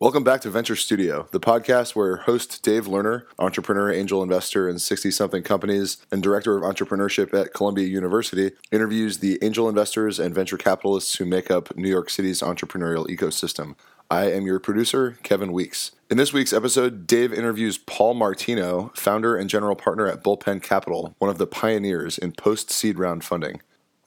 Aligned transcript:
Welcome 0.00 0.24
back 0.24 0.40
to 0.40 0.50
Venture 0.50 0.76
Studio, 0.76 1.28
the 1.30 1.38
podcast 1.38 1.94
where 1.94 2.16
host 2.16 2.62
Dave 2.62 2.86
Lerner, 2.86 3.24
entrepreneur, 3.38 3.92
angel 3.92 4.22
investor 4.22 4.66
in 4.66 4.78
60 4.78 5.10
something 5.10 5.42
companies, 5.42 5.98
and 6.10 6.22
director 6.22 6.56
of 6.56 6.62
entrepreneurship 6.62 7.38
at 7.38 7.52
Columbia 7.52 7.86
University, 7.86 8.52
interviews 8.72 9.18
the 9.18 9.38
angel 9.42 9.68
investors 9.68 10.18
and 10.18 10.34
venture 10.34 10.56
capitalists 10.56 11.16
who 11.16 11.26
make 11.26 11.50
up 11.50 11.76
New 11.76 11.90
York 11.90 12.08
City's 12.08 12.40
entrepreneurial 12.40 13.06
ecosystem. 13.08 13.74
I 14.10 14.32
am 14.32 14.46
your 14.46 14.58
producer, 14.58 15.18
Kevin 15.22 15.52
Weeks. 15.52 15.92
In 16.10 16.16
this 16.16 16.32
week's 16.32 16.54
episode, 16.54 17.06
Dave 17.06 17.34
interviews 17.34 17.76
Paul 17.76 18.14
Martino, 18.14 18.92
founder 18.94 19.36
and 19.36 19.50
general 19.50 19.76
partner 19.76 20.06
at 20.06 20.24
Bullpen 20.24 20.62
Capital, 20.62 21.14
one 21.18 21.30
of 21.30 21.36
the 21.36 21.46
pioneers 21.46 22.16
in 22.16 22.32
post 22.32 22.70
seed 22.70 22.98
round 22.98 23.22
funding. 23.22 23.60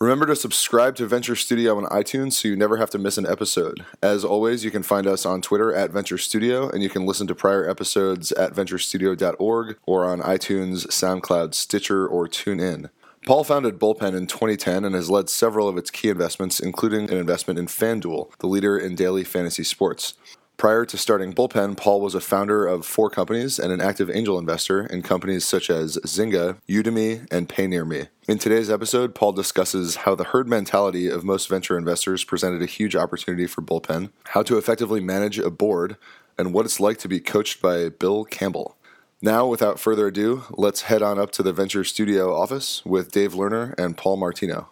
Remember 0.04 0.25
to 0.25 0.35
subscribe 0.35 0.97
to 0.97 1.07
Venture 1.07 1.33
Studio 1.33 1.77
on 1.77 1.86
iTunes 1.86 2.33
so 2.33 2.49
you 2.49 2.57
never 2.57 2.75
have 2.75 2.89
to 2.89 2.97
miss 2.97 3.17
an 3.17 3.25
episode. 3.25 3.86
As 4.01 4.25
always, 4.25 4.65
you 4.65 4.69
can 4.69 4.83
find 4.83 5.07
us 5.07 5.25
on 5.25 5.41
Twitter 5.41 5.73
at 5.73 5.91
Venture 5.91 6.18
Studio, 6.18 6.68
and 6.69 6.83
you 6.83 6.89
can 6.89 7.05
listen 7.05 7.25
to 7.28 7.33
prior 7.33 7.69
episodes 7.69 8.33
at 8.33 8.54
venturestudio.org 8.54 9.78
or 9.86 10.05
on 10.05 10.19
iTunes, 10.19 10.87
SoundCloud, 10.87 11.54
Stitcher, 11.54 12.05
or 12.05 12.28
TuneIn. 12.28 12.89
Paul 13.25 13.45
founded 13.45 13.79
Bullpen 13.79 14.14
in 14.14 14.28
2010 14.28 14.83
and 14.83 14.93
has 14.93 15.09
led 15.09 15.29
several 15.29 15.69
of 15.69 15.78
its 15.78 15.89
key 15.89 16.09
investments, 16.09 16.59
including 16.59 17.09
an 17.09 17.15
investment 17.15 17.57
in 17.57 17.67
FanDuel, 17.67 18.37
the 18.39 18.47
leader 18.47 18.78
in 18.78 18.95
daily 18.95 19.23
fantasy 19.23 19.64
sports. 19.64 20.15
Prior 20.57 20.86
to 20.86 20.98
starting 20.98 21.34
Bullpen, 21.34 21.75
Paul 21.75 22.00
was 22.00 22.16
a 22.16 22.21
founder 22.21 22.66
of 22.66 22.86
four 22.86 23.10
companies 23.10 23.60
and 23.60 23.74
an 23.74 23.82
active 23.82 24.10
angel 24.10 24.38
investor 24.38 24.86
in 24.86 25.02
companies 25.02 25.43
such 25.43 25.70
as 25.70 25.98
Zynga, 26.06 26.57
Udemy, 26.70 27.28
and 27.32 27.50
PayNearMe. 27.50 28.07
In 28.28 28.38
today's 28.38 28.70
episode, 28.70 29.16
Paul 29.16 29.34
discusses 29.34 29.98
how 29.98 30.16
the 30.16 30.26
herd 30.26 30.48
mentality 30.48 31.10
of 31.10 31.26
most 31.26 31.50
venture 31.50 31.78
investors 31.78 32.23
presented 32.23 32.62
a 32.62 32.67
huge 32.67 32.95
opportunity 32.95 33.48
for 33.48 33.62
Bullpen, 33.62 34.12
how 34.28 34.44
to 34.44 34.58
effectively 34.58 35.02
manage 35.02 35.39
a 35.39 35.50
board, 35.50 35.98
and 36.38 36.54
what 36.54 36.66
it's 36.66 36.80
like 36.80 36.98
to 37.00 37.10
be 37.10 37.20
coached 37.20 37.62
by 37.62 37.90
Bill 37.90 38.23
Campbell. 38.23 38.78
Now, 39.22 39.48
without 39.48 39.80
further 39.80 40.08
ado, 40.08 40.44
let's 40.52 40.84
head 40.84 41.02
on 41.02 41.17
up 41.17 41.32
to 41.32 41.44
the 41.44 41.54
Venture 41.54 41.84
Studio 41.84 42.34
office 42.34 42.86
with 42.86 43.12
Dave 43.12 43.34
Lerner 43.34 43.73
and 43.78 43.98
Paul 43.98 44.17
Martino. 44.17 44.70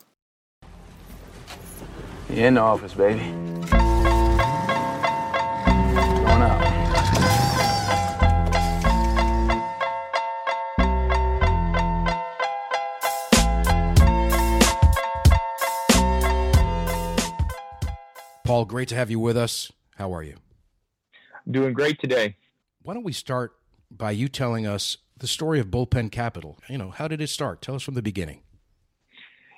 In 2.30 2.54
the 2.54 2.62
office, 2.62 2.94
baby. 2.94 3.34
Paul, 18.52 18.66
great 18.66 18.90
to 18.90 18.96
have 18.96 19.10
you 19.10 19.18
with 19.18 19.38
us. 19.38 19.72
How 19.96 20.14
are 20.14 20.22
you? 20.22 20.36
I'm 21.46 21.54
Doing 21.54 21.72
great 21.72 22.02
today. 22.02 22.36
Why 22.82 22.94
don't 22.94 23.06
we 23.06 23.14
start 23.14 23.54
by 23.90 24.12
you 24.12 24.28
telling 24.28 24.68
us 24.68 24.98
the 25.18 25.26
story 25.26 25.62
of 25.62 25.68
Bullpen 25.68 26.12
Capital? 26.12 26.58
You 26.68 26.78
know, 26.78 26.90
how 26.90 27.08
did 27.08 27.22
it 27.22 27.30
start? 27.30 27.62
Tell 27.62 27.76
us 27.76 27.84
from 27.84 27.94
the 27.94 28.02
beginning. 28.02 28.42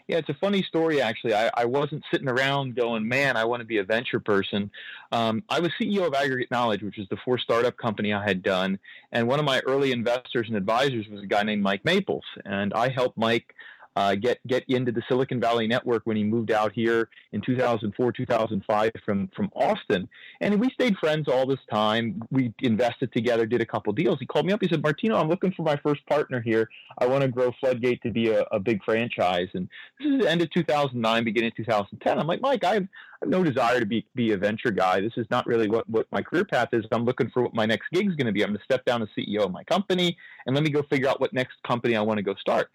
Yeah, 0.07 0.17
it's 0.17 0.29
a 0.29 0.35
funny 0.35 0.61
story, 0.61 1.01
actually. 1.01 1.33
I, 1.33 1.49
I 1.55 1.65
wasn't 1.65 2.03
sitting 2.11 2.27
around 2.27 2.75
going, 2.75 3.07
man, 3.07 3.35
I 3.35 3.45
want 3.45 3.61
to 3.61 3.65
be 3.65 3.79
a 3.79 3.83
venture 3.83 4.19
person. 4.19 4.69
Um, 5.11 5.43
I 5.49 5.59
was 5.59 5.71
CEO 5.81 6.05
of 6.05 6.13
Aggregate 6.13 6.51
Knowledge, 6.51 6.83
which 6.83 6.99
is 6.99 7.07
the 7.09 7.17
four 7.25 7.39
startup 7.39 7.75
company 7.77 8.13
I 8.13 8.23
had 8.23 8.43
done. 8.43 8.77
And 9.11 9.27
one 9.27 9.39
of 9.39 9.45
my 9.45 9.59
early 9.61 9.91
investors 9.91 10.45
and 10.49 10.55
advisors 10.55 11.07
was 11.07 11.23
a 11.23 11.25
guy 11.25 11.41
named 11.41 11.63
Mike 11.63 11.83
Maples. 11.83 12.25
And 12.45 12.71
I 12.75 12.89
helped 12.89 13.17
Mike 13.17 13.55
uh, 13.95 14.15
get 14.15 14.45
get 14.47 14.63
into 14.67 14.91
the 14.91 15.03
Silicon 15.07 15.39
Valley 15.39 15.67
network 15.67 16.03
when 16.05 16.17
he 16.17 16.23
moved 16.23 16.51
out 16.51 16.71
here 16.71 17.09
in 17.31 17.41
2004, 17.41 18.11
2005 18.11 18.91
from 19.05 19.29
from 19.35 19.51
Austin, 19.55 20.09
and 20.41 20.59
we 20.59 20.69
stayed 20.71 20.97
friends 20.97 21.27
all 21.27 21.45
this 21.45 21.59
time. 21.71 22.21
We 22.31 22.53
invested 22.61 23.11
together, 23.13 23.45
did 23.45 23.61
a 23.61 23.65
couple 23.65 23.93
deals. 23.93 24.17
He 24.19 24.25
called 24.25 24.45
me 24.45 24.53
up. 24.53 24.61
He 24.61 24.67
said, 24.67 24.81
"Martino, 24.81 25.17
I'm 25.17 25.29
looking 25.29 25.51
for 25.51 25.63
my 25.63 25.75
first 25.77 26.05
partner 26.07 26.41
here. 26.41 26.69
I 26.97 27.05
want 27.05 27.21
to 27.21 27.27
grow 27.27 27.51
Floodgate 27.59 28.01
to 28.03 28.11
be 28.11 28.29
a, 28.29 28.41
a 28.51 28.59
big 28.59 28.83
franchise." 28.83 29.49
And 29.53 29.69
this 29.99 30.11
is 30.11 30.21
the 30.21 30.29
end 30.29 30.41
of 30.41 30.49
2009, 30.51 31.23
beginning 31.23 31.49
of 31.49 31.55
2010. 31.57 32.19
I'm 32.19 32.27
like, 32.27 32.41
Mike, 32.41 32.63
I 32.63 32.75
have, 32.75 32.83
I 32.83 33.25
have 33.25 33.29
no 33.29 33.43
desire 33.43 33.79
to 33.79 33.85
be 33.85 34.05
be 34.15 34.31
a 34.31 34.37
venture 34.37 34.71
guy. 34.71 35.01
This 35.01 35.13
is 35.17 35.27
not 35.29 35.45
really 35.45 35.69
what 35.69 35.87
what 35.87 36.07
my 36.11 36.23
career 36.23 36.45
path 36.45 36.69
is. 36.73 36.83
I'm 36.91 37.05
looking 37.05 37.29
for 37.29 37.43
what 37.43 37.53
my 37.53 37.67
next 37.67 37.89
gig 37.91 38.09
is 38.09 38.15
going 38.15 38.27
to 38.27 38.33
be. 38.33 38.43
I'm 38.43 38.49
going 38.49 38.57
to 38.57 38.63
step 38.65 38.85
down 38.85 39.03
as 39.03 39.09
CEO 39.15 39.41
of 39.41 39.51
my 39.51 39.63
company, 39.63 40.17
and 40.47 40.55
let 40.55 40.63
me 40.63 40.71
go 40.71 40.81
figure 40.89 41.07
out 41.07 41.21
what 41.21 41.31
next 41.31 41.61
company 41.67 41.95
I 41.95 42.01
want 42.01 42.17
to 42.17 42.23
go 42.23 42.33
start. 42.35 42.71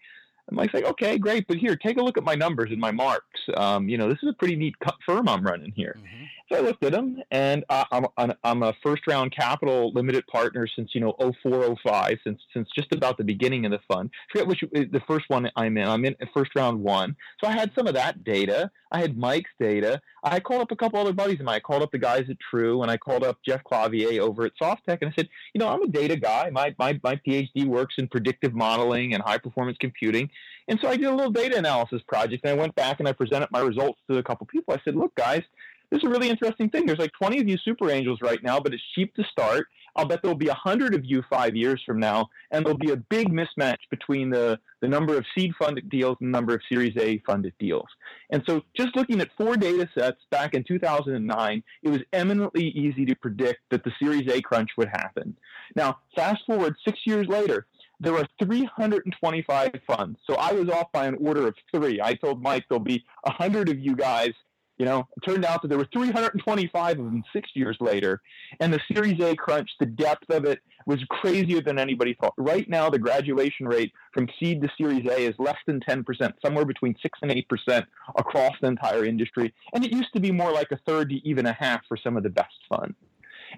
And 0.49 0.57
Mike's 0.57 0.73
like, 0.73 0.85
okay, 0.85 1.17
great, 1.17 1.47
but 1.47 1.57
here, 1.57 1.75
take 1.75 1.97
a 1.97 2.03
look 2.03 2.17
at 2.17 2.23
my 2.23 2.35
numbers 2.35 2.71
and 2.71 2.79
my 2.79 2.91
marks. 2.91 3.39
Um, 3.55 3.87
you 3.87 3.97
know, 3.97 4.09
this 4.09 4.17
is 4.23 4.29
a 4.29 4.33
pretty 4.33 4.55
neat 4.55 4.75
firm 5.05 5.29
I'm 5.29 5.43
running 5.43 5.71
here. 5.71 5.95
Mm-hmm. 5.97 6.25
So 6.51 6.57
I 6.57 6.61
looked 6.61 6.83
at 6.83 6.93
them, 6.93 7.21
and 7.29 7.63
uh, 7.69 7.85
I'm, 8.17 8.33
I'm 8.43 8.63
a 8.63 8.73
first 8.81 9.05
round 9.05 9.35
capital 9.35 9.91
limited 9.93 10.25
partner 10.25 10.67
since 10.67 10.95
you 10.95 11.01
know 11.01 11.13
0405, 11.19 12.17
since 12.23 12.41
since 12.51 12.67
just 12.75 12.91
about 12.91 13.17
the 13.17 13.23
beginning 13.23 13.65
of 13.65 13.71
the 13.71 13.79
fund. 13.87 14.09
I 14.11 14.31
forget 14.31 14.47
which 14.47 14.63
uh, 14.63 14.85
the 14.91 15.01
first 15.07 15.25
one 15.29 15.49
I'm 15.55 15.77
in. 15.77 15.87
I'm 15.87 16.05
in 16.05 16.15
first 16.33 16.55
round 16.55 16.81
one, 16.81 17.15
so 17.39 17.47
I 17.47 17.51
had 17.51 17.71
some 17.77 17.85
of 17.85 17.93
that 17.93 18.23
data. 18.23 18.71
I 18.91 18.99
had 18.99 19.15
Mike's 19.15 19.51
data. 19.59 20.01
I 20.23 20.39
called 20.39 20.61
up 20.61 20.71
a 20.71 20.75
couple 20.75 20.99
other 20.99 21.13
buddies 21.13 21.39
of 21.39 21.45
mine. 21.45 21.57
I 21.57 21.59
called 21.59 21.83
up 21.83 21.91
the 21.91 21.99
guys 21.99 22.25
at 22.31 22.37
True, 22.39 22.81
and 22.81 22.89
I 22.89 22.97
called 22.97 23.23
up 23.23 23.37
Jeff 23.45 23.63
Clavier 23.63 24.19
over 24.19 24.45
at 24.45 24.53
Softtech, 24.59 24.99
and 25.01 25.11
I 25.11 25.13
said, 25.15 25.29
you 25.53 25.59
know, 25.59 25.67
I'm 25.67 25.83
a 25.83 25.87
data 25.87 26.15
guy. 26.15 26.49
My 26.51 26.73
my 26.79 26.99
my 27.03 27.15
PhD 27.15 27.65
works 27.65 27.95
in 27.99 28.07
predictive 28.07 28.55
modeling 28.55 29.13
and 29.13 29.21
high 29.21 29.37
performance 29.37 29.77
computing. 29.79 30.31
And 30.67 30.79
so 30.81 30.87
I 30.87 30.97
did 30.97 31.05
a 31.05 31.15
little 31.15 31.31
data 31.31 31.57
analysis 31.57 32.01
project, 32.07 32.43
and 32.43 32.51
I 32.51 32.59
went 32.59 32.73
back 32.73 32.99
and 32.99 33.07
I 33.07 33.11
presented 33.11 33.49
my 33.51 33.59
results 33.59 33.99
to 34.09 34.17
a 34.17 34.23
couple 34.23 34.47
people. 34.47 34.73
I 34.73 34.79
said, 34.83 34.95
look, 34.95 35.13
guys, 35.15 35.43
this 35.91 35.99
is 35.99 36.03
a 36.03 36.09
really 36.09 36.29
interesting 36.29 36.69
thing. 36.69 36.85
There's 36.85 36.99
like 36.99 37.13
20 37.13 37.39
of 37.39 37.47
you 37.47 37.57
super 37.57 37.89
angels 37.89 38.19
right 38.21 38.41
now, 38.43 38.59
but 38.59 38.73
it's 38.73 38.83
cheap 38.95 39.13
to 39.15 39.23
start. 39.31 39.67
I'll 39.95 40.05
bet 40.05 40.21
there'll 40.21 40.37
be 40.37 40.47
100 40.47 40.93
of 40.93 41.03
you 41.03 41.23
five 41.29 41.55
years 41.55 41.81
from 41.85 41.99
now, 41.99 42.29
and 42.51 42.65
there'll 42.65 42.77
be 42.77 42.91
a 42.91 42.97
big 42.97 43.29
mismatch 43.29 43.79
between 43.89 44.29
the, 44.29 44.59
the 44.81 44.87
number 44.87 45.17
of 45.17 45.25
seed 45.35 45.51
funded 45.57 45.89
deals 45.89 46.17
and 46.21 46.29
the 46.29 46.37
number 46.37 46.53
of 46.53 46.61
Series 46.71 46.95
A 46.97 47.21
funded 47.25 47.53
deals. 47.59 47.87
And 48.29 48.43
so, 48.47 48.61
just 48.77 48.95
looking 48.95 49.19
at 49.19 49.29
four 49.35 49.57
data 49.57 49.89
sets 49.97 50.19
back 50.29 50.53
in 50.53 50.63
2009, 50.63 51.63
it 51.83 51.89
was 51.89 52.01
eminently 52.13 52.69
easy 52.69 53.05
to 53.05 53.15
predict 53.15 53.61
that 53.71 53.83
the 53.83 53.91
Series 54.01 54.29
A 54.31 54.41
crunch 54.41 54.69
would 54.77 54.89
happen. 54.89 55.35
Now, 55.75 55.99
fast 56.15 56.45
forward 56.45 56.75
six 56.85 56.99
years 57.05 57.27
later, 57.27 57.65
there 57.99 58.15
are 58.15 58.27
325 58.41 59.71
funds. 59.85 60.19
So 60.25 60.35
I 60.35 60.53
was 60.53 60.69
off 60.69 60.91
by 60.93 61.07
an 61.07 61.17
order 61.19 61.47
of 61.47 61.55
three. 61.73 61.99
I 62.01 62.13
told 62.13 62.41
Mike 62.41 62.65
there'll 62.69 62.83
be 62.83 63.03
100 63.23 63.69
of 63.69 63.79
you 63.79 63.95
guys. 63.95 64.31
You 64.79 64.85
know, 64.85 65.07
it 65.17 65.29
turned 65.29 65.43
out 65.43 65.61
that 65.61 65.67
there 65.67 65.77
were 65.77 65.89
325 65.91 66.99
of 66.99 67.05
them 67.05 67.23
six 67.33 67.49
years 67.53 67.77
later. 67.81 68.21
And 68.61 68.73
the 68.73 68.79
Series 68.91 69.21
A 69.21 69.35
crunch, 69.35 69.69
the 69.77 69.85
depth 69.85 70.29
of 70.29 70.45
it 70.45 70.59
was 70.85 71.03
crazier 71.09 71.61
than 71.61 71.77
anybody 71.77 72.15
thought. 72.19 72.33
Right 72.37 72.67
now, 72.69 72.89
the 72.89 72.97
graduation 72.97 73.67
rate 73.67 73.91
from 74.13 74.29
seed 74.39 74.61
to 74.61 74.69
Series 74.77 75.05
A 75.05 75.27
is 75.27 75.35
less 75.37 75.57
than 75.67 75.81
10%, 75.81 76.33
somewhere 76.43 76.63
between 76.63 76.95
6 77.01 77.19
and 77.21 77.29
8% 77.29 77.85
across 78.17 78.53
the 78.61 78.67
entire 78.67 79.03
industry. 79.03 79.53
And 79.73 79.83
it 79.83 79.91
used 79.91 80.13
to 80.13 80.21
be 80.21 80.31
more 80.31 80.53
like 80.53 80.71
a 80.71 80.79
third 80.87 81.09
to 81.09 81.15
even 81.27 81.45
a 81.45 81.53
half 81.53 81.81
for 81.89 81.97
some 81.97 82.15
of 82.15 82.23
the 82.23 82.29
best 82.29 82.55
funds. 82.69 82.95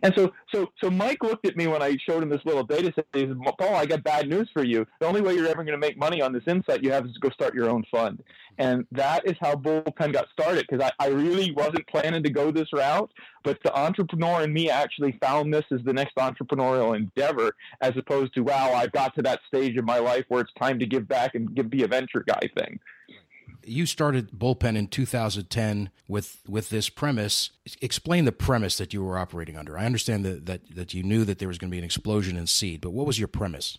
And 0.04 0.14
so, 0.16 0.32
so, 0.54 0.72
so 0.84 0.90
Mike 0.90 1.24
looked 1.24 1.46
at 1.46 1.56
me 1.56 1.68
when 1.68 1.82
I 1.82 1.98
showed 2.08 2.24
him 2.24 2.30
this 2.30 2.42
little 2.46 2.64
data 2.64 2.92
set. 2.96 3.06
He 3.14 3.22
said, 3.22 3.38
"Paul, 3.60 3.76
I 3.76 3.86
got 3.86 4.04
bad 4.04 4.30
news 4.30 4.50
for 4.54 4.64
you. 4.64 4.86
The 5.00 5.08
only 5.08 5.22
way 5.22 5.34
you're 5.34 5.48
ever 5.48 5.64
going 5.64 5.80
to 5.80 5.88
make 5.88 5.98
money 5.98 6.22
on 6.22 6.34
this 6.34 6.44
insight 6.48 6.84
you 6.84 6.92
have 6.92 7.06
is 7.06 7.14
to 7.14 7.20
go 7.20 7.30
start 7.30 7.54
your 7.54 7.70
own 7.70 7.84
fund." 7.92 8.24
And 8.58 8.86
that 8.92 9.26
is 9.26 9.36
how 9.40 9.56
Bullpen 9.56 10.14
got 10.14 10.28
started. 10.32 10.66
Because 10.70 10.92
I, 11.00 11.06
I 11.06 11.10
really 11.10 11.52
wasn't 11.52 11.88
planning 11.88 12.24
to 12.24 12.30
go 12.30 12.52
this 12.52 12.72
route, 12.74 13.12
but 13.44 13.58
the 13.64 13.78
entrepreneur 13.78 14.42
in 14.42 14.54
me 14.54 14.70
actually 14.70 15.18
found 15.22 15.54
this 15.54 15.66
as 15.72 15.80
the 15.84 15.94
next 15.94 16.16
entrepreneurial 16.16 16.96
endeavor, 16.96 17.56
as 17.82 17.94
opposed 17.98 18.34
to, 18.36 18.42
"Wow, 18.42 18.74
I've 18.74 18.92
got 18.92 19.16
to 19.16 19.22
that 19.24 19.40
stage 19.48 19.78
of 19.78 19.86
my 19.86 20.00
life 20.00 20.26
where 20.28 20.42
it's 20.42 20.54
time 20.60 20.80
to 20.80 20.86
give 20.86 21.08
back 21.08 21.36
and 21.36 21.54
give, 21.56 21.70
be 21.70 21.84
a 21.84 21.88
venture 21.88 22.24
guy 22.28 22.50
thing." 22.58 22.80
You 23.66 23.86
started 23.86 24.32
bullpen 24.32 24.76
in 24.76 24.88
2010 24.88 25.90
with 26.08 26.40
with 26.48 26.70
this 26.70 26.90
premise. 26.90 27.52
Explain 27.82 28.26
the 28.26 28.32
premise 28.32 28.78
that 28.78 28.94
you 28.94 29.04
were 29.04 29.18
operating 29.18 29.58
under. 29.58 29.78
I 29.78 29.86
understand 29.86 30.26
that 30.26 30.46
that, 30.46 30.76
that 30.76 30.94
you 30.94 31.04
knew 31.04 31.24
that 31.26 31.40
there 31.40 31.48
was 31.48 31.58
going 31.58 31.70
to 31.70 31.72
be 31.72 31.80
an 31.80 31.84
explosion 31.84 32.38
in 32.38 32.48
seed 32.48 32.82
but 32.82 32.92
what 32.92 33.06
was 33.06 33.20
your 33.20 33.28
premise? 33.28 33.78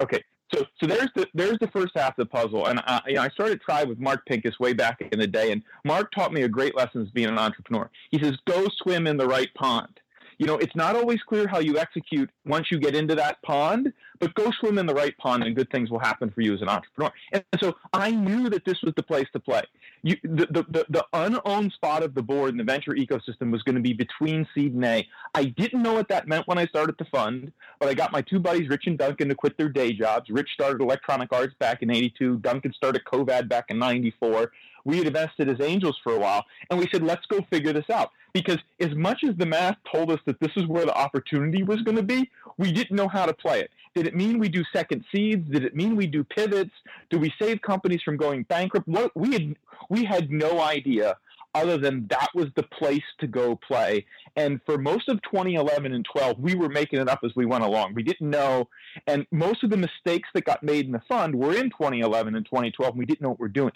Okay 0.00 0.22
so 0.54 0.64
so 0.80 0.86
there's 0.86 1.08
the 1.14 1.26
there's 1.34 1.58
the 1.60 1.68
first 1.68 1.92
half 1.94 2.10
of 2.10 2.16
the 2.16 2.26
puzzle 2.26 2.66
and 2.66 2.80
I, 2.86 3.00
you 3.06 3.14
know, 3.14 3.22
I 3.22 3.28
started 3.28 3.60
Tribe 3.60 3.88
with 3.88 3.98
mark 3.98 4.24
pincus 4.26 4.58
way 4.60 4.72
back 4.72 5.00
in 5.12 5.18
the 5.18 5.26
day 5.26 5.52
and 5.52 5.62
mark 5.84 6.12
taught 6.12 6.32
me 6.32 6.42
a 6.42 6.48
great 6.48 6.76
lesson 6.76 7.02
as 7.02 7.08
being 7.10 7.28
an 7.28 7.38
entrepreneur. 7.38 7.90
He 8.10 8.18
says 8.22 8.32
go 8.46 8.66
swim 8.82 9.06
in 9.06 9.16
the 9.16 9.26
right 9.26 9.52
pond. 9.54 10.00
You 10.38 10.46
know, 10.46 10.56
it's 10.56 10.74
not 10.74 10.96
always 10.96 11.20
clear 11.22 11.46
how 11.46 11.60
you 11.60 11.78
execute 11.78 12.28
once 12.44 12.66
you 12.70 12.78
get 12.78 12.96
into 12.96 13.14
that 13.14 13.40
pond, 13.42 13.92
but 14.20 14.34
go 14.34 14.50
swim 14.60 14.78
in 14.78 14.86
the 14.86 14.94
right 14.94 15.16
pond 15.18 15.44
and 15.44 15.54
good 15.54 15.70
things 15.70 15.90
will 15.90 15.98
happen 15.98 16.30
for 16.30 16.40
you 16.40 16.54
as 16.54 16.62
an 16.62 16.68
entrepreneur. 16.68 17.12
And 17.32 17.44
so 17.60 17.74
I 17.92 18.10
knew 18.10 18.48
that 18.50 18.64
this 18.64 18.80
was 18.82 18.94
the 18.96 19.02
place 19.02 19.26
to 19.32 19.40
play. 19.40 19.62
You, 20.02 20.16
the, 20.22 20.46
the, 20.50 20.66
the, 20.68 20.86
the 20.88 21.06
unowned 21.12 21.72
spot 21.72 22.02
of 22.02 22.14
the 22.14 22.22
board 22.22 22.50
in 22.50 22.58
the 22.58 22.64
venture 22.64 22.92
ecosystem 22.92 23.50
was 23.50 23.62
going 23.62 23.76
to 23.76 23.80
be 23.80 23.92
between 23.92 24.46
seed 24.54 24.74
and 24.74 24.84
A. 24.84 25.06
I 25.34 25.44
didn't 25.44 25.82
know 25.82 25.94
what 25.94 26.08
that 26.08 26.28
meant 26.28 26.46
when 26.46 26.58
I 26.58 26.66
started 26.66 26.96
the 26.98 27.06
fund, 27.06 27.52
but 27.80 27.88
I 27.88 27.94
got 27.94 28.12
my 28.12 28.22
two 28.22 28.38
buddies, 28.38 28.68
Rich 28.68 28.86
and 28.86 28.98
Duncan, 28.98 29.28
to 29.28 29.34
quit 29.34 29.56
their 29.56 29.68
day 29.68 29.92
jobs. 29.92 30.28
Rich 30.30 30.50
started 30.54 30.80
Electronic 30.80 31.32
Arts 31.32 31.54
back 31.58 31.82
in 31.82 31.90
82. 31.90 32.38
Duncan 32.38 32.72
started 32.72 33.02
Covad 33.04 33.48
back 33.48 33.66
in 33.68 33.78
94 33.78 34.52
we 34.84 34.98
had 34.98 35.06
invested 35.06 35.48
as 35.48 35.60
angels 35.60 35.98
for 36.02 36.12
a 36.12 36.18
while, 36.18 36.44
and 36.70 36.78
we 36.78 36.88
said, 36.92 37.02
let's 37.02 37.26
go 37.26 37.40
figure 37.50 37.72
this 37.72 37.88
out. 37.90 38.10
Because 38.32 38.58
as 38.80 38.94
much 38.94 39.22
as 39.22 39.36
the 39.36 39.46
math 39.46 39.76
told 39.90 40.10
us 40.10 40.18
that 40.26 40.40
this 40.40 40.50
is 40.56 40.66
where 40.66 40.84
the 40.84 40.94
opportunity 40.94 41.62
was 41.62 41.82
going 41.82 41.96
to 41.96 42.02
be, 42.02 42.30
we 42.58 42.72
didn't 42.72 42.96
know 42.96 43.08
how 43.08 43.26
to 43.26 43.32
play 43.32 43.60
it. 43.60 43.70
Did 43.94 44.08
it 44.08 44.16
mean 44.16 44.38
we 44.40 44.48
do 44.48 44.64
second 44.72 45.04
seeds? 45.12 45.48
Did 45.50 45.64
it 45.64 45.76
mean 45.76 45.94
we 45.94 46.08
do 46.08 46.24
pivots? 46.24 46.72
Do 47.10 47.18
we 47.18 47.32
save 47.40 47.62
companies 47.62 48.02
from 48.02 48.16
going 48.16 48.42
bankrupt? 48.44 48.88
What 48.88 49.16
we 49.16 49.32
had 49.32 49.54
we 49.88 50.04
had 50.04 50.30
no 50.30 50.60
idea 50.60 51.16
other 51.54 51.78
than 51.78 52.06
that 52.08 52.28
was 52.34 52.46
the 52.56 52.62
place 52.62 53.02
to 53.20 53.26
go 53.26 53.56
play. 53.56 54.04
And 54.36 54.60
for 54.66 54.78
most 54.78 55.08
of 55.08 55.22
2011 55.22 55.92
and 55.92 56.04
12, 56.04 56.38
we 56.38 56.54
were 56.54 56.68
making 56.68 57.00
it 57.00 57.08
up 57.08 57.20
as 57.24 57.32
we 57.36 57.46
went 57.46 57.64
along. 57.64 57.94
We 57.94 58.02
didn't 58.02 58.30
know, 58.30 58.68
and 59.06 59.26
most 59.30 59.62
of 59.62 59.70
the 59.70 59.76
mistakes 59.76 60.28
that 60.34 60.44
got 60.44 60.62
made 60.62 60.86
in 60.86 60.92
the 60.92 61.02
fund 61.08 61.34
were 61.34 61.54
in 61.54 61.70
2011 61.70 62.34
and 62.34 62.44
2012. 62.44 62.90
And 62.90 62.98
we 62.98 63.06
didn't 63.06 63.22
know 63.22 63.30
what 63.30 63.40
we 63.40 63.44
we're 63.44 63.48
doing. 63.48 63.72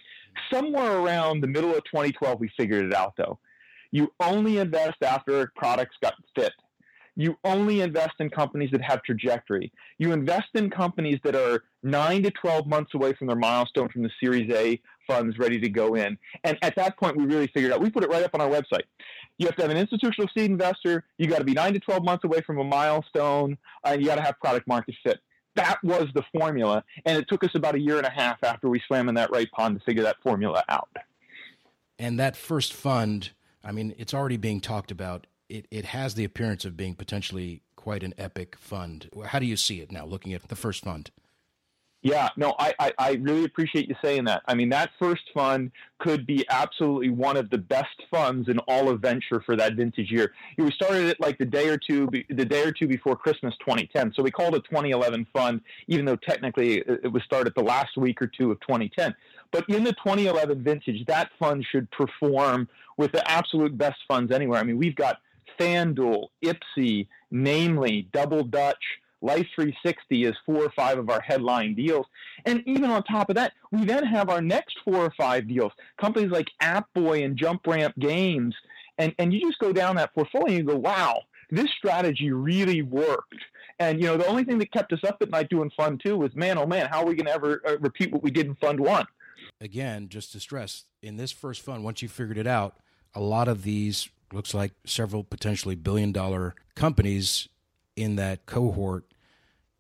Somewhere 0.53 0.99
around 0.99 1.41
the 1.41 1.47
middle 1.47 1.71
of 1.71 1.85
2012, 1.85 2.41
we 2.41 2.51
figured 2.57 2.85
it 2.85 2.95
out 2.95 3.15
though. 3.17 3.39
You 3.91 4.13
only 4.21 4.59
invest 4.59 5.03
after 5.03 5.51
products 5.57 5.97
got 6.03 6.15
fit. 6.35 6.53
You 7.19 7.37
only 7.43 7.81
invest 7.81 8.15
in 8.21 8.31
companies 8.31 8.71
that 8.71 8.81
have 8.81 9.03
trajectory. 9.03 9.73
You 9.99 10.13
invest 10.13 10.51
in 10.55 10.71
companies 10.71 11.19
that 11.25 11.35
are 11.35 11.65
nine 11.83 12.23
to 12.23 12.31
12 12.31 12.69
months 12.69 12.95
away 12.95 13.13
from 13.13 13.27
their 13.27 13.35
milestone 13.35 13.89
from 13.89 14.05
the 14.05 14.11
Series 14.23 14.49
A 14.53 14.81
funds 15.05 15.37
ready 15.37 15.59
to 15.59 15.69
go 15.69 15.97
in. 15.97 16.17
And 16.45 16.57
at 16.63 16.77
that 16.77 16.97
point, 16.97 17.17
we 17.17 17.25
really 17.25 17.49
figured 17.49 17.73
out, 17.73 17.81
we 17.81 17.91
put 17.91 18.05
it 18.05 18.09
right 18.09 18.23
up 18.23 18.37
on 18.37 18.41
our 18.41 18.49
website. 18.49 18.85
You 19.37 19.47
have 19.47 19.57
to 19.57 19.63
have 19.63 19.71
an 19.73 19.77
institutional 19.77 20.29
seed 20.33 20.49
investor. 20.49 21.03
You 21.19 21.27
got 21.27 21.39
to 21.39 21.45
be 21.45 21.55
nine 21.55 21.73
to 21.73 21.81
12 21.81 22.05
months 22.05 22.23
away 22.23 22.41
from 22.41 22.61
a 22.61 22.65
milestone, 22.65 23.59
and 23.85 24.01
you 24.01 24.07
got 24.07 24.15
to 24.15 24.23
have 24.23 24.39
product 24.39 24.69
market 24.69 24.95
fit. 25.03 25.19
That 25.57 25.83
was 25.83 26.07
the 26.15 26.23
formula. 26.33 26.85
And 27.05 27.19
it 27.19 27.27
took 27.29 27.43
us 27.43 27.51
about 27.57 27.75
a 27.75 27.81
year 27.81 27.97
and 27.97 28.07
a 28.07 28.11
half 28.11 28.45
after 28.45 28.69
we 28.69 28.81
swam 28.87 29.09
in 29.09 29.17
that 29.17 29.33
right 29.33 29.51
pond 29.51 29.77
to 29.77 29.85
figure 29.85 30.05
that 30.05 30.19
formula 30.23 30.63
out. 30.69 30.89
And 31.99 32.17
that 32.21 32.37
first 32.37 32.73
fund, 32.73 33.31
I 33.65 33.73
mean, 33.73 33.93
it's 33.99 34.15
already 34.15 34.37
being 34.37 34.61
talked 34.61 34.93
about 34.93 35.27
it, 35.49 35.67
it 35.71 35.87
has 35.87 36.15
the 36.15 36.25
appearance 36.25 36.65
of 36.65 36.77
being 36.77 36.95
potentially 36.95 37.63
quite 37.77 38.03
an 38.03 38.15
epic 38.19 38.57
fund. 38.59 39.09
How 39.27 39.39
do 39.39 39.47
you 39.47 39.57
see 39.57 39.81
it 39.81 39.91
now, 39.91 40.05
looking 40.05 40.33
at 40.35 40.47
the 40.49 40.57
first 40.57 40.85
fund? 40.85 41.11
Yeah, 42.01 42.29
no, 42.37 42.55
I, 42.61 42.75
I, 42.79 42.93
I, 42.97 43.11
really 43.15 43.43
appreciate 43.43 43.89
you 43.89 43.97
saying 44.05 44.25
that. 44.27 44.43
I 44.47 44.55
mean, 44.55 44.69
that 44.69 44.91
first 45.01 45.23
fund 45.35 45.73
could 45.99 46.27
be 46.29 46.47
absolutely 46.49 47.09
one 47.09 47.37
of 47.37 47.51
the 47.51 47.59
best 47.59 48.05
funds 48.09 48.49
in 48.49 48.61
all 48.61 48.89
of 48.89 49.01
venture 49.01 49.43
for 49.45 49.57
that 49.57 49.75
vintage 49.75 50.09
year. 50.09 50.33
We 50.57 50.71
started 50.71 51.07
it 51.09 51.21
like 51.21 51.39
the 51.39 51.45
day 51.45 51.69
or 51.69 51.77
two, 51.77 52.09
the 52.29 52.45
day 52.45 52.63
or 52.63 52.71
two 52.71 52.87
before 52.87 53.17
Christmas 53.17 53.53
2010. 53.59 54.13
So 54.15 54.23
we 54.23 54.31
called 54.31 54.55
it 54.55 54.63
2011 54.71 55.27
fund, 55.33 55.61
even 55.89 56.05
though 56.05 56.15
technically 56.15 56.85
it 56.87 57.13
was 57.13 57.25
started 57.25 57.53
the 57.57 57.65
last 57.65 57.97
week 57.97 58.23
or 58.23 58.29
two 58.29 58.53
of 58.53 58.61
2010. 58.61 59.13
But 59.51 59.69
in 59.69 59.83
the 59.83 59.93
2011 59.95 60.63
vintage, 60.63 61.05
that 61.07 61.31
fund 61.37 61.67
should 61.69 61.91
perform 61.91 62.69
with 62.97 63.11
the 63.11 63.29
absolute 63.29 63.77
best 63.77 63.99
funds 64.07 64.31
anywhere. 64.31 64.61
I 64.61 64.63
mean, 64.63 64.79
we've 64.79 64.95
got 64.95 65.19
FanDuel, 65.59 66.29
Ipsy, 66.45 67.07
namely 67.31 68.09
Double 68.13 68.45
Dutch, 68.45 68.83
Life 69.21 69.49
360 69.57 70.25
is 70.25 70.37
four 70.47 70.65
or 70.65 70.71
five 70.71 70.99
of 70.99 71.11
our 71.11 71.21
headline 71.21 71.75
deals. 71.75 72.07
And 72.45 72.63
even 72.67 72.91
on 72.91 73.03
top 73.03 73.31
of 73.31 73.37
that, 73.37 73.53
we 73.73 73.85
then 73.85 74.05
have 74.05 74.31
our 74.31 74.41
next 74.41 74.79
four 74.85 74.97
or 74.97 75.13
five 75.17 75.49
deals. 75.49 75.73
Companies 76.01 76.31
like 76.31 76.49
AppBoy 76.63 77.25
and 77.25 77.37
Jump 77.37 77.67
Ramp 77.67 77.95
Games. 77.99 78.55
And, 78.97 79.15
and 79.19 79.33
you 79.33 79.41
just 79.41 79.59
go 79.59 79.73
down 79.73 79.97
that 79.97 80.15
portfolio 80.15 80.47
and 80.47 80.57
you 80.59 80.63
go, 80.63 80.77
wow, 80.77 81.23
this 81.51 81.69
strategy 81.77 82.31
really 82.31 82.83
worked. 82.83 83.35
And, 83.81 84.01
you 84.01 84.07
know, 84.07 84.17
the 84.17 84.27
only 84.27 84.45
thing 84.45 84.59
that 84.59 84.73
kept 84.73 84.93
us 84.93 85.03
up 85.07 85.19
at 85.21 85.31
night 85.31 85.49
doing 85.49 85.71
Fund 85.77 86.01
2 86.05 86.17
was, 86.17 86.35
man, 86.35 86.59
oh 86.59 86.67
man, 86.67 86.89
how 86.89 87.03
are 87.03 87.07
we 87.07 87.15
going 87.15 87.27
to 87.27 87.33
ever 87.33 87.63
uh, 87.67 87.79
repeat 87.79 88.13
what 88.13 88.23
we 88.23 88.31
did 88.31 88.47
in 88.47 88.55
Fund 88.57 88.79
1? 88.79 89.07
Again, 89.61 90.09
just 90.09 90.33
to 90.33 90.41
stress, 90.41 90.85
in 91.03 91.17
this 91.17 91.33
first 91.33 91.63
fund, 91.63 91.83
once 91.83 92.03
you 92.03 92.09
figured 92.09 92.39
it 92.39 92.47
out, 92.47 92.77
a 93.15 93.21
lot 93.21 93.49
of 93.49 93.63
these 93.63 94.09
looks 94.33 94.55
like 94.55 94.73
several 94.85 95.25
potentially 95.25 95.75
billion 95.75 96.13
dollar 96.13 96.55
companies 96.75 97.49
in 97.97 98.17
that 98.17 98.47
cohort. 98.47 99.05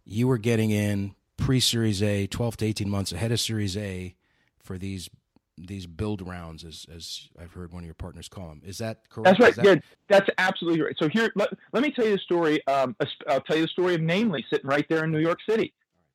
You 0.04 0.28
were 0.28 0.38
getting 0.38 0.70
in 0.70 1.14
pre 1.36 1.60
Series 1.60 2.02
A, 2.02 2.26
12 2.26 2.56
to 2.58 2.66
18 2.66 2.90
months 2.90 3.12
ahead 3.12 3.32
of 3.32 3.40
Series 3.40 3.76
A 3.76 4.14
for 4.62 4.78
these 4.78 5.08
these 5.56 5.86
build 5.86 6.26
rounds, 6.26 6.64
as 6.64 6.86
as 6.94 7.28
I've 7.40 7.52
heard 7.52 7.72
one 7.72 7.82
of 7.82 7.86
your 7.86 7.94
partners 7.94 8.28
call 8.28 8.48
them. 8.48 8.62
Is 8.64 8.78
that 8.78 9.08
correct? 9.10 9.38
That's 9.38 9.40
right. 9.40 9.54
That... 9.56 9.64
Yeah, 9.64 9.74
that's 10.08 10.28
absolutely 10.38 10.82
right. 10.82 10.94
So 10.98 11.08
here, 11.08 11.32
let, 11.34 11.48
let 11.72 11.82
me 11.82 11.90
tell 11.90 12.04
you 12.04 12.12
the 12.12 12.18
story. 12.18 12.66
Um, 12.66 12.94
I'll 13.28 13.40
tell 13.40 13.56
you 13.56 13.62
the 13.62 13.68
story 13.68 13.94
of 13.94 14.00
Namely 14.00 14.44
sitting 14.50 14.68
right 14.68 14.86
there 14.88 15.04
in 15.04 15.10
New 15.10 15.20
York 15.20 15.38
City. 15.48 15.72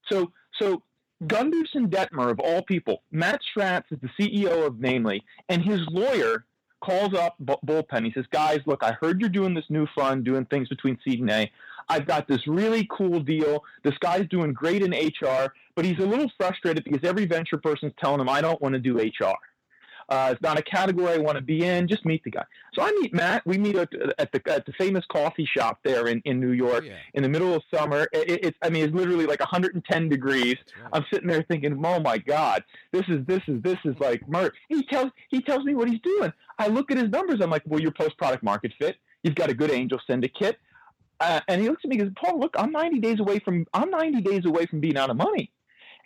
So 0.09 0.31
so 0.59 0.83
Gunderson 1.27 1.89
Dettmer 1.89 2.31
of 2.31 2.39
all 2.39 2.61
people, 2.63 3.03
Matt 3.11 3.41
Straz 3.55 3.83
is 3.91 3.99
the 4.01 4.09
CEO 4.19 4.65
of 4.65 4.79
Namely, 4.79 5.23
and 5.49 5.63
his 5.63 5.79
lawyer 5.89 6.45
calls 6.83 7.13
up 7.13 7.35
bullpen. 7.41 8.05
He 8.05 8.11
says, 8.11 8.25
"Guys, 8.31 8.59
look, 8.65 8.83
I 8.83 8.91
heard 9.01 9.21
you're 9.21 9.29
doing 9.29 9.53
this 9.53 9.65
new 9.69 9.87
fund, 9.95 10.25
doing 10.25 10.45
things 10.45 10.67
between 10.67 10.97
seed 11.03 11.21
and 11.21 11.29
A. 11.29 11.51
I've 11.89 12.05
got 12.05 12.27
this 12.27 12.45
really 12.47 12.87
cool 12.91 13.19
deal. 13.19 13.63
This 13.83 13.97
guy's 13.99 14.27
doing 14.29 14.53
great 14.53 14.81
in 14.81 14.93
HR, 14.93 15.53
but 15.75 15.85
he's 15.85 15.99
a 15.99 16.05
little 16.05 16.29
frustrated 16.37 16.83
because 16.83 17.07
every 17.07 17.25
venture 17.25 17.57
person's 17.57 17.93
telling 17.99 18.19
him 18.19 18.29
I 18.29 18.41
don't 18.41 18.61
want 18.61 18.73
to 18.73 18.79
do 18.79 18.99
HR." 18.99 19.35
Uh, 20.09 20.29
it's 20.31 20.41
not 20.41 20.59
a 20.59 20.61
category 20.61 21.13
I 21.13 21.17
want 21.17 21.37
to 21.37 21.43
be 21.43 21.65
in. 21.65 21.87
Just 21.87 22.05
meet 22.05 22.23
the 22.23 22.31
guy. 22.31 22.45
So 22.73 22.81
I 22.81 22.91
meet 23.01 23.13
Matt. 23.13 23.45
We 23.45 23.57
meet 23.57 23.75
at, 23.75 23.89
at 24.19 24.31
the 24.31 24.41
at 24.51 24.65
the 24.65 24.73
famous 24.73 25.03
coffee 25.11 25.45
shop 25.45 25.79
there 25.83 26.07
in, 26.07 26.21
in 26.25 26.39
New 26.39 26.51
York 26.51 26.85
yeah. 26.85 26.97
in 27.13 27.23
the 27.23 27.29
middle 27.29 27.53
of 27.53 27.63
summer. 27.73 28.07
It, 28.11 28.45
it's 28.45 28.57
I 28.61 28.69
mean 28.69 28.83
it's 28.85 28.93
literally 28.93 29.25
like 29.25 29.39
110 29.39 30.09
degrees. 30.09 30.55
Right. 30.81 30.89
I'm 30.93 31.05
sitting 31.11 31.27
there 31.27 31.43
thinking, 31.47 31.83
oh 31.85 31.99
my 31.99 32.17
god, 32.17 32.63
this 32.91 33.03
is 33.07 33.25
this 33.25 33.41
is 33.47 33.61
this 33.61 33.77
is 33.85 33.95
like 33.99 34.27
murder. 34.27 34.53
He 34.69 34.83
tells 34.83 35.11
he 35.29 35.41
tells 35.41 35.63
me 35.63 35.75
what 35.75 35.89
he's 35.89 36.01
doing. 36.01 36.33
I 36.59 36.67
look 36.67 36.91
at 36.91 36.97
his 36.97 37.09
numbers. 37.09 37.39
I'm 37.41 37.49
like, 37.49 37.63
well, 37.65 37.79
you're 37.79 37.91
post 37.91 38.17
product 38.17 38.43
market 38.43 38.73
fit. 38.79 38.97
You've 39.23 39.35
got 39.35 39.49
a 39.49 39.53
good 39.53 39.71
angel 39.71 39.99
syndicate. 40.07 40.57
Uh, 41.19 41.39
and 41.47 41.61
he 41.61 41.69
looks 41.69 41.81
at 41.85 41.89
me 41.89 41.97
and 41.99 42.09
goes, 42.09 42.13
Paul, 42.21 42.39
look, 42.39 42.53
I'm 42.57 42.71
90 42.71 42.99
days 42.99 43.19
away 43.19 43.39
from 43.39 43.65
I'm 43.73 43.89
90 43.89 44.21
days 44.21 44.45
away 44.45 44.65
from 44.65 44.81
being 44.81 44.97
out 44.97 45.09
of 45.09 45.17
money. 45.17 45.51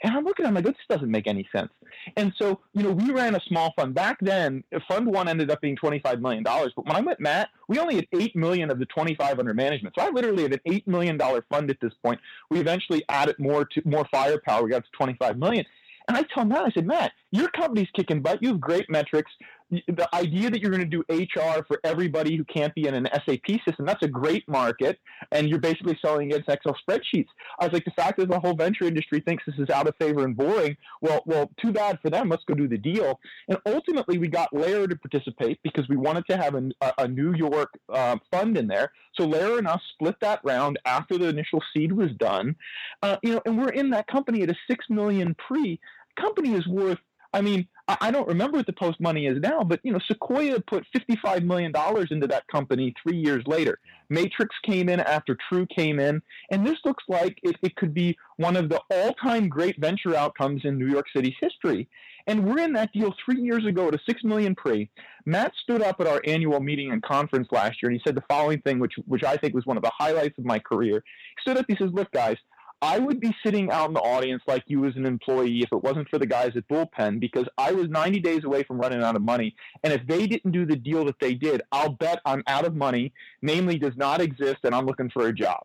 And 0.04 0.16
I'm 0.16 0.24
looking 0.24 0.46
him 0.46 0.54
like, 0.54 0.64
this 0.64 0.76
doesn't 0.90 1.10
make 1.10 1.28
any 1.28 1.48
sense. 1.52 1.72
And 2.18 2.32
so, 2.38 2.60
you 2.74 2.84
know, 2.84 2.92
we 2.92 3.12
ran 3.12 3.36
a 3.36 3.42
small 3.48 3.74
fund. 3.76 3.96
Back 3.96 4.18
then, 4.22 4.64
fund 4.88 5.08
one 5.08 5.28
ended 5.28 5.50
up 5.50 5.60
being 5.62 5.76
$25 5.76 6.22
million. 6.22 6.44
But 6.44 6.86
when 6.86 6.96
I 6.96 7.02
met 7.02 7.20
Matt, 7.20 7.50
we 7.68 7.80
only 7.80 7.96
had 7.96 8.08
8 8.14 8.36
million 8.36 8.70
of 8.70 8.78
the 8.78 8.86
25 8.86 9.40
under 9.40 9.54
management. 9.54 9.96
So 9.98 10.06
I 10.06 10.10
literally 10.10 10.44
had 10.44 10.54
an 10.54 10.60
$8 10.68 10.86
million 10.86 11.20
fund 11.50 11.72
at 11.72 11.78
this 11.82 11.94
point. 12.04 12.20
We 12.52 12.60
eventually 12.60 13.04
added 13.10 13.38
more 13.40 13.66
to 13.66 13.82
more 13.86 14.08
firepower. 14.12 14.64
We 14.64 14.70
got 14.70 14.84
to 14.84 14.92
25 14.92 15.38
million. 15.38 15.66
And 16.08 16.16
I 16.16 16.24
told 16.24 16.48
Matt, 16.48 16.66
I 16.66 16.72
said, 16.72 16.88
Matt, 16.88 17.12
your 17.32 17.50
company's 17.50 17.90
kicking 17.94 18.22
butt. 18.22 18.42
You 18.42 18.50
have 18.50 18.62
great 18.62 18.90
metrics 18.90 19.32
the 19.70 20.08
idea 20.14 20.50
that 20.50 20.62
you're 20.62 20.72
going 20.72 20.90
to 20.90 21.04
do 21.04 21.04
HR 21.10 21.64
for 21.68 21.80
everybody 21.84 22.38
who 22.38 22.46
can't 22.46 22.74
be 22.74 22.88
in 22.88 22.94
an 22.94 23.08
SAP 23.26 23.60
system, 23.68 23.86
that's 23.86 24.04
a 24.04 24.08
great 24.08 24.48
market. 24.48 24.98
And 25.32 25.50
you're 25.50 25.60
basically 25.60 25.98
selling 26.02 26.32
against 26.32 26.50
Excel 26.50 26.76
spreadsheets. 26.88 27.28
I 27.60 27.66
was 27.66 27.74
like, 27.74 27.84
the 27.84 27.92
fact 27.92 28.18
that 28.18 28.30
the 28.30 28.40
whole 28.40 28.56
venture 28.56 28.86
industry 28.86 29.20
thinks 29.20 29.44
this 29.46 29.56
is 29.58 29.70
out 29.70 29.88
of 29.88 29.96
favor 29.98 30.24
and 30.24 30.36
boring, 30.38 30.78
well, 31.02 31.22
well, 31.26 31.52
too 31.62 31.74
bad 31.74 32.00
for 32.02 32.10
them. 32.10 32.30
Let's 32.30 32.44
go 32.46 32.54
do 32.54 32.68
the 32.68 32.78
deal. 32.78 33.20
And 33.50 33.58
ultimately, 33.66 34.18
we 34.18 34.30
got 34.30 34.54
Lerer 34.54 34.90
to 34.90 34.96
participate 34.96 35.60
because 35.64 35.88
we 35.90 35.98
wanted 35.98 36.26
to 36.30 36.38
have 36.38 36.56
a, 36.56 36.72
a 36.98 37.08
New 37.08 37.34
York 37.34 37.72
uh, 37.92 38.18
fund 38.32 38.58
in 38.58 38.68
there. 38.68 38.92
So 39.16 39.28
Lerer 39.28 39.58
and 39.58 39.68
us 39.68 39.82
split 39.94 40.16
that 40.22 40.40
round 40.44 40.80
after 40.86 41.18
the 41.18 41.28
initial 41.28 41.62
seed 41.74 41.92
was 41.92 42.12
done. 42.18 42.56
Uh, 43.02 43.18
you 43.22 43.34
know, 43.34 43.42
and 43.46 43.58
we're 43.58 43.70
in 43.70 43.90
that 43.90 44.08
company 44.08 44.44
at 44.44 44.50
a 44.50 44.56
six 44.70 44.86
million 44.90 45.36
pre. 45.36 45.80
Company 46.16 46.54
is 46.54 46.66
worth 46.68 47.00
I 47.34 47.42
mean, 47.42 47.68
I 47.88 48.12
don't 48.12 48.28
remember 48.28 48.58
what 48.58 48.66
the 48.66 48.74
post 48.74 49.00
money 49.00 49.28
is 49.28 49.40
now, 49.40 49.64
but 49.64 49.80
you 49.84 49.94
know, 49.94 50.00
Sequoia 50.00 50.60
put 50.60 50.86
$55 50.94 51.44
million 51.44 51.72
into 52.12 52.28
that 52.28 52.46
company 52.48 52.94
three 53.02 53.18
years 53.18 53.44
later. 53.48 53.80
Matrix 54.10 54.54
came 54.66 54.90
in 54.90 55.00
after 55.00 55.38
True 55.48 55.66
came 55.68 56.00
in, 56.00 56.22
and 56.52 56.68
this 56.68 56.78
looks 56.84 57.06
like 57.08 57.40
it, 57.44 57.56
it 57.62 57.76
could 57.78 57.94
be 57.94 58.18
one 58.36 58.58
of 58.58 58.68
the 58.68 58.82
all-time 58.92 59.48
great 59.48 59.80
venture 59.80 60.16
outcomes 60.16 60.66
in 60.66 60.78
New 60.78 60.88
York 60.88 61.06
City's 61.16 61.36
history. 61.40 61.88
And 62.28 62.46
we're 62.46 62.60
in 62.60 62.74
that 62.74 62.92
deal 62.92 63.14
three 63.24 63.42
years 63.42 63.66
ago 63.66 63.88
at 63.88 63.96
a 63.96 64.00
six 64.06 64.22
million 64.22 64.54
pre. 64.54 64.90
Matt 65.26 65.54
stood 65.64 65.82
up 65.82 66.02
at 66.02 66.08
our 66.08 66.22
annual 66.26 66.60
meeting 66.60 66.92
and 66.92 67.02
conference 67.02 67.48
last 67.52 67.82
year, 67.82 67.90
and 67.90 67.94
he 67.94 68.02
said 68.06 68.16
the 68.16 68.24
following 68.28 68.60
thing, 68.62 68.80
which 68.80 68.96
which 69.06 69.24
I 69.24 69.38
think 69.38 69.54
was 69.54 69.66
one 69.66 69.78
of 69.78 69.84
the 69.84 69.92
highlights 69.98 70.38
of 70.38 70.44
my 70.44 70.60
career. 70.60 70.96
He 70.96 71.42
stood 71.42 71.58
up, 71.58 71.66
he 71.70 71.78
says, 71.78 71.92
"Look, 71.94 72.12
guys." 72.12 72.36
I 72.82 73.00
would 73.00 73.20
be 73.20 73.36
sitting 73.44 73.72
out 73.72 73.88
in 73.88 73.94
the 73.94 74.02
audience 74.02 74.44
like 74.48 74.64
you 74.68 74.86
as 74.86 74.96
an 74.96 75.06
employee 75.06 75.62
if 75.62 75.72
it 75.72 75.84
wasn't 75.84 76.10
for 76.10 76.20
the 76.20 76.28
guys 76.28 76.52
at 76.56 76.68
Bullpen 76.68 77.20
because 77.20 77.46
I 77.58 77.72
was 77.72 77.90
90 77.90 78.20
days 78.20 78.44
away 78.44 78.64
from 78.64 78.78
running 78.78 79.02
out 79.02 79.16
of 79.16 79.24
money. 79.24 79.56
And 79.84 79.92
if 79.92 80.06
they 80.06 80.28
didn't 80.28 80.52
do 80.52 80.66
the 80.66 80.76
deal 80.76 81.06
that 81.06 81.20
they 81.20 81.34
did, 81.34 81.62
I'll 81.72 81.90
bet 81.90 82.20
I'm 82.26 82.44
out 82.46 82.66
of 82.66 82.76
money, 82.76 83.14
namely 83.42 83.80
does 83.80 83.98
not 83.98 84.22
exist, 84.22 84.58
and 84.64 84.76
I'm 84.76 84.86
looking 84.86 85.10
for 85.10 85.28
a 85.28 85.34
job. 85.34 85.64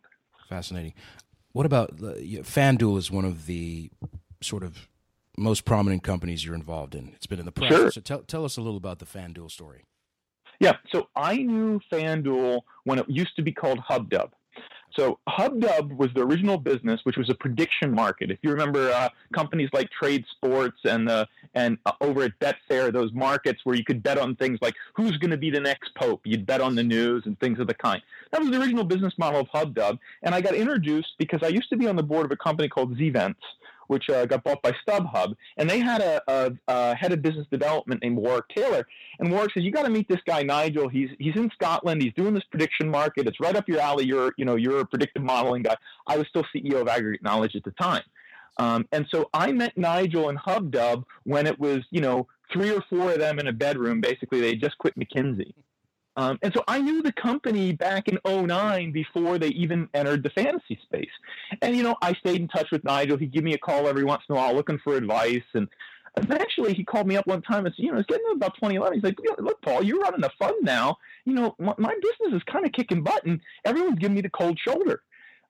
Fascinating. 0.49 0.93
What 1.51 1.67
about 1.67 1.91
uh, 2.01 2.15
FanDuel 2.41 2.97
is 2.97 3.11
one 3.11 3.25
of 3.25 3.45
the 3.45 3.91
sort 4.41 4.63
of 4.63 4.87
most 5.37 5.65
prominent 5.65 6.03
companies 6.03 6.45
you're 6.45 6.55
involved 6.55 6.95
in. 6.95 7.11
It's 7.15 7.27
been 7.27 7.39
in 7.39 7.45
the 7.45 7.51
press. 7.51 7.71
Sure. 7.71 7.91
So 7.91 8.01
tell, 8.01 8.21
tell 8.21 8.45
us 8.45 8.57
a 8.57 8.61
little 8.61 8.77
about 8.77 8.99
the 8.99 9.05
FanDuel 9.05 9.51
story. 9.51 9.83
Yeah. 10.59 10.73
So 10.91 11.09
I 11.15 11.37
knew 11.37 11.79
FanDuel 11.91 12.61
when 12.83 12.99
it 12.99 13.05
used 13.09 13.35
to 13.35 13.41
be 13.41 13.51
called 13.51 13.79
HubDub. 13.79 14.31
So 14.95 15.19
HubDub 15.27 15.97
was 15.97 16.09
the 16.13 16.21
original 16.21 16.57
business, 16.57 16.99
which 17.03 17.17
was 17.17 17.29
a 17.29 17.35
prediction 17.35 17.91
market. 17.91 18.29
If 18.29 18.39
you 18.41 18.51
remember 18.51 18.91
uh, 18.91 19.09
companies 19.33 19.69
like 19.73 19.89
Trade 19.89 20.23
Sports 20.35 20.77
and 20.85 21.07
the 21.07 21.27
and 21.55 21.77
uh, 21.85 21.93
over 22.01 22.23
at 22.23 22.39
Betfair, 22.39 22.91
those 22.91 23.11
markets 23.13 23.61
where 23.63 23.75
you 23.75 23.83
could 23.83 24.03
bet 24.03 24.17
on 24.17 24.35
things 24.35 24.59
like 24.61 24.75
who's 24.95 25.17
going 25.17 25.31
to 25.31 25.37
be 25.37 25.49
the 25.49 25.59
next 25.59 25.95
pope. 25.95 26.21
You'd 26.25 26.45
bet 26.45 26.61
on 26.61 26.75
the 26.75 26.83
news 26.83 27.23
and 27.25 27.39
things 27.39 27.59
of 27.59 27.67
the 27.67 27.73
kind. 27.73 28.01
That 28.31 28.41
was 28.41 28.51
the 28.51 28.59
original 28.59 28.83
business 28.83 29.13
model 29.17 29.41
of 29.41 29.47
HubDub, 29.47 29.97
and 30.21 30.35
I 30.35 30.41
got 30.41 30.55
introduced 30.55 31.13
because 31.17 31.41
I 31.43 31.47
used 31.47 31.69
to 31.69 31.77
be 31.77 31.87
on 31.87 31.95
the 31.95 32.03
board 32.03 32.25
of 32.25 32.31
a 32.31 32.37
company 32.37 32.67
called 32.67 32.97
Zevents 32.97 33.35
which 33.87 34.09
uh, 34.09 34.25
got 34.25 34.43
bought 34.43 34.61
by 34.61 34.71
StubHub, 34.87 35.35
and 35.57 35.69
they 35.69 35.79
had 35.79 36.01
a, 36.01 36.21
a, 36.27 36.51
a, 36.67 36.95
head 36.95 37.13
of 37.13 37.21
business 37.21 37.47
development 37.51 38.01
named 38.01 38.17
Warwick 38.17 38.45
Taylor. 38.55 38.85
And 39.19 39.31
Warwick 39.31 39.51
says, 39.53 39.63
"You 39.63 39.71
got 39.71 39.83
to 39.83 39.89
meet 39.89 40.07
this 40.07 40.21
guy 40.25 40.43
Nigel. 40.43 40.89
He's 40.89 41.09
he's 41.19 41.35
in 41.35 41.49
Scotland. 41.53 42.01
He's 42.01 42.13
doing 42.13 42.33
this 42.33 42.43
prediction 42.49 42.89
market. 42.89 43.27
It's 43.27 43.39
right 43.39 43.55
up 43.55 43.67
your 43.67 43.79
alley. 43.79 44.05
You're 44.05 44.33
you 44.37 44.45
know 44.45 44.55
you're 44.55 44.79
a 44.79 44.85
predictive 44.85 45.23
modeling 45.23 45.63
guy. 45.63 45.75
I 46.07 46.17
was 46.17 46.27
still 46.27 46.45
CEO 46.55 46.81
of 46.81 46.87
Aggregate 46.87 47.23
Knowledge 47.23 47.55
at 47.55 47.63
the 47.63 47.71
time." 47.71 48.03
Um, 48.57 48.87
and 48.91 49.07
so 49.09 49.29
I 49.33 49.51
met 49.51 49.77
Nigel 49.77 50.29
and 50.29 50.37
HubDub 50.37 51.05
when 51.23 51.47
it 51.47 51.59
was, 51.59 51.79
you 51.89 52.01
know, 52.01 52.27
three 52.51 52.71
or 52.71 52.83
four 52.89 53.11
of 53.11 53.19
them 53.19 53.39
in 53.39 53.47
a 53.47 53.53
bedroom. 53.53 53.99
Basically, 53.99 54.41
they 54.41 54.55
just 54.55 54.77
quit 54.77 54.97
McKinsey. 54.97 55.53
Um, 56.15 56.37
and 56.41 56.53
so 56.53 56.63
I 56.67 56.79
knew 56.79 57.01
the 57.01 57.11
company 57.13 57.73
back 57.73 58.07
in 58.07 58.19
09 58.25 58.91
before 58.91 59.39
they 59.39 59.47
even 59.49 59.89
entered 59.93 60.23
the 60.23 60.29
fantasy 60.29 60.79
space. 60.83 61.09
And, 61.61 61.75
you 61.75 61.83
know, 61.83 61.95
I 62.01 62.13
stayed 62.13 62.41
in 62.41 62.47
touch 62.47 62.67
with 62.71 62.83
Nigel. 62.83 63.17
He'd 63.17 63.33
give 63.33 63.43
me 63.43 63.53
a 63.53 63.57
call 63.57 63.87
every 63.87 64.03
once 64.03 64.21
in 64.29 64.35
a 64.35 64.37
while 64.37 64.53
looking 64.53 64.79
for 64.83 64.95
advice. 64.95 65.43
And 65.53 65.67
eventually 66.17 66.73
he 66.73 66.83
called 66.83 67.07
me 67.07 67.17
up 67.17 67.25
one 67.25 67.41
time 67.41 67.65
and 67.65 67.73
said, 67.75 67.83
you 67.83 67.91
know, 67.91 67.97
it's 67.97 68.07
getting 68.07 68.25
about 68.35 68.53
2011. 68.55 68.99
He's 68.99 69.03
like, 69.03 69.17
look, 69.39 69.61
Paul, 69.61 69.83
you're 69.83 69.99
running 69.99 70.23
a 70.23 70.29
fund 70.37 70.55
now. 70.61 70.97
You 71.25 71.33
know, 71.33 71.55
my, 71.57 71.73
my 71.77 71.95
business 71.95 72.37
is 72.37 72.43
kind 72.51 72.65
of 72.65 72.71
kicking 72.73 73.01
butt 73.01 73.25
and 73.25 73.39
everyone's 73.65 73.99
giving 73.99 74.15
me 74.15 74.21
the 74.21 74.29
cold 74.29 74.59
shoulder. 74.59 75.01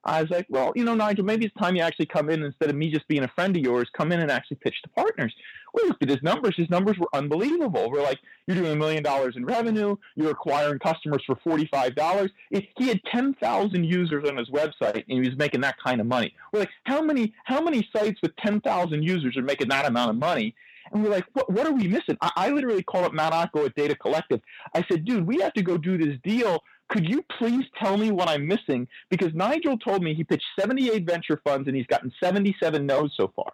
I 0.04 0.20
was 0.20 0.30
like, 0.30 0.46
well, 0.50 0.72
you 0.74 0.84
know, 0.84 0.94
Nigel, 0.94 1.24
maybe 1.24 1.46
it's 1.46 1.54
time 1.54 1.76
you 1.76 1.82
actually 1.82 2.06
come 2.06 2.28
in 2.28 2.42
instead 2.42 2.68
of 2.68 2.76
me 2.76 2.90
just 2.90 3.08
being 3.08 3.24
a 3.24 3.28
friend 3.28 3.56
of 3.56 3.62
yours, 3.62 3.88
come 3.96 4.12
in 4.12 4.20
and 4.20 4.30
actually 4.30 4.58
pitch 4.58 4.74
to 4.82 4.88
partners. 4.90 5.34
We 5.72 5.82
looked 5.88 6.02
at 6.02 6.08
his 6.08 6.22
numbers. 6.22 6.54
His 6.56 6.68
numbers 6.70 6.98
were 6.98 7.08
unbelievable. 7.14 7.90
We're 7.90 8.02
like, 8.02 8.18
you're 8.46 8.56
doing 8.56 8.72
a 8.72 8.76
million 8.76 9.02
dollars 9.02 9.34
in 9.36 9.44
revenue. 9.44 9.96
You're 10.14 10.30
acquiring 10.30 10.78
customers 10.78 11.22
for 11.26 11.36
$45. 11.36 12.30
he 12.50 12.88
had 12.88 13.00
10,000 13.10 13.84
users 13.84 14.28
on 14.28 14.36
his 14.36 14.50
website 14.50 15.04
and 15.08 15.24
he 15.24 15.28
was 15.28 15.36
making 15.38 15.62
that 15.62 15.76
kind 15.82 16.00
of 16.00 16.06
money. 16.06 16.34
We're 16.52 16.60
like, 16.60 16.70
how 16.84 17.00
many, 17.00 17.32
how 17.44 17.62
many 17.62 17.88
sites 17.94 18.20
with 18.22 18.36
10,000 18.36 19.02
users 19.02 19.36
are 19.36 19.42
making 19.42 19.68
that 19.70 19.86
amount 19.86 20.10
of 20.10 20.16
money? 20.16 20.54
And 20.92 21.02
we're 21.02 21.10
like, 21.10 21.26
what, 21.32 21.50
what 21.50 21.66
are 21.66 21.72
we 21.72 21.88
missing? 21.88 22.16
I, 22.20 22.30
I 22.36 22.50
literally 22.50 22.82
called 22.82 23.04
up 23.04 23.12
Matt 23.12 23.32
Ocko 23.32 23.66
at 23.66 23.74
Data 23.74 23.94
Collective. 23.96 24.40
I 24.74 24.84
said, 24.90 25.04
dude, 25.04 25.26
we 25.26 25.38
have 25.40 25.52
to 25.54 25.62
go 25.62 25.76
do 25.76 25.98
this 25.98 26.16
deal 26.22 26.62
could 26.88 27.08
you 27.08 27.24
please 27.38 27.64
tell 27.82 27.96
me 27.96 28.10
what 28.10 28.28
I'm 28.28 28.46
missing? 28.46 28.86
Because 29.10 29.32
Nigel 29.34 29.78
told 29.78 30.02
me 30.02 30.14
he 30.14 30.24
pitched 30.24 30.44
78 30.58 31.06
venture 31.06 31.40
funds 31.42 31.66
and 31.66 31.76
he's 31.76 31.86
gotten 31.86 32.12
77 32.22 32.84
no's 32.84 33.12
so 33.16 33.32
far. 33.34 33.52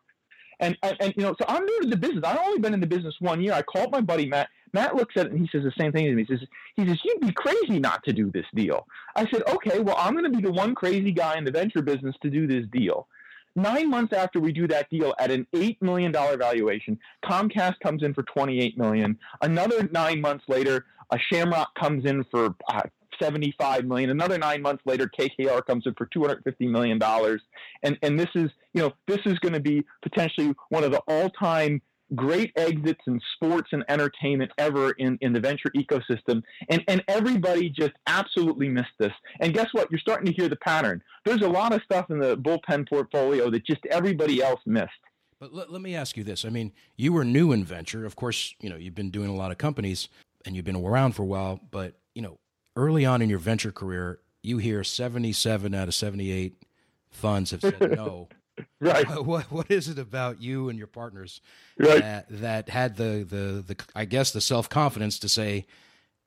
And, 0.58 0.76
and, 0.82 0.96
and, 1.00 1.14
you 1.16 1.22
know, 1.22 1.34
so 1.38 1.46
I'm 1.48 1.64
new 1.64 1.80
to 1.82 1.88
the 1.88 1.96
business. 1.96 2.22
I've 2.24 2.38
only 2.38 2.58
been 2.58 2.74
in 2.74 2.80
the 2.80 2.86
business 2.86 3.14
one 3.20 3.40
year. 3.40 3.54
I 3.54 3.62
called 3.62 3.92
my 3.92 4.02
buddy 4.02 4.26
Matt. 4.26 4.48
Matt 4.74 4.94
looks 4.94 5.16
at 5.16 5.26
it 5.26 5.32
and 5.32 5.40
he 5.40 5.48
says 5.50 5.64
the 5.64 5.72
same 5.78 5.90
thing 5.90 6.04
to 6.04 6.14
me. 6.14 6.24
He 6.28 6.34
says, 6.34 6.46
he 6.76 6.86
says, 6.86 6.98
you'd 7.02 7.20
be 7.20 7.32
crazy 7.32 7.78
not 7.78 8.04
to 8.04 8.12
do 8.12 8.30
this 8.30 8.44
deal. 8.54 8.86
I 9.16 9.28
said, 9.30 9.42
okay, 9.48 9.80
well, 9.80 9.96
I'm 9.98 10.12
going 10.12 10.30
to 10.30 10.36
be 10.36 10.42
the 10.42 10.52
one 10.52 10.74
crazy 10.74 11.12
guy 11.12 11.38
in 11.38 11.44
the 11.44 11.50
venture 11.50 11.82
business 11.82 12.14
to 12.22 12.30
do 12.30 12.46
this 12.46 12.66
deal. 12.70 13.08
Nine 13.56 13.90
months 13.90 14.12
after 14.12 14.40
we 14.40 14.52
do 14.52 14.68
that 14.68 14.88
deal 14.90 15.14
at 15.18 15.30
an 15.30 15.46
$8 15.54 15.80
million 15.80 16.12
valuation, 16.12 16.98
Comcast 17.24 17.80
comes 17.82 18.02
in 18.02 18.14
for 18.14 18.22
28 18.22 18.78
million. 18.78 19.18
Another 19.42 19.88
nine 19.92 20.20
months 20.20 20.44
later, 20.48 20.86
a 21.10 21.18
Shamrock 21.18 21.74
comes 21.74 22.04
in 22.04 22.24
for 22.30 22.54
uh, 22.68 22.82
75 23.20 23.84
million. 23.84 24.10
Another 24.10 24.38
nine 24.38 24.62
months 24.62 24.82
later, 24.86 25.10
KKR 25.18 25.64
comes 25.66 25.86
in 25.86 25.94
for 25.94 26.06
250 26.06 26.66
million 26.66 26.98
dollars, 26.98 27.42
and 27.82 27.98
and 28.02 28.18
this 28.18 28.28
is 28.34 28.50
you 28.72 28.82
know 28.82 28.92
this 29.06 29.20
is 29.26 29.38
going 29.40 29.52
to 29.52 29.60
be 29.60 29.84
potentially 30.02 30.54
one 30.68 30.84
of 30.84 30.92
the 30.92 31.00
all-time 31.08 31.82
great 32.14 32.52
exits 32.56 33.00
in 33.06 33.20
sports 33.34 33.68
and 33.72 33.84
entertainment 33.88 34.50
ever 34.58 34.92
in, 34.92 35.18
in 35.20 35.32
the 35.32 35.40
venture 35.40 35.70
ecosystem. 35.76 36.42
And, 36.68 36.82
and 36.88 37.02
everybody 37.08 37.70
just 37.70 37.92
absolutely 38.06 38.68
missed 38.68 38.88
this. 38.98 39.12
And 39.40 39.54
guess 39.54 39.68
what? 39.72 39.90
You're 39.90 40.00
starting 40.00 40.26
to 40.26 40.32
hear 40.32 40.48
the 40.48 40.56
pattern. 40.56 41.02
There's 41.24 41.42
a 41.42 41.48
lot 41.48 41.72
of 41.72 41.82
stuff 41.82 42.10
in 42.10 42.18
the 42.18 42.36
bullpen 42.36 42.88
portfolio 42.88 43.50
that 43.50 43.64
just 43.66 43.84
everybody 43.90 44.42
else 44.42 44.60
missed. 44.66 44.90
But 45.38 45.54
let, 45.54 45.70
let 45.70 45.80
me 45.80 45.94
ask 45.94 46.16
you 46.16 46.24
this. 46.24 46.44
I 46.44 46.50
mean, 46.50 46.72
you 46.96 47.12
were 47.12 47.24
new 47.24 47.52
in 47.52 47.64
venture. 47.64 48.04
Of 48.04 48.16
course, 48.16 48.54
you 48.60 48.68
know, 48.68 48.76
you've 48.76 48.94
been 48.94 49.10
doing 49.10 49.28
a 49.28 49.34
lot 49.34 49.50
of 49.50 49.58
companies 49.58 50.08
and 50.44 50.54
you've 50.54 50.64
been 50.64 50.76
around 50.76 51.12
for 51.12 51.22
a 51.22 51.26
while, 51.26 51.60
but, 51.70 51.94
you 52.14 52.22
know, 52.22 52.38
early 52.76 53.04
on 53.06 53.22
in 53.22 53.30
your 53.30 53.38
venture 53.38 53.72
career, 53.72 54.20
you 54.42 54.58
hear 54.58 54.84
77 54.84 55.74
out 55.74 55.88
of 55.88 55.94
78 55.94 56.62
funds 57.10 57.50
have 57.50 57.60
said 57.60 57.92
no. 57.96 58.28
right. 58.80 59.06
What, 59.24 59.50
what 59.50 59.70
is 59.70 59.88
it 59.88 59.98
about 59.98 60.40
you 60.40 60.68
and 60.68 60.78
your 60.78 60.88
partners 60.88 61.40
right. 61.78 62.00
that, 62.00 62.26
that 62.28 62.68
had 62.68 62.96
the, 62.96 63.26
the, 63.28 63.74
the, 63.74 63.76
I 63.94 64.04
guess, 64.04 64.32
the 64.32 64.40
self 64.40 64.68
confidence 64.68 65.18
to 65.20 65.28
say, 65.28 65.66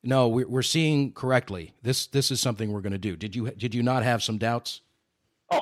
no, 0.03 0.27
we're, 0.27 0.47
we're 0.47 0.61
seeing 0.61 1.11
correctly. 1.11 1.73
This, 1.81 2.05
this 2.07 2.29
is 2.29 2.39
something 2.39 2.71
we're 2.71 2.81
going 2.81 2.93
to 2.93 2.97
do. 2.97 3.15
Did 3.15 3.35
you, 3.35 3.51
did 3.51 3.73
you 3.73 3.83
not 3.83 4.03
have 4.03 4.21
some 4.21 4.37
doubts? 4.37 4.81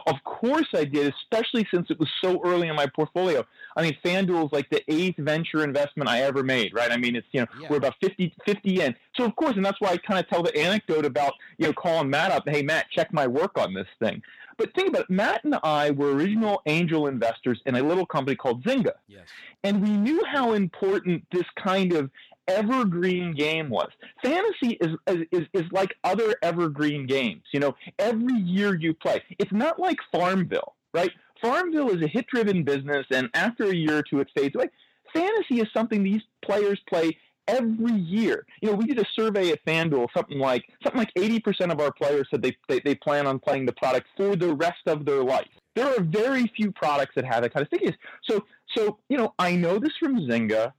Of 0.08 0.24
course 0.24 0.68
I 0.74 0.86
did, 0.86 1.14
especially 1.14 1.68
since 1.74 1.90
it 1.90 2.00
was 2.00 2.10
so 2.22 2.42
early 2.44 2.68
in 2.68 2.76
my 2.76 2.88
portfolio. 2.88 3.46
I 3.76 3.84
mean, 3.84 3.98
FanDuel 4.04 4.48
is 4.48 4.52
like 4.52 4.70
the 4.70 4.84
eighth 4.92 5.18
venture 5.18 5.64
investment 5.64 6.10
I 6.10 6.22
ever 6.22 6.44
made, 6.44 6.74
right? 6.74 6.92
I 6.92 6.98
mean, 6.98 7.16
it's, 7.16 7.28
you 7.32 7.42
know, 7.42 7.48
yeah. 7.60 7.68
we're 7.70 7.78
about 7.78 7.96
50, 8.02 8.34
50 8.46 8.82
in. 8.82 8.96
So, 9.16 9.26
of 9.26 9.36
course, 9.36 9.56
and 9.56 9.66
that's 9.66 9.80
why 9.80 9.90
I 9.90 9.98
kind 9.98 10.20
of 10.20 10.28
tell 10.30 10.44
the 10.44 10.56
anecdote 10.58 11.06
about, 11.06 11.34
you 11.58 11.68
know, 11.68 11.74
calling 11.74 12.10
Matt 12.10 12.32
up, 12.32 12.44
hey, 12.48 12.62
Matt, 12.62 12.90
check 12.92 13.14
my 13.14 13.28
work 13.28 13.58
on 13.58 13.74
this 13.74 13.88
thing. 14.00 14.22
But 14.58 14.74
think 14.76 14.90
about 14.90 15.04
it. 15.04 15.10
Matt 15.10 15.44
and 15.44 15.56
I 15.64 15.92
were 15.92 16.14
original 16.14 16.62
angel 16.66 17.08
investors 17.08 17.62
in 17.66 17.76
a 17.76 17.82
little 17.82 18.06
company 18.06 18.36
called 18.36 18.64
Zynga. 18.64 18.94
Yes. 19.08 19.28
And 19.64 19.82
we 19.82 19.90
knew 19.90 20.24
how 20.26 20.54
important 20.54 21.26
this 21.32 21.46
kind 21.56 21.94
of 21.94 22.12
evergreen 22.48 23.34
game 23.34 23.70
was. 23.70 23.90
Fantasy 24.24 24.78
is, 24.82 24.96
is, 25.32 25.48
is 25.54 25.64
like 25.72 25.96
other 26.04 26.36
evergreen 26.42 27.06
games. 27.06 27.44
You 27.54 27.60
know, 27.60 27.76
every 28.00 28.36
year 28.36 28.76
you 28.76 28.94
play. 28.94 29.22
It's 29.40 29.52
not 29.52 29.80
like 29.80 29.98
Farmville, 30.12 30.76
right? 30.94 31.12
Farmville 31.42 31.90
is 31.90 32.04
a 32.04 32.08
hit 32.08 32.28
driven 32.28 32.64
business, 32.64 33.06
and 33.12 33.30
after 33.34 33.66
a 33.66 33.76
year 33.76 33.98
or 33.98 34.04
two, 34.04 34.20
it 34.20 34.30
fades 34.38 34.56
away. 34.56 34.70
Fantasy 35.14 35.60
is 35.60 35.68
something 35.74 36.04
these 36.04 36.22
players 36.42 36.80
play 36.88 37.18
every 37.48 37.94
year. 37.94 38.46
You 38.62 38.70
know, 38.70 38.76
we 38.76 38.86
did 38.86 39.00
a 39.00 39.06
survey 39.14 39.52
at 39.52 39.64
FanDuel, 39.66 40.08
something 40.16 40.40
like 40.40 40.64
something 40.84 41.00
like 41.00 41.14
80% 41.16 41.72
of 41.72 41.80
our 41.80 41.92
players 41.92 42.28
said 42.30 42.42
they, 42.42 42.56
they, 42.70 42.80
they 42.80 42.96
plan 42.96 43.28
on 43.28 43.40
playing 43.40 43.66
the 43.66 43.74
product 43.74 44.08
for 44.16 44.36
the 44.36 44.54
rest 44.54 44.82
of 44.88 45.06
their 45.06 45.24
life. 45.24 45.48
There 45.76 45.88
are 45.88 46.02
very 46.02 46.48
few 46.56 46.72
products 46.72 47.14
that 47.16 47.26
have 47.26 47.44
that 47.44 47.54
kind 47.54 47.64
of 47.64 47.68
stickiness. 47.68 47.96
So, 48.30 48.46
so 48.76 49.00
you 49.10 49.18
know, 49.18 49.34
I 49.40 49.56
know 49.56 49.80
this 49.80 49.94
from 50.00 50.20
Zynga. 50.20 50.74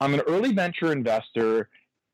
I'm 0.00 0.14
an 0.14 0.20
early 0.20 0.52
venture 0.52 0.92
investor. 0.92 1.68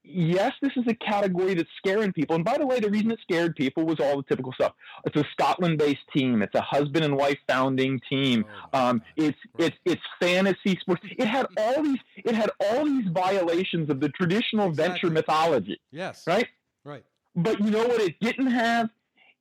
Yes, 0.05 0.53
this 0.61 0.73
is 0.77 0.85
a 0.89 0.95
category 0.95 1.55
that's 1.55 1.71
scaring 1.79 2.13
people. 2.13 2.35
And 2.35 2.45
by 2.45 2.59
the 2.59 2.67
way, 2.67 2.81
the 2.81 2.91
reason 2.91 3.13
it 3.13 3.21
scared 3.23 3.55
people 3.55 3.85
was 3.85 4.01
all 4.01 4.17
the 4.17 4.25
typical 4.25 4.53
stuff. 4.53 4.73
It's 5.05 5.17
a 5.17 5.25
Scotland-based 5.33 6.01
team. 6.15 6.43
It's 6.43 6.55
a 6.57 6.61
husband 6.61 7.05
and 7.05 7.17
wife 7.17 7.39
founding 7.49 8.01
team. 8.09 8.45
Oh, 8.73 8.81
um, 8.81 9.03
it's 9.17 9.39
it's 9.59 9.77
it's 9.85 10.03
fantasy 10.19 10.77
sports. 10.81 11.03
It 11.05 11.27
had 11.27 11.47
all 11.57 11.85
these 11.85 12.01
it 12.17 12.35
had 12.35 12.51
all 12.59 12.85
these 12.85 13.07
violations 13.13 13.91
of 13.91 14.01
the 14.01 14.09
traditional 14.09 14.71
exactly. 14.71 14.93
venture 14.93 15.11
mythology. 15.11 15.81
Yes. 15.93 16.25
Right. 16.27 16.49
Right. 16.85 17.05
But 17.37 17.61
you 17.61 17.71
know 17.71 17.87
what 17.87 18.01
it 18.01 18.17
didn't 18.21 18.49
have? 18.49 18.91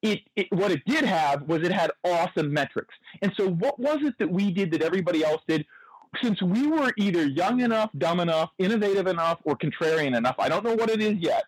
It, 0.04 0.22
it, 0.36 0.48
what 0.52 0.72
it 0.72 0.82
did 0.86 1.04
have 1.04 1.44
was 1.44 1.62
it 1.62 1.72
had 1.72 1.92
awesome 2.04 2.52
metrics. 2.52 2.94
And 3.22 3.32
so 3.38 3.50
what 3.50 3.80
was 3.80 4.00
it 4.02 4.16
that 4.18 4.32
we 4.32 4.52
did 4.52 4.72
that 4.72 4.82
everybody 4.82 5.24
else 5.24 5.42
did? 5.48 5.66
Since 6.22 6.42
we 6.42 6.68
were 6.68 6.94
either 6.98 7.26
young 7.26 7.62
enough, 7.62 7.90
dumb 7.98 8.20
enough, 8.20 8.50
innovative 8.58 9.08
enough, 9.08 9.40
or 9.44 9.56
contrarian 9.56 10.16
enough, 10.16 10.36
I 10.40 10.50
don't 10.50 10.64
know 10.64 10.76
what 10.76 10.90
it 10.90 11.02
is 11.02 11.18
yet, 11.20 11.44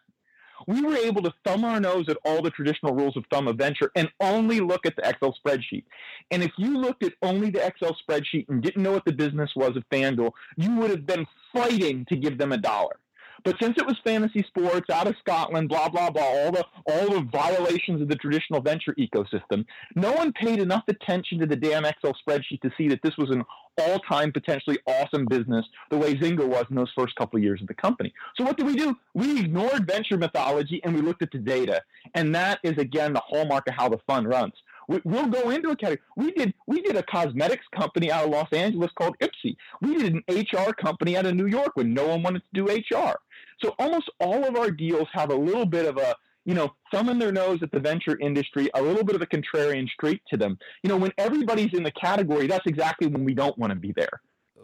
we 0.67 0.82
were 0.82 0.96
able 0.96 1.22
to 1.24 1.34
thumb 1.46 1.63
our 1.63 1.79
nose 1.79 2.05
at 2.10 2.17
all 2.25 2.41
the 2.41 2.50
traditional 2.50 2.93
rules 2.93 3.17
of 3.17 3.25
thumb 3.32 3.48
of 3.48 3.58
venture 3.58 3.91
and 3.96 4.10
only 4.20 4.60
look 4.60 4.86
at 4.86 4.96
the 4.96 5.08
Excel 5.08 5.36
spreadsheet. 5.46 5.84
And 6.32 6.43
if 6.43 6.51
you 6.58 6.77
looked 6.77 7.03
at 7.03 7.13
only 7.22 7.50
the 7.50 7.65
Excel 7.65 7.96
spreadsheet 8.08 8.48
and 8.50 8.62
didn't 8.62 8.82
know 8.82 8.91
what 8.91 9.05
the 9.05 9.13
business 9.13 9.51
was 9.55 9.75
of 9.75 9.84
FanDuel, 9.91 10.32
you 10.58 10.75
would 10.77 10.89
have 10.89 11.05
been 11.05 11.25
fighting 11.51 12.05
to 12.10 12.15
give 12.15 12.38
them 12.38 12.51
a 12.51 12.58
dollar. 12.58 12.98
But 13.43 13.55
since 13.62 13.77
it 13.77 13.85
was 13.85 13.97
fantasy 14.03 14.43
sports 14.47 14.89
out 14.89 15.07
of 15.07 15.15
Scotland, 15.19 15.69
blah 15.69 15.89
blah 15.89 16.09
blah, 16.09 16.23
all 16.23 16.51
the 16.51 16.65
all 16.85 17.09
the 17.09 17.27
violations 17.31 18.01
of 18.01 18.07
the 18.07 18.15
traditional 18.15 18.62
venture 18.62 18.95
ecosystem, 18.97 19.65
no 19.95 20.13
one 20.13 20.31
paid 20.33 20.59
enough 20.59 20.83
attention 20.88 21.39
to 21.39 21.45
the 21.45 21.55
damn 21.55 21.85
Excel 21.85 22.15
spreadsheet 22.25 22.62
to 22.62 22.71
see 22.77 22.88
that 22.88 23.01
this 23.03 23.17
was 23.17 23.29
an 23.29 23.43
all-time 23.77 24.31
potentially 24.31 24.77
awesome 24.85 25.25
business 25.25 25.65
the 25.89 25.97
way 25.97 26.13
Zynga 26.13 26.47
was 26.47 26.65
in 26.69 26.75
those 26.75 26.91
first 26.95 27.15
couple 27.15 27.38
of 27.38 27.43
years 27.43 27.59
of 27.59 27.67
the 27.67 27.73
company. 27.73 28.13
So 28.38 28.43
what 28.43 28.55
did 28.55 28.67
we 28.67 28.75
do? 28.75 28.95
We 29.15 29.39
ignored 29.39 29.88
venture 29.88 30.17
mythology 30.17 30.79
and 30.83 30.93
we 30.93 31.01
looked 31.01 31.23
at 31.23 31.31
the 31.31 31.39
data, 31.39 31.81
and 32.13 32.33
that 32.35 32.59
is 32.63 32.77
again 32.77 33.13
the 33.13 33.21
hallmark 33.25 33.67
of 33.67 33.73
how 33.73 33.89
the 33.89 34.00
fund 34.05 34.27
runs. 34.27 34.53
We, 34.87 35.01
will 35.03 35.27
go 35.27 35.49
into 35.49 35.69
a 35.69 35.75
category. 35.75 36.01
We 36.15 36.31
did 36.31 36.53
we 36.67 36.81
did 36.81 36.95
a 36.95 37.03
cosmetics 37.03 37.65
company 37.75 38.11
out 38.11 38.25
of 38.25 38.31
Los 38.31 38.51
Angeles 38.51 38.91
called 38.97 39.15
Ipsy. 39.19 39.55
We 39.81 39.97
did 39.97 40.13
an 40.13 40.23
HR 40.27 40.73
company 40.73 41.17
out 41.17 41.25
of 41.25 41.35
New 41.35 41.47
York 41.47 41.71
when 41.75 41.93
no 41.93 42.07
one 42.07 42.23
wanted 42.23 42.41
to 42.53 42.65
do 42.65 42.71
HR. 42.71 43.15
So 43.61 43.75
almost 43.79 44.09
all 44.19 44.43
of 44.43 44.55
our 44.55 44.71
deals 44.71 45.07
have 45.13 45.31
a 45.31 45.35
little 45.35 45.65
bit 45.65 45.85
of 45.85 45.97
a 45.97 46.15
you 46.45 46.53
know, 46.53 46.73
thumbing 46.91 47.19
their 47.19 47.31
nose 47.31 47.59
at 47.63 47.71
the 47.71 47.79
venture 47.79 48.17
industry, 48.19 48.69
a 48.73 48.81
little 48.81 49.03
bit 49.03 49.15
of 49.15 49.21
a 49.21 49.25
contrarian 49.25 49.87
streak 49.87 50.21
to 50.29 50.37
them. 50.37 50.57
You 50.83 50.89
know, 50.89 50.97
when 50.97 51.11
everybody's 51.17 51.73
in 51.73 51.83
the 51.83 51.91
category, 51.91 52.47
that's 52.47 52.65
exactly 52.65 53.07
when 53.07 53.23
we 53.23 53.33
don't 53.33 53.57
want 53.57 53.71
to 53.71 53.79
be 53.79 53.93
there. 53.93 54.21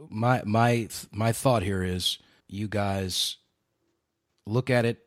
My 0.09 0.41
my 0.45 0.87
my 1.11 1.31
thought 1.31 1.63
here 1.63 1.83
is 1.83 2.19
you 2.47 2.67
guys 2.67 3.37
look 4.45 4.69
at 4.69 4.85
it 4.85 4.99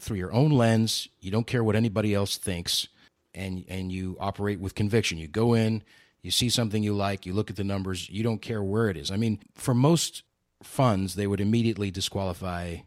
through 0.00 0.18
your 0.18 0.32
own 0.32 0.50
lens. 0.50 1.08
You 1.20 1.30
don't 1.30 1.46
care 1.46 1.64
what 1.64 1.76
anybody 1.76 2.14
else 2.14 2.36
thinks, 2.36 2.88
and 3.36 3.64
and 3.68 3.92
you 3.92 4.16
operate 4.18 4.58
with 4.58 4.74
conviction. 4.74 5.18
You 5.18 5.28
go 5.28 5.54
in, 5.54 5.84
you 6.22 6.30
see 6.30 6.48
something 6.48 6.82
you 6.82 6.94
like, 6.94 7.26
you 7.26 7.32
look 7.32 7.50
at 7.50 7.56
the 7.56 7.64
numbers. 7.64 8.10
You 8.10 8.24
don't 8.24 8.42
care 8.42 8.62
where 8.62 8.88
it 8.88 8.96
is. 8.96 9.10
I 9.12 9.16
mean, 9.16 9.38
for 9.54 9.74
most 9.74 10.22
funds, 10.62 11.14
they 11.14 11.26
would 11.26 11.40
immediately 11.40 11.90
disqualify 11.90 12.78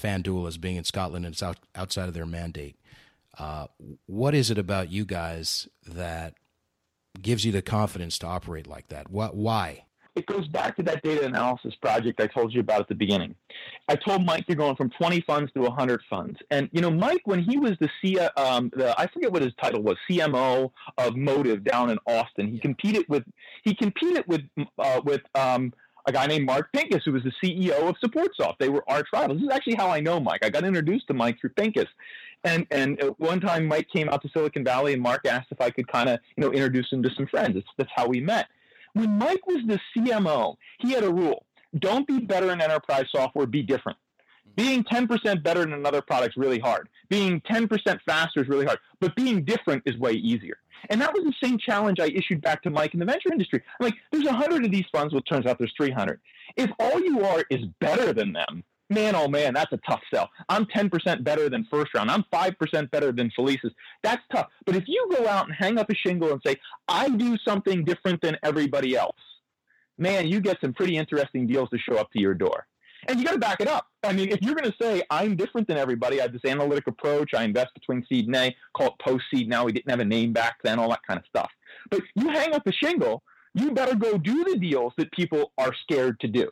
FanDuel 0.00 0.48
as 0.48 0.58
being 0.58 0.76
in 0.76 0.84
Scotland 0.84 1.24
and 1.24 1.32
it's 1.32 1.42
out, 1.42 1.58
outside 1.74 2.08
of 2.08 2.14
their 2.14 2.26
mandate. 2.26 2.76
Uh, 3.38 3.66
what 4.06 4.34
is 4.34 4.50
it 4.50 4.58
about 4.58 4.90
you 4.90 5.04
guys 5.04 5.68
that 5.86 6.34
gives 7.20 7.44
you 7.44 7.52
the 7.52 7.62
confidence 7.62 8.18
to 8.18 8.26
operate 8.26 8.66
like 8.66 8.88
that? 8.88 9.10
What, 9.10 9.34
why? 9.34 9.84
It 10.16 10.26
goes 10.26 10.46
back 10.48 10.76
to 10.76 10.82
that 10.84 11.02
data 11.02 11.26
analysis 11.26 11.74
project 11.82 12.20
I 12.20 12.28
told 12.28 12.54
you 12.54 12.60
about 12.60 12.80
at 12.80 12.88
the 12.88 12.94
beginning. 12.94 13.34
I 13.88 13.96
told 13.96 14.24
Mike 14.24 14.44
you're 14.46 14.56
going 14.56 14.76
from 14.76 14.90
20 14.90 15.20
funds 15.22 15.50
to 15.52 15.62
100 15.62 16.00
funds, 16.08 16.38
and 16.50 16.68
you 16.72 16.80
know 16.80 16.90
Mike 16.90 17.22
when 17.24 17.42
he 17.42 17.58
was 17.58 17.72
the 17.80 17.88
C, 18.00 18.18
um, 18.18 18.70
the 18.76 18.98
I 18.98 19.08
forget 19.08 19.32
what 19.32 19.42
his 19.42 19.52
title 19.60 19.82
was, 19.82 19.96
CMO 20.08 20.70
of 20.98 21.16
Motive 21.16 21.64
down 21.64 21.90
in 21.90 21.98
Austin. 22.06 22.52
He 22.52 22.58
competed 22.60 23.04
with 23.08 23.24
he 23.64 23.74
competed 23.74 24.24
with 24.28 24.42
uh, 24.78 25.00
with 25.04 25.22
um, 25.34 25.72
a 26.06 26.12
guy 26.12 26.26
named 26.26 26.46
Mark 26.46 26.70
Pincus, 26.72 27.02
who 27.04 27.12
was 27.12 27.22
the 27.22 27.32
CEO 27.42 27.88
of 27.88 27.96
SupportSoft. 27.96 28.58
They 28.58 28.68
were 28.68 28.84
arch 28.88 29.06
rivals. 29.12 29.40
This 29.40 29.48
is 29.48 29.54
actually 29.54 29.76
how 29.76 29.88
I 29.88 30.00
know 30.00 30.20
Mike. 30.20 30.44
I 30.44 30.50
got 30.50 30.64
introduced 30.64 31.06
to 31.08 31.14
Mike 31.14 31.40
through 31.40 31.50
Pincus. 31.50 31.88
And 32.44 32.66
and 32.70 33.00
one 33.18 33.40
time 33.40 33.66
Mike 33.66 33.88
came 33.88 34.08
out 34.10 34.22
to 34.22 34.28
Silicon 34.28 34.64
Valley 34.64 34.92
and 34.92 35.02
Mark 35.02 35.26
asked 35.26 35.48
if 35.50 35.60
I 35.60 35.70
could 35.70 35.88
kind 35.88 36.10
of, 36.10 36.20
you 36.36 36.42
know, 36.42 36.52
introduce 36.52 36.92
him 36.92 37.02
to 37.02 37.10
some 37.16 37.26
friends. 37.26 37.54
That's, 37.54 37.66
that's 37.78 37.90
how 37.94 38.06
we 38.06 38.20
met. 38.20 38.46
When 38.94 39.18
Mike 39.18 39.46
was 39.46 39.58
the 39.66 39.78
CMO, 39.94 40.56
he 40.78 40.92
had 40.92 41.04
a 41.04 41.12
rule. 41.12 41.44
Don't 41.78 42.06
be 42.06 42.20
better 42.20 42.52
in 42.52 42.60
enterprise 42.60 43.06
software, 43.14 43.46
be 43.46 43.62
different. 43.62 43.98
Mm-hmm. 44.46 44.62
Being 44.62 44.84
10% 44.84 45.42
better 45.42 45.60
than 45.60 45.72
another 45.72 46.00
product 46.00 46.34
is 46.34 46.36
really 46.36 46.60
hard. 46.60 46.88
Being 47.08 47.40
10% 47.42 47.68
faster 48.06 48.42
is 48.42 48.48
really 48.48 48.64
hard. 48.64 48.78
But 49.00 49.16
being 49.16 49.44
different 49.44 49.82
is 49.84 49.98
way 49.98 50.12
easier. 50.12 50.56
And 50.90 51.00
that 51.00 51.12
was 51.12 51.24
the 51.24 51.34
same 51.42 51.58
challenge 51.58 51.98
I 51.98 52.06
issued 52.06 52.40
back 52.40 52.62
to 52.62 52.70
Mike 52.70 52.94
in 52.94 53.00
the 53.00 53.06
venture 53.06 53.32
industry. 53.32 53.62
I'm 53.80 53.86
like, 53.86 53.94
there's 54.12 54.24
100 54.24 54.64
of 54.64 54.70
these 54.70 54.84
funds. 54.92 55.12
Well, 55.12 55.20
it 55.20 55.28
turns 55.28 55.46
out 55.46 55.58
there's 55.58 55.74
300. 55.76 56.20
If 56.56 56.70
all 56.78 57.00
you 57.00 57.24
are 57.24 57.44
is 57.50 57.64
better 57.80 58.12
than 58.12 58.32
them, 58.32 58.62
man, 58.90 59.14
oh 59.14 59.28
man, 59.28 59.54
that's 59.54 59.72
a 59.72 59.80
tough 59.88 60.00
sell. 60.12 60.28
I'm 60.48 60.66
10% 60.66 61.24
better 61.24 61.48
than 61.48 61.66
first 61.70 61.94
round. 61.94 62.10
I'm 62.10 62.24
5% 62.32 62.90
better 62.90 63.12
than 63.12 63.30
Felicis. 63.38 63.72
That's 64.02 64.22
tough. 64.32 64.48
But 64.66 64.76
if 64.76 64.84
you 64.86 65.08
go 65.16 65.26
out 65.26 65.46
and 65.46 65.54
hang 65.54 65.78
up 65.78 65.90
a 65.90 65.94
shingle 65.94 66.32
and 66.32 66.40
say, 66.46 66.56
I 66.88 67.08
do 67.08 67.36
something 67.46 67.84
different 67.84 68.20
than 68.20 68.36
everybody 68.42 68.96
else, 68.96 69.16
man, 69.98 70.28
you 70.28 70.40
get 70.40 70.58
some 70.60 70.72
pretty 70.72 70.96
interesting 70.96 71.46
deals 71.46 71.70
to 71.70 71.78
show 71.78 71.96
up 71.96 72.10
to 72.12 72.20
your 72.20 72.34
door 72.34 72.66
and 73.08 73.18
you 73.18 73.24
got 73.24 73.32
to 73.32 73.38
back 73.38 73.60
it 73.60 73.68
up. 73.68 73.86
I 74.02 74.12
mean, 74.12 74.30
if 74.30 74.40
you're 74.42 74.54
going 74.54 74.70
to 74.70 74.76
say 74.80 75.02
I'm 75.10 75.36
different 75.36 75.68
than 75.68 75.76
everybody, 75.76 76.20
I 76.20 76.22
have 76.22 76.32
this 76.32 76.44
analytic 76.44 76.86
approach. 76.86 77.34
I 77.34 77.44
invest 77.44 77.74
between 77.74 78.04
seed 78.08 78.26
and 78.26 78.36
A, 78.36 78.56
call 78.76 78.88
it 78.88 78.92
post 79.00 79.24
seed. 79.32 79.48
Now 79.48 79.64
we 79.64 79.72
didn't 79.72 79.90
have 79.90 80.00
a 80.00 80.04
name 80.04 80.32
back 80.32 80.56
then, 80.62 80.78
all 80.78 80.90
that 80.90 81.02
kind 81.06 81.18
of 81.18 81.26
stuff. 81.26 81.50
But 81.90 82.02
you 82.14 82.28
hang 82.28 82.54
up 82.54 82.66
a 82.66 82.72
shingle, 82.72 83.22
you 83.54 83.72
better 83.72 83.94
go 83.94 84.18
do 84.18 84.44
the 84.44 84.56
deals 84.56 84.92
that 84.98 85.12
people 85.12 85.52
are 85.58 85.72
scared 85.82 86.18
to 86.20 86.28
do, 86.28 86.48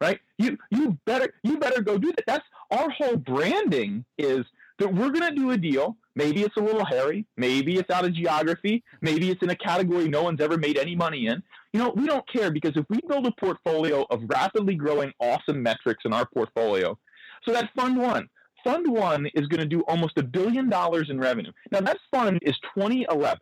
right? 0.00 0.20
You 0.38 0.56
you 0.70 0.98
better 1.06 1.32
you 1.42 1.58
better 1.58 1.82
go 1.82 1.98
do 1.98 2.12
that. 2.12 2.24
That's 2.26 2.44
our 2.70 2.90
whole 2.90 3.16
branding 3.16 4.04
is 4.18 4.44
that 4.78 4.92
we're 4.94 5.10
to 5.10 5.30
do 5.32 5.50
a 5.50 5.58
deal. 5.58 5.96
Maybe 6.14 6.42
it's 6.42 6.56
a 6.56 6.60
little 6.60 6.84
hairy. 6.84 7.26
Maybe 7.36 7.76
it's 7.76 7.90
out 7.90 8.04
of 8.04 8.12
geography. 8.12 8.82
Maybe 9.00 9.30
it's 9.30 9.42
in 9.42 9.50
a 9.50 9.56
category 9.56 10.08
no 10.08 10.22
one's 10.22 10.40
ever 10.40 10.56
made 10.56 10.78
any 10.78 10.94
money 10.94 11.26
in. 11.26 11.42
You 11.72 11.80
know, 11.80 11.92
we 11.94 12.06
don't 12.06 12.26
care 12.28 12.50
because 12.50 12.72
if 12.76 12.84
we 12.88 13.00
build 13.08 13.26
a 13.26 13.32
portfolio 13.40 14.06
of 14.10 14.22
rapidly 14.26 14.74
growing 14.74 15.12
awesome 15.20 15.62
metrics 15.62 16.04
in 16.04 16.12
our 16.12 16.26
portfolio, 16.26 16.98
so 17.44 17.52
that 17.52 17.70
fund 17.76 17.96
one, 17.96 18.28
fund 18.64 18.90
one 18.90 19.26
is 19.34 19.46
going 19.46 19.60
to 19.60 19.66
do 19.66 19.82
almost 19.82 20.18
a 20.18 20.22
billion 20.22 20.68
dollars 20.68 21.08
in 21.10 21.18
revenue. 21.18 21.52
Now 21.70 21.80
that 21.80 21.98
fund 22.12 22.38
is 22.42 22.56
2011. 22.74 23.38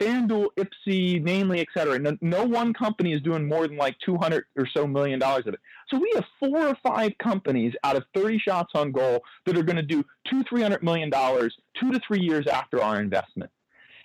FanDuel, 0.00 0.48
Ipsy, 0.58 1.22
Namely, 1.22 1.60
et 1.60 1.68
cetera. 1.74 1.98
No, 1.98 2.16
no, 2.20 2.44
one 2.44 2.72
company 2.74 3.12
is 3.12 3.22
doing 3.22 3.48
more 3.48 3.66
than 3.66 3.76
like 3.76 3.96
200 4.04 4.44
or 4.56 4.66
so 4.74 4.86
million 4.86 5.18
dollars 5.18 5.46
of 5.46 5.54
it. 5.54 5.60
So 5.88 5.98
we 5.98 6.10
have 6.14 6.24
four 6.38 6.68
or 6.68 6.76
five 6.86 7.12
companies 7.22 7.72
out 7.84 7.96
of 7.96 8.04
30 8.14 8.38
shots 8.38 8.72
on 8.74 8.92
goal 8.92 9.22
that 9.46 9.56
are 9.56 9.62
going 9.62 9.76
to 9.76 9.82
do 9.82 10.04
two, 10.30 10.44
300 10.44 10.82
million 10.82 11.10
dollars 11.10 11.54
two 11.80 11.90
to 11.92 12.00
three 12.06 12.20
years 12.20 12.46
after 12.46 12.82
our 12.82 13.00
investment. 13.00 13.50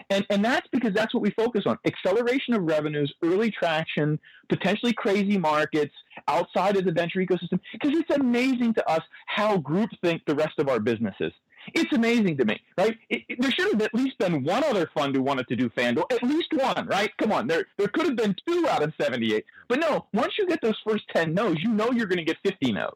And, 0.10 0.26
and 0.30 0.44
that's 0.44 0.68
because 0.72 0.94
that's 0.94 1.14
what 1.14 1.24
we 1.24 1.32
focus 1.32 1.64
on 1.66 1.78
acceleration 1.86 2.54
of 2.54 2.64
revenues, 2.64 3.14
early 3.24 3.52
traction, 3.52 4.20
potentially 4.50 4.94
crazy 4.94 5.38
markets 5.38 5.94
outside 6.28 6.78
of 6.78 6.86
the 6.86 6.92
venture 6.92 7.20
ecosystem. 7.20 7.60
Because 7.72 7.98
it's 7.98 8.16
amazing 8.16 8.74
to 8.76 8.90
us 8.90 9.02
how 9.28 9.58
groups 9.58 9.96
think 10.04 10.24
the 10.26 10.36
rest 10.36 10.60
of 10.60 10.68
our 10.68 10.80
businesses. 10.80 11.32
It's 11.74 11.92
amazing 11.94 12.38
to 12.38 12.46
me, 12.46 12.60
right? 12.78 12.98
It, 13.10 13.24
it, 13.30 13.42
there 13.42 13.52
should 13.52 13.72
have 13.74 13.82
at 13.82 13.94
least 13.94 14.18
been 14.18 14.44
one 14.44 14.64
other 14.64 14.90
fund 14.94 15.16
who 15.16 15.22
wanted 15.22 15.48
to 15.48 15.56
do 15.56 15.70
FanDuel, 15.70 16.12
at 16.12 16.24
least 16.24 16.54
one, 16.54 16.88
right? 16.88 17.12
Come 17.18 17.32
on, 17.32 17.48
there 17.48 17.66
there 17.78 17.88
could 17.88 18.06
have 18.06 18.16
been 18.16 18.36
two 18.48 18.68
out 18.70 18.84
of 18.84 18.94
78. 19.00 19.46
But 19.68 19.80
no, 19.80 20.06
once 20.14 20.34
you 20.38 20.48
get 20.48 20.62
those 20.62 20.80
first 20.86 21.04
10 21.16 21.34
no's, 21.34 21.58
you 21.62 21.70
know 21.70 21.92
you're 21.92 22.08
going 22.08 22.18
to 22.18 22.26
get 22.26 22.38
50 22.44 22.72
no's. 22.74 22.92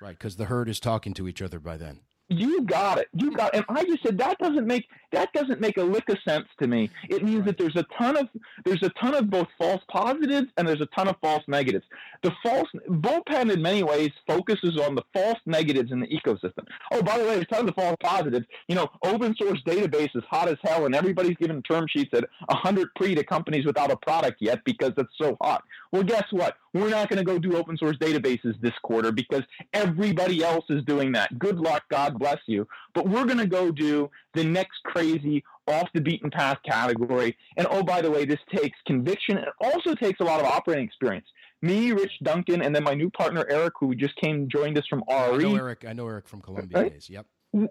Right, 0.00 0.18
because 0.18 0.36
the 0.36 0.46
herd 0.46 0.68
is 0.68 0.80
talking 0.80 1.14
to 1.14 1.28
each 1.28 1.42
other 1.42 1.60
by 1.60 1.76
then. 1.76 2.00
You 2.38 2.62
got 2.62 2.98
it. 2.98 3.08
You 3.14 3.30
got 3.32 3.54
it. 3.54 3.64
And 3.68 3.78
I 3.78 3.84
just 3.84 4.02
said 4.02 4.18
that 4.18 4.38
doesn't 4.38 4.66
make 4.66 4.86
that 5.12 5.32
doesn't 5.32 5.60
make 5.60 5.76
a 5.76 5.82
lick 5.82 6.08
of 6.08 6.16
sense 6.26 6.46
to 6.60 6.66
me. 6.66 6.90
It 7.08 7.22
means 7.22 7.44
that 7.44 7.58
there's 7.58 7.76
a 7.76 7.84
ton 7.98 8.16
of 8.16 8.28
there's 8.64 8.82
a 8.82 8.90
ton 9.00 9.14
of 9.14 9.30
both 9.30 9.48
false 9.58 9.82
positives 9.88 10.48
and 10.56 10.66
there's 10.66 10.80
a 10.80 10.86
ton 10.86 11.08
of 11.08 11.16
false 11.20 11.42
negatives. 11.46 11.84
The 12.22 12.32
false 12.42 12.68
bullpen 12.88 13.52
in 13.52 13.60
many 13.60 13.82
ways 13.82 14.10
focuses 14.26 14.78
on 14.78 14.94
the 14.94 15.02
false 15.12 15.38
negatives 15.46 15.92
in 15.92 16.00
the 16.00 16.06
ecosystem. 16.06 16.66
Oh, 16.92 17.02
by 17.02 17.18
the 17.18 17.24
way, 17.24 17.34
there's 17.34 17.46
tons 17.48 17.68
of 17.68 17.74
false 17.74 17.96
positives. 18.00 18.46
You 18.68 18.76
know, 18.76 18.88
open 19.04 19.34
source 19.36 19.60
database 19.66 20.14
is 20.14 20.22
hot 20.28 20.48
as 20.48 20.56
hell, 20.62 20.86
and 20.86 20.94
everybody's 20.94 21.36
giving 21.36 21.62
term 21.62 21.86
sheets 21.88 22.10
at 22.14 22.24
100 22.46 22.94
pre 22.96 23.14
to 23.14 23.24
companies 23.24 23.66
without 23.66 23.90
a 23.90 23.96
product 23.96 24.38
yet 24.40 24.64
because 24.64 24.92
it's 24.96 25.12
so 25.20 25.36
hot. 25.40 25.62
Well, 25.92 26.02
guess 26.02 26.24
what? 26.30 26.56
We're 26.74 26.88
not 26.88 27.10
going 27.10 27.18
to 27.18 27.24
go 27.24 27.38
do 27.38 27.56
open 27.56 27.76
source 27.76 27.98
databases 27.98 28.58
this 28.62 28.72
quarter 28.82 29.12
because 29.12 29.42
everybody 29.74 30.42
else 30.42 30.64
is 30.70 30.82
doing 30.84 31.12
that. 31.12 31.38
Good 31.38 31.58
luck, 31.58 31.82
God 31.90 32.18
bless 32.22 32.38
you. 32.46 32.66
But 32.94 33.08
we're 33.08 33.24
going 33.24 33.38
to 33.38 33.46
go 33.46 33.70
do 33.70 34.10
the 34.34 34.44
next 34.44 34.82
crazy 34.84 35.42
off 35.66 35.88
the 35.94 36.00
beaten 36.00 36.30
path 36.30 36.58
category. 36.64 37.36
And 37.56 37.66
oh, 37.70 37.82
by 37.82 38.00
the 38.00 38.10
way, 38.10 38.24
this 38.24 38.38
takes 38.54 38.78
conviction. 38.86 39.38
It 39.38 39.48
also 39.60 39.94
takes 39.94 40.20
a 40.20 40.24
lot 40.24 40.40
of 40.40 40.46
operating 40.46 40.84
experience. 40.84 41.26
Me, 41.60 41.92
Rich 41.92 42.12
Duncan, 42.22 42.62
and 42.62 42.74
then 42.74 42.84
my 42.84 42.94
new 42.94 43.10
partner 43.10 43.44
Eric, 43.48 43.74
who 43.78 43.94
just 43.94 44.16
came 44.16 44.48
joined 44.48 44.78
us 44.78 44.84
from 44.88 45.02
RRE. 45.08 45.34
I 45.34 45.42
know 45.42 45.56
Eric. 45.56 45.84
I 45.88 45.92
know 45.92 46.08
Eric 46.08 46.28
from 46.28 46.40
Columbia 46.40 46.82
right? 46.82 46.92
days. 46.92 47.10
Yep. 47.10 47.26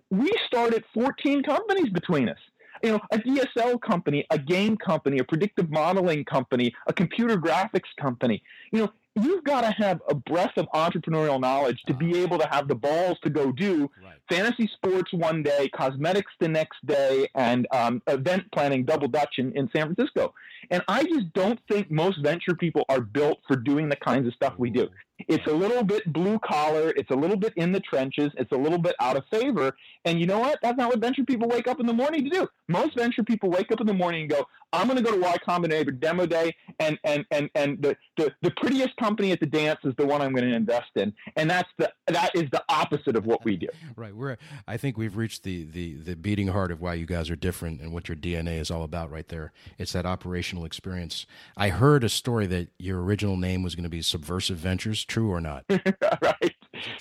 We 0.10 0.32
started 0.46 0.84
14 0.94 1.44
companies 1.44 1.90
between 1.90 2.30
us 2.30 2.38
you 2.84 2.92
know, 2.92 3.00
a 3.12 3.18
DSL 3.20 3.80
company, 3.82 4.26
a 4.32 4.40
game 4.40 4.78
company, 4.78 5.20
a 5.20 5.24
predictive 5.24 5.70
modeling 5.70 6.26
company, 6.26 6.74
a 6.88 6.94
computer 6.94 7.38
graphics 7.38 7.90
company. 8.00 8.42
You 8.72 8.80
know, 8.80 8.92
you've 9.16 9.44
got 9.44 9.62
to 9.62 9.72
have 9.72 10.02
a 10.10 10.16
breadth 10.16 10.58
of 10.58 10.68
entrepreneurial 10.74 11.40
knowledge 11.40 11.82
to 11.88 11.94
be 11.94 12.18
able 12.20 12.38
to 12.40 12.48
have 12.48 12.68
the 12.68 12.76
balls 12.76 13.18
to 13.24 13.30
go 13.30 13.52
do 13.52 13.90
right. 14.04 14.16
fantasy 14.30 14.70
sports 14.76 15.12
one 15.14 15.44
day, 15.44 15.70
cosmetics 15.76 16.32
the 16.40 16.48
next 16.48 16.86
day, 16.86 17.28
and 17.36 17.68
um, 17.72 18.02
event 18.08 18.44
planning 18.54 18.86
double 18.86 19.08
dutch 19.08 19.36
in, 19.38 19.52
in 19.58 19.70
San 19.76 19.94
Francisco. 19.94 20.34
And 20.70 20.82
I 20.88 21.04
just 21.04 21.34
don't 21.34 21.60
think 21.70 21.92
most 21.92 22.24
venture 22.24 22.56
people 22.56 22.86
are 22.88 23.02
built 23.02 23.40
for 23.48 23.56
doing 23.56 23.90
the 23.90 23.96
kinds 23.96 24.28
of 24.28 24.34
stuff 24.34 24.54
we 24.58 24.70
do. 24.70 24.88
It's 25.28 25.46
a 25.48 25.54
little 25.54 25.84
bit 25.84 26.12
blue 26.12 26.40
collar. 26.40 26.94
It's 26.96 27.12
a 27.12 27.16
little 27.16 27.38
bit 27.38 27.54
in 27.56 27.72
the 27.72 27.80
trenches. 27.80 28.32
It's 28.38 28.52
a 28.52 28.58
little 28.58 28.78
bit 28.78 28.96
out 29.00 29.18
of 29.18 29.24
favor. 29.32 29.76
And 30.06 30.20
you 30.20 30.26
know 30.26 30.40
what? 30.40 30.60
That's 30.62 30.78
not 30.78 30.90
what 30.90 31.00
venture 31.00 31.24
people 31.24 31.48
wake 31.48 31.68
up 31.68 31.80
in 31.80 31.86
the 31.86 31.94
morning 31.94 32.24
to 32.24 32.30
do. 32.30 32.48
Most 32.68 32.96
venture 32.96 33.24
people 33.24 33.50
wake 33.50 33.72
up 33.72 33.82
in 33.82 33.88
the 33.88 33.94
morning 33.94 34.22
and 34.22 34.30
go, 34.30 34.48
I'm 34.74 34.88
going 34.88 34.98
to 34.98 35.04
go 35.04 35.12
to 35.12 35.22
Y 35.22 35.38
Combinator 35.46 35.98
demo 36.00 36.26
day, 36.26 36.56
and 36.80 36.98
and 37.04 37.26
and 37.32 37.50
and 37.56 37.82
the, 37.82 37.98
the 38.18 38.32
the 38.42 38.52
prettiest 38.52 38.96
company 39.02 39.32
at 39.32 39.40
the 39.40 39.46
dance 39.46 39.80
is 39.84 39.94
the 39.98 40.06
one 40.06 40.22
I'm 40.22 40.34
going 40.34 40.50
to 40.50 40.56
invest 40.56 40.92
in, 40.96 41.14
and 41.36 41.50
that's 41.50 41.70
the 41.78 41.92
that 42.08 42.32
is 42.36 42.50
the 42.52 42.64
opposite 42.70 43.16
of 43.16 43.26
what 43.26 43.44
we 43.44 43.58
do. 43.58 43.68
Right. 43.96 44.16
We're 44.16 44.38
I 44.68 44.78
think 44.78 44.98
we've 44.98 45.16
reached 45.16 45.44
the 45.44 45.64
the 45.66 45.96
the 45.96 46.16
beating 46.16 46.48
heart 46.48 46.72
of 46.72 46.82
why 46.82 46.94
you 46.96 47.06
guys 47.06 47.30
are 47.30 47.36
different 47.36 47.82
and 47.82 47.94
what 47.94 48.08
your 48.08 48.16
DNA 48.16 48.60
is 48.60 48.72
all 48.72 48.84
about 48.84 49.12
right 49.12 49.28
there. 49.28 49.52
It's 49.78 49.92
that 49.92 50.06
operational 50.06 50.66
experience. 50.66 51.26
I 51.58 51.70
heard 51.70 52.04
a 52.04 52.10
story 52.10 52.48
that 52.48 52.70
your 52.80 53.04
original 53.04 53.38
name 53.38 53.64
was 53.64 53.76
going 53.76 53.84
to 53.84 53.90
be 53.90 54.02
Subversive 54.02 54.58
Ventures. 54.58 55.04
True 55.04 55.30
or 55.30 55.42
not? 55.42 55.66
right. 55.70 56.56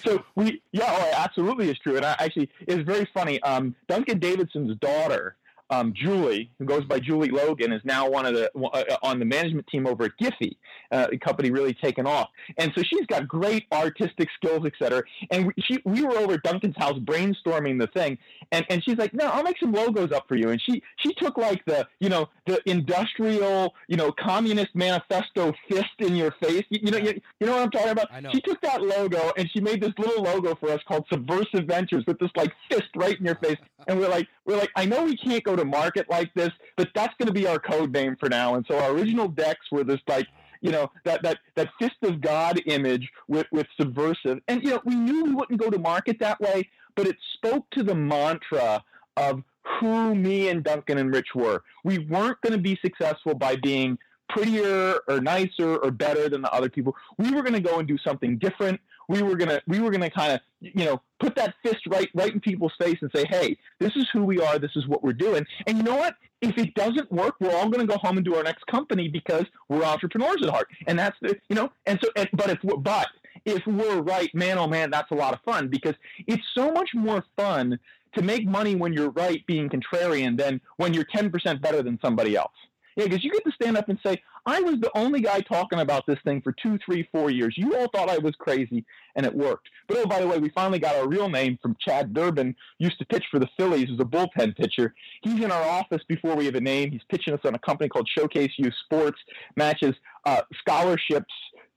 So 0.05 0.23
we 0.35 0.63
yeah, 0.73 0.87
oh, 0.89 1.13
absolutely 1.17 1.71
is 1.71 1.79
true. 1.79 1.97
And 1.97 2.05
I, 2.05 2.17
actually, 2.19 2.51
it's 2.67 2.83
very 2.83 3.09
funny. 3.15 3.41
Um, 3.43 3.75
Duncan 3.89 4.19
Davidson's 4.19 4.77
daughter 4.79 5.37
um, 5.71 5.93
Julie, 5.95 6.51
who 6.59 6.65
goes 6.65 6.85
by 6.85 7.01
Julie 7.01 7.31
Logan, 7.31 7.73
is 7.73 7.83
now 7.85 8.09
one 8.09 8.27
of 8.27 8.35
the 8.35 8.51
uh, 8.59 8.97
on 9.03 9.19
the 9.19 9.25
management 9.25 9.67
team 9.69 9.87
over 9.87 10.05
at 10.05 10.13
Giphy, 10.21 10.57
uh, 10.91 11.07
a 11.13 11.19
company 11.19 11.51
really 11.51 11.75
taken 11.75 12.07
off. 12.07 12.29
And 12.59 12.73
so 12.77 12.83
she's 12.83 13.07
got 13.07 13.29
great 13.29 13.67
artistic 13.73 14.29
skills, 14.37 14.63
et 14.67 14.73
cetera. 14.79 15.03
And 15.31 15.47
we, 15.47 15.53
she, 15.63 15.81
we 15.85 16.03
were 16.03 16.19
over 16.19 16.35
at 16.35 16.43
Duncan's 16.43 16.77
house 16.77 16.99
brainstorming 16.99 17.79
the 17.79 17.87
thing, 17.89 18.19
and, 18.53 18.65
and 18.69 18.83
she's 18.85 18.97
like, 18.97 19.15
"No, 19.15 19.27
I'll 19.27 19.43
make 19.45 19.59
some 19.59 19.73
logos 19.73 20.13
up 20.13 20.27
for 20.29 20.37
you." 20.37 20.51
And 20.51 20.61
she 20.61 20.83
she 20.99 21.15
took 21.15 21.39
like 21.39 21.65
the 21.65 21.87
you 22.01 22.09
know 22.09 22.29
the 22.47 22.61
industrial 22.67 23.75
you 23.89 23.97
know 23.97 24.13
communist 24.13 24.75
manifesto 24.75 25.53
fist 25.69 25.87
in 26.01 26.17
your 26.17 26.33
face. 26.43 26.65
You, 26.71 26.81
you 26.83 26.91
know 26.91 26.99
you, 26.99 27.21
you 27.39 27.47
know 27.47 27.55
what 27.55 27.63
I'm 27.63 27.71
talking 27.71 27.91
about? 27.91 28.09
I 28.13 28.21
know. 28.21 28.31
She 28.33 28.41
took 28.41 28.61
that 28.63 28.83
logo 28.83 29.33
and 29.37 29.49
she 29.51 29.61
made 29.61 29.81
this 29.81 29.93
little 29.99 30.23
logo 30.23 30.55
for 30.55 30.71
us 30.71 30.81
called 30.87 31.07
Subversive 31.13 31.67
Ventures 31.67 32.05
with 32.07 32.19
this 32.19 32.31
like 32.37 32.53
fist 32.71 32.89
right 32.97 33.19
in 33.19 33.25
your 33.25 33.37
face. 33.37 33.57
And 33.87 33.99
we're 33.99 34.09
like, 34.09 34.29
we're 34.45 34.57
like, 34.57 34.71
I 34.77 34.85
know 34.85 35.05
we 35.05 35.17
can't 35.17 35.43
go 35.43 35.57
to 35.61 35.67
market 35.67 36.09
like 36.11 36.33
this, 36.35 36.51
but 36.77 36.89
that's 36.95 37.15
going 37.19 37.29
to 37.29 37.33
be 37.33 37.47
our 37.47 37.59
code 37.59 37.93
name 37.93 38.17
for 38.19 38.29
now. 38.29 38.55
And 38.55 38.65
so 38.69 38.79
our 38.79 38.91
original 38.91 39.29
decks 39.29 39.67
were 39.71 39.85
this 39.85 40.01
like, 40.09 40.27
you 40.61 40.71
know, 40.71 40.91
that 41.05 41.23
that 41.23 41.39
that 41.55 41.69
fist 41.79 41.97
of 42.03 42.21
God 42.21 42.61
image 42.67 43.09
with 43.29 43.47
with 43.51 43.67
subversive. 43.81 44.41
And 44.49 44.63
you 44.63 44.71
know, 44.71 44.81
we 44.85 44.95
knew 44.95 45.25
we 45.25 45.35
wouldn't 45.35 45.61
go 45.61 45.71
to 45.71 45.79
market 45.79 46.19
that 46.21 46.41
way, 46.41 46.69
but 46.97 47.07
it 47.07 47.17
spoke 47.35 47.69
to 47.71 47.83
the 47.83 47.95
mantra 47.95 48.83
of 49.17 49.43
who 49.79 50.15
me 50.15 50.49
and 50.49 50.63
Duncan 50.65 50.99
and 50.99 51.13
Rich 51.13 51.35
were. 51.35 51.63
We 51.85 51.99
weren't 51.99 52.41
going 52.41 52.53
to 52.53 52.59
be 52.59 52.79
successful 52.83 53.35
by 53.35 53.57
being 53.57 53.99
prettier 54.29 55.01
or 55.09 55.21
nicer 55.21 55.77
or 55.77 55.91
better 55.91 56.29
than 56.29 56.43
the 56.43 56.53
other 56.53 56.69
people. 56.69 56.95
We 57.19 57.33
were 57.33 57.43
going 57.43 57.55
to 57.55 57.61
go 57.61 57.79
and 57.79 57.89
do 57.89 57.99
something 57.99 58.39
different. 58.39 58.81
We 59.11 59.23
were 59.23 59.37
to 59.37 59.61
we 59.67 59.81
were 59.81 59.91
to 59.91 60.11
kind 60.11 60.33
of 60.33 60.41
you 60.61 60.85
know 60.85 61.03
put 61.19 61.35
that 61.35 61.55
fist 61.65 61.87
right 61.89 62.09
right 62.15 62.33
in 62.33 62.41
people's 62.41 62.73
face 62.81 62.99
and 63.01 63.11
say, 63.15 63.25
"Hey, 63.29 63.57
this 63.81 63.97
is 63.97 64.09
who 64.13 64.23
we 64.23 64.41
are. 64.41 64.59
This 64.59 64.77
is 64.77 64.87
what 64.87 65.03
we're 65.03 65.13
doing." 65.13 65.45
And 65.67 65.77
you 65.79 65.83
know 65.83 65.97
what? 65.97 66.15
If 66.41 66.57
it 66.57 66.75
doesn't 66.75 67.11
work, 67.11 67.35
we're 67.41 67.55
all 67.55 67.71
to 67.71 67.87
go 67.87 67.99
home 67.99 68.17
and 68.17 68.25
do 68.25 68.35
our 68.37 68.45
next 68.45 68.67
company 68.67 69.09
because 69.09 69.45
we're 69.69 69.83
entrepreneurs 69.85 70.43
at 70.43 70.49
heart. 70.49 70.69
And 70.87 70.99
that's 70.99 71.17
the 71.21 71.37
you 71.49 71.57
know. 71.57 71.71
And 71.87 71.99
so, 72.03 72.09
and, 72.17 72.29
but 72.33 72.51
if 72.51 72.59
we're, 72.63 72.77
but 72.77 73.09
if 73.45 73.67
we're 73.67 74.01
right, 74.01 74.33
man, 74.35 74.59
oh 74.59 74.69
man, 74.69 74.91
that's 74.91 75.11
a 75.11 75.15
lot 75.15 75.35
of 75.35 75.41
fun 75.45 75.69
because 75.69 75.95
it's 76.27 76.45
so 76.55 76.71
much 76.71 76.91
more 76.95 77.25
fun 77.37 77.79
to 78.15 78.23
make 78.23 78.47
money 78.47 78.75
when 78.75 78.93
you're 78.93 79.11
right, 79.11 79.45
being 79.47 79.69
contrarian, 79.69 80.37
than 80.37 80.61
when 80.77 80.95
you're 80.95 81.05
10% 81.05 81.61
better 81.61 81.83
than 81.83 81.99
somebody 82.03 82.37
else. 82.37 82.53
Yeah, 82.97 83.05
because 83.05 83.23
you 83.25 83.31
get 83.31 83.45
to 83.45 83.53
stand 83.53 83.77
up 83.77 83.89
and 83.89 83.99
say, 84.05 84.21
I 84.47 84.61
was 84.61 84.81
the 84.81 84.91
only 84.97 85.21
guy 85.21 85.41
talking 85.41 85.81
about 85.81 86.07
this 86.07 86.19
thing 86.25 86.41
for 86.43 86.55
two, 86.63 86.79
three, 86.85 87.09
four 87.13 87.31
years. 87.31 87.55
You 87.57 87.77
all 87.77 87.89
thought 87.95 88.09
I 88.09 88.19
was 88.19 88.35
crazy, 88.39 88.85
and 89.17 89.27
it 89.27 89.35
worked. 89.35 89.69
But 89.89 89.99
oh, 89.99 90.07
by 90.07 90.21
the 90.21 90.27
way, 90.27 90.39
we 90.39 90.51
finally 90.51 90.79
got 90.79 90.97
our 90.97 91.09
real 91.09 91.29
name 91.29 91.59
from 91.61 91.77
Chad 91.81 92.15
Durbin, 92.15 92.55
used 92.79 92.99
to 92.99 93.07
pitch 93.07 93.25
for 93.31 93.39
the 93.39 93.49
Phillies 93.59 93.89
as 93.93 94.01
a 94.01 94.05
bullpen 94.05 94.57
pitcher. 94.57 94.95
He's 95.23 95.43
in 95.43 95.51
our 95.51 95.63
office 95.63 96.03
before 96.09 96.35
we 96.35 96.47
have 96.47 96.55
a 96.55 96.61
name. 96.61 96.91
He's 96.91 97.03
pitching 97.11 97.35
us 97.35 97.41
on 97.45 97.55
a 97.55 97.59
company 97.59 97.89
called 97.89 98.09
Showcase 98.17 98.53
Youth 98.57 98.75
Sports, 98.85 99.19
matches 99.57 99.95
uh, 100.25 100.43
scholarships 100.61 101.35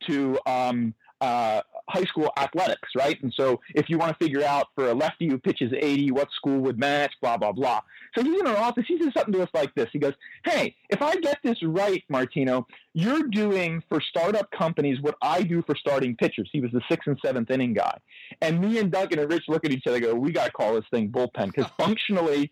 to 0.08 0.38
um, 0.46 0.94
uh, 1.24 1.62
high 1.88 2.04
school 2.04 2.30
athletics, 2.38 2.90
right? 2.98 3.22
And 3.24 3.34
so 3.34 3.62
if 3.76 3.90
you 3.90 3.98
want 3.98 4.18
to 4.18 4.24
figure 4.24 4.44
out 4.44 4.68
for 4.76 4.90
a 4.90 4.94
lefty 4.94 5.30
who 5.30 5.38
pitches 5.38 5.72
80, 5.74 6.12
what 6.12 6.30
school 6.32 6.60
would 6.60 6.78
match, 6.78 7.14
blah, 7.22 7.38
blah, 7.38 7.54
blah. 7.54 7.80
So 8.14 8.24
he's 8.24 8.42
in 8.42 8.46
our 8.46 8.58
office. 8.58 8.84
He 8.88 9.02
says 9.02 9.14
something 9.16 9.34
to 9.34 9.44
us 9.44 9.50
like 9.54 9.74
this. 9.74 9.88
He 9.94 10.00
goes, 10.00 10.14
Hey, 10.44 10.76
if 10.90 11.02
I 11.02 11.16
get 11.16 11.38
this 11.42 11.58
right, 11.64 12.04
Martino, 12.10 12.68
you're 12.94 13.24
doing 13.24 13.82
for 13.88 14.02
startup 14.02 14.52
companies 14.52 15.00
what 15.02 15.16
I 15.22 15.44
do 15.44 15.64
for 15.66 15.76
starting 15.76 16.16
pitchers. 16.18 16.50
He 16.52 16.60
was 16.60 16.72
the 16.72 16.82
sixth 16.90 17.08
and 17.08 17.18
seventh 17.26 17.50
inning 17.50 17.74
guy. 17.74 17.98
And 18.42 18.60
me 18.60 18.80
and 18.80 18.92
Duncan 18.92 19.20
and 19.20 19.32
Rich 19.32 19.46
look 19.48 19.64
at 19.64 19.72
each 19.72 19.88
other 19.88 19.96
and 19.96 20.06
go, 20.06 20.16
We 20.16 20.34
got 20.34 20.48
to 20.48 20.52
call 20.52 20.74
this 20.74 20.86
thing 20.92 21.10
bullpen 21.10 21.54
because 21.54 21.72
functionally, 21.80 22.52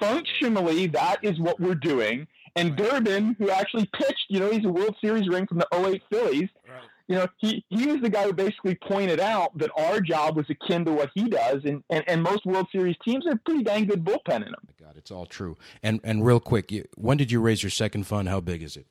functionally, 0.00 0.88
that 0.88 1.18
is 1.22 1.38
what 1.38 1.60
we're 1.60 1.76
doing. 1.76 2.26
And 2.56 2.76
Durbin, 2.76 3.36
who 3.38 3.50
actually 3.50 3.88
pitched, 3.94 4.26
you 4.28 4.40
know, 4.40 4.50
he's 4.50 4.64
a 4.64 4.68
World 4.68 4.96
Series 5.00 5.28
ring 5.28 5.46
from 5.46 5.58
the 5.58 5.68
08 5.72 6.02
Phillies. 6.10 6.48
Right. 6.68 6.82
You 7.06 7.16
know, 7.16 7.26
he, 7.38 7.64
he 7.68 7.86
was 7.86 8.00
the 8.00 8.08
guy 8.08 8.24
who 8.24 8.32
basically 8.32 8.76
pointed 8.76 9.18
out 9.18 9.56
that 9.58 9.70
our 9.76 10.00
job 10.00 10.36
was 10.36 10.46
akin 10.48 10.84
to 10.84 10.92
what 10.92 11.10
he 11.12 11.24
does, 11.24 11.64
and, 11.64 11.82
and, 11.90 12.04
and 12.06 12.22
most 12.22 12.46
World 12.46 12.68
Series 12.70 12.96
teams 13.04 13.24
have 13.28 13.44
pretty 13.44 13.64
dang 13.64 13.86
good 13.86 14.04
bullpen 14.04 14.36
in 14.46 14.52
them. 14.52 14.68
God, 14.80 14.94
it's 14.96 15.10
all 15.10 15.26
true. 15.26 15.56
And 15.82 16.00
and 16.04 16.24
real 16.24 16.38
quick, 16.38 16.70
you, 16.70 16.86
when 16.96 17.16
did 17.16 17.32
you 17.32 17.40
raise 17.40 17.64
your 17.64 17.70
second 17.70 18.04
fund? 18.04 18.28
How 18.28 18.40
big 18.40 18.62
is 18.62 18.76
it? 18.76 18.86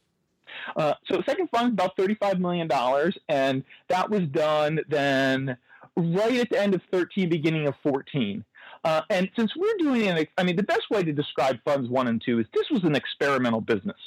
Uh, 0.75 0.93
so 1.09 1.21
second 1.25 1.49
fund 1.49 1.67
is 1.67 1.73
about 1.73 1.95
$35 1.95 2.39
million, 2.39 2.69
and 3.29 3.63
that 3.87 4.09
was 4.09 4.23
done 4.27 4.81
then 4.89 5.57
right 5.95 6.39
at 6.39 6.49
the 6.49 6.59
end 6.59 6.75
of 6.75 6.81
13, 6.91 7.29
beginning 7.29 7.67
of 7.67 7.75
14. 7.83 8.43
Uh, 8.83 9.01
and 9.09 9.29
since 9.37 9.55
we're 9.55 9.77
doing 9.77 10.05
it, 10.05 10.29
I 10.37 10.43
mean, 10.43 10.55
the 10.55 10.63
best 10.63 10.89
way 10.89 11.03
to 11.03 11.11
describe 11.11 11.57
funds 11.63 11.89
one 11.89 12.07
and 12.07 12.21
two 12.23 12.39
is 12.39 12.45
this 12.53 12.69
was 12.69 12.83
an 12.83 12.95
experimental 12.95 13.61
business. 13.61 13.97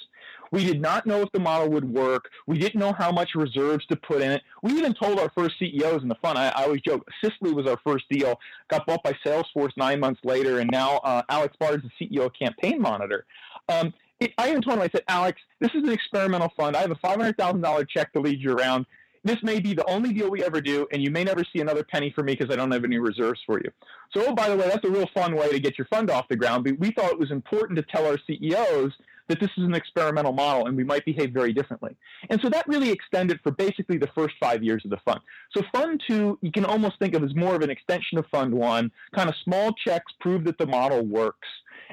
We 0.51 0.67
did 0.67 0.83
not 0.83 1.07
know 1.07 1.23
if 1.23 1.33
the 1.33 1.41
model 1.41 1.71
would 1.71 1.91
work. 1.91 2.29
We 2.47 2.59
didn't 2.59 2.79
know 2.79 2.93
how 2.93 3.11
much 3.11 3.31
reserves 3.35 3.87
to 3.87 3.97
put 3.97 4.21
in 4.21 4.31
it. 4.33 4.43
We 4.63 4.73
even 4.73 4.93
told 4.93 5.19
our 5.19 5.31
first 5.35 5.59
CEOs 5.59 6.03
in 6.03 6.09
the 6.09 6.15
fund. 6.17 6.39
I, 6.39 6.49
I 6.49 6.65
always 6.65 6.83
joke, 6.83 7.09
Assistly 7.23 7.53
was 7.53 7.67
our 7.67 7.79
first 7.85 8.05
deal, 8.11 8.39
got 8.69 8.87
bought 8.87 9.03
by 9.03 9.15
Salesforce 9.25 9.73
nine 9.79 9.99
months 9.99 10.21
later, 10.25 10.59
and 10.59 10.71
now 10.71 10.99
uh, 10.99 11.23
Alex 11.31 11.57
Bard 11.59 11.83
is 11.83 11.91
the 11.99 12.07
CEO 12.07 12.27
of 12.27 12.33
Campaign 12.39 12.81
Monitor. 12.81 13.25
Um, 13.71 13.95
it, 14.21 14.35
I 14.37 14.51
even 14.51 14.61
told 14.61 14.77
him, 14.77 14.83
I 14.83 14.91
said, 14.93 15.05
Alex, 15.09 15.41
this 15.59 15.71
is 15.75 15.83
an 15.85 15.91
experimental 15.91 16.53
fund. 16.55 16.77
I 16.77 16.83
have 16.83 16.91
a 16.91 16.97
$500,000 16.97 17.89
check 17.89 18.13
to 18.13 18.21
lead 18.21 18.41
you 18.41 18.53
around 18.53 18.85
this 19.25 19.39
may 19.43 19.61
be 19.61 19.75
the 19.75 19.89
only 19.89 20.13
deal 20.13 20.31
we 20.31 20.43
ever 20.43 20.61
do, 20.61 20.87
and 20.93 21.03
you 21.03 21.11
may 21.11 21.25
never 21.25 21.45
see 21.53 21.61
another 21.61 21.85
penny 21.85 22.11
from 22.11 22.27
me 22.27 22.35
because 22.35 22.53
I 22.53 22.57
don't 22.57 22.71
have 22.71 22.85
any 22.85 22.99
reserves 22.99 23.41
for 23.47 23.61
you. 23.61 23.71
So, 24.13 24.25
oh, 24.27 24.35
by 24.35 24.49
the 24.49 24.57
way, 24.57 24.69
that's 24.69 24.85
a 24.85 24.91
real 24.91 25.09
fun 25.15 25.37
way 25.37 25.51
to 25.51 25.61
get 25.61 25.79
your 25.79 25.87
fund 25.87 26.11
off 26.11 26.29
the 26.29 26.37
ground. 26.37 26.65
But 26.65 26.79
we 26.79 26.91
thought 26.91 27.13
it 27.13 27.19
was 27.19 27.31
important 27.31 27.77
to 27.77 27.83
tell 27.83 28.07
our 28.07 28.19
CEOs 28.27 28.93
that 29.33 29.41
this 29.41 29.51
is 29.57 29.65
an 29.65 29.75
experimental 29.75 30.33
model 30.33 30.67
and 30.67 30.77
we 30.77 30.85
might 30.85 31.07
behave 31.07 31.31
very 31.31 31.55
differently. 31.55 31.97
And 32.29 32.39
so 32.43 32.51
that 32.51 32.69
really 32.69 32.91
extended 32.91 33.41
for 33.43 33.51
basically 33.51 33.97
the 33.97 34.11
first 34.15 34.35
five 34.39 34.63
years 34.63 34.83
of 34.85 34.91
the 34.91 34.99
fund. 35.07 35.21
So 35.57 35.63
fund 35.73 36.03
two, 36.07 36.39
you 36.43 36.53
can 36.53 36.67
almost 36.67 36.99
think 36.99 37.15
of 37.15 37.25
as 37.25 37.35
more 37.35 37.55
of 37.55 37.63
an 37.63 37.71
extension 37.71 38.19
of 38.19 38.27
fund 38.27 38.53
one, 38.53 38.93
kind 39.17 39.31
of 39.31 39.35
small 39.43 39.73
checks 39.73 40.13
prove 40.21 40.45
that 40.45 40.59
the 40.59 40.67
model 40.67 41.03
works. 41.03 41.49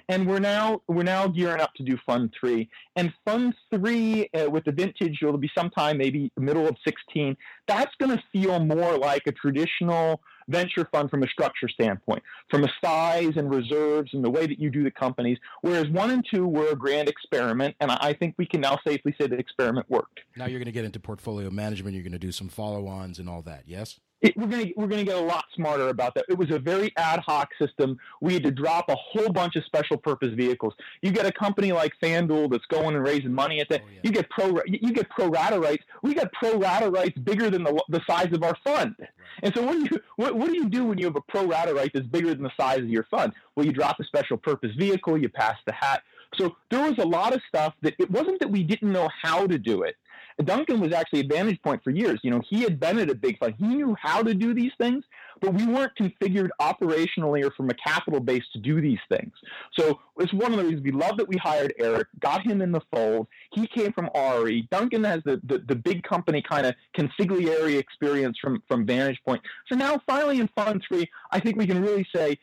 And 0.10 0.28
we're 0.28 0.40
now 0.40 0.82
we're 0.88 1.04
now 1.04 1.28
gearing 1.28 1.62
up 1.62 1.74
to 1.76 1.84
do 1.84 1.98
Fund 2.06 2.34
Three, 2.40 2.70
and 2.96 3.14
Fund 3.26 3.54
Three 3.74 4.30
uh, 4.34 4.50
with 4.50 4.64
the 4.64 4.72
vintage 4.72 5.20
it'll 5.22 5.38
be 5.38 5.52
sometime 5.58 5.98
maybe 5.98 6.32
middle 6.38 6.68
of 6.68 6.76
16. 6.86 7.36
That's 7.68 7.94
going 8.00 8.16
to 8.16 8.24
feel 8.32 8.60
more 8.60 8.98
like 8.98 9.24
a 9.28 9.32
traditional 9.34 10.22
venture 10.50 10.88
fund 10.92 11.10
from 11.10 11.24
a 11.24 11.28
structure 11.28 11.70
standpoint, 11.70 12.22
from 12.50 12.64
a 12.66 12.70
size 12.84 13.34
and 13.38 13.50
reserves 13.50 14.14
and 14.14 14.24
the 14.24 14.30
way 14.30 14.46
that 14.46 14.60
you 14.60 14.70
do 14.70 14.84
the 14.84 14.92
companies. 14.92 15.38
Whereas 15.62 15.88
one 15.90 16.12
and 16.12 16.26
two 16.30 16.46
were 16.48 16.70
a 16.70 16.76
grand 16.76 17.08
experiment, 17.08 17.76
and 17.80 17.92
I 17.92 18.14
think 18.14 18.36
we 18.38 18.46
can 18.46 18.62
now 18.62 18.78
safely 18.86 19.16
say 19.20 19.28
the 19.28 19.38
experiment 19.38 19.90
worked. 19.90 20.20
Now 20.36 20.46
you're 20.46 20.60
going 20.60 20.66
to 20.66 20.72
get 20.72 20.86
into 20.86 21.00
portfolio 21.00 21.50
management. 21.50 21.96
You're 21.96 22.04
going 22.04 22.12
to 22.12 22.20
do 22.20 22.32
some 22.32 22.50
follow-ons 22.50 23.20
and 23.20 23.30
all 23.30 23.42
that. 23.44 23.64
Yes. 23.66 24.00
It, 24.22 24.36
we're 24.36 24.48
going 24.48 24.68
to 24.68 24.74
we're 24.76 24.88
to 24.88 25.04
get 25.06 25.16
a 25.16 25.22
lot 25.22 25.46
smarter 25.56 25.88
about 25.90 26.14
that. 26.16 26.26
It 26.28 26.38
was 26.38 26.52
a 26.52 26.60
very 26.60 26.92
ad 26.98 27.22
hoc 27.26 27.50
system. 27.58 27.98
We 28.20 28.34
had 28.34 28.44
to 28.44 28.52
drop 28.52 28.90
a 28.90 28.96
whole 28.96 29.30
bunch 29.30 29.56
of 29.56 29.64
special 29.64 29.96
purpose 29.96 30.34
vehicles. 30.34 30.74
You 31.02 31.12
get 31.12 31.26
a 31.26 31.32
company 31.32 31.72
like 31.72 31.94
FanDuel 32.04 32.52
that's 32.52 32.66
going 32.66 32.96
and 32.96 33.04
raising 33.04 33.34
money 33.34 33.62
at 33.62 33.70
that. 33.70 33.82
Oh, 33.82 33.90
yeah. 33.94 34.00
You 34.04 34.12
get 34.12 34.30
pro 34.30 34.60
you 34.66 34.92
get 34.92 35.10
pro 35.10 35.28
rata 35.28 35.60
rights. 35.60 35.84
We 36.04 36.14
got 36.14 36.32
pro 36.34 36.58
rata 36.58 36.90
rights 36.90 37.18
bigger 37.20 37.50
than 37.50 37.64
the 37.64 37.82
the 37.88 38.02
size 38.08 38.34
of 38.34 38.44
our 38.44 38.58
fund. 38.64 38.96
Right. 39.00 39.10
And 39.44 39.54
so 39.56 39.64
what 39.64 39.74
do 39.74 39.88
you 39.90 40.02
what, 40.18 40.36
what 40.36 40.50
do 40.50 40.56
you 40.56 40.68
do 40.70 40.86
when 40.86 40.98
you 40.98 41.06
have 41.06 41.16
a 41.16 41.22
pro 41.22 41.46
rata 41.46 41.74
right 41.74 41.92
that's 41.94 42.08
bigger 42.08 42.34
than 42.34 42.44
the 42.44 42.52
size 42.60 42.80
of 42.80 42.90
your 42.90 43.06
fund? 43.10 43.32
Well, 43.56 43.66
you 43.66 43.72
drop 43.72 44.00
a 44.00 44.04
special 44.04 44.38
purpose 44.38 44.72
vehicle. 44.78 45.18
You 45.18 45.30
pass 45.30 45.56
the 45.66 45.74
hat. 45.74 46.04
So 46.36 46.56
there 46.70 46.84
was 46.84 46.98
a 47.00 47.08
lot 47.08 47.34
of 47.34 47.42
stuff 47.48 47.74
that 47.82 47.96
it 47.98 48.12
wasn't 48.12 48.40
that 48.40 48.52
we 48.52 48.64
didn't 48.64 48.92
know 48.92 49.10
how 49.22 49.48
to 49.48 49.58
do 49.58 49.84
it. 49.84 49.96
Duncan 50.44 50.80
was 50.80 50.94
actually 50.94 51.20
a 51.22 51.28
vantage 51.28 51.62
point 51.62 51.84
for 51.84 51.90
years. 51.90 52.20
You 52.24 52.32
know, 52.32 52.42
he 52.50 52.62
had 52.62 52.80
been 52.80 52.98
at 53.00 53.10
a 53.10 53.16
big 53.16 53.38
fund. 53.40 53.56
He 53.58 53.68
knew 53.68 53.96
how 54.02 54.24
to 54.24 54.34
do 54.34 54.54
these 54.54 54.72
things, 54.78 55.04
but 55.42 55.54
we 55.54 55.66
weren't 55.66 55.92
configured 56.00 56.50
operationally 56.62 57.44
or 57.44 57.52
from 57.52 57.70
a 57.70 57.74
capital 57.74 58.20
base 58.20 58.44
to 58.54 58.60
do 58.60 58.80
these 58.80 59.00
things. 59.10 59.34
So 59.78 60.00
it's 60.18 60.34
one 60.34 60.54
of 60.54 60.58
the 60.58 60.64
reasons 60.64 60.84
we 60.84 60.92
love 60.92 61.18
that 61.18 61.28
we 61.28 61.36
hired 61.38 61.74
Eric, 61.78 62.08
got 62.20 62.42
him 62.46 62.62
in 62.62 62.72
the 62.72 62.82
fold. 62.94 63.28
He 63.54 63.68
came 63.68 63.92
from 63.92 64.10
RRE. 64.16 64.70
Duncan 64.70 65.04
has 65.04 65.22
the, 65.26 65.42
the, 65.44 65.60
the 65.68 65.76
big 65.76 66.04
company 66.04 66.42
kind 66.42 66.66
of 66.66 66.74
consigliere 66.98 67.78
experience 67.78 68.38
from, 68.42 68.64
from 68.68 68.86
Vantage 68.86 69.20
Point. 69.26 69.42
So 69.68 69.76
now 69.76 70.02
finally 70.08 70.40
in 70.40 70.50
Fund 70.56 70.84
3, 70.88 71.06
I 71.32 71.40
think 71.40 71.58
we 71.58 71.68
can 71.68 71.82
really 71.82 72.08
say 72.16 72.38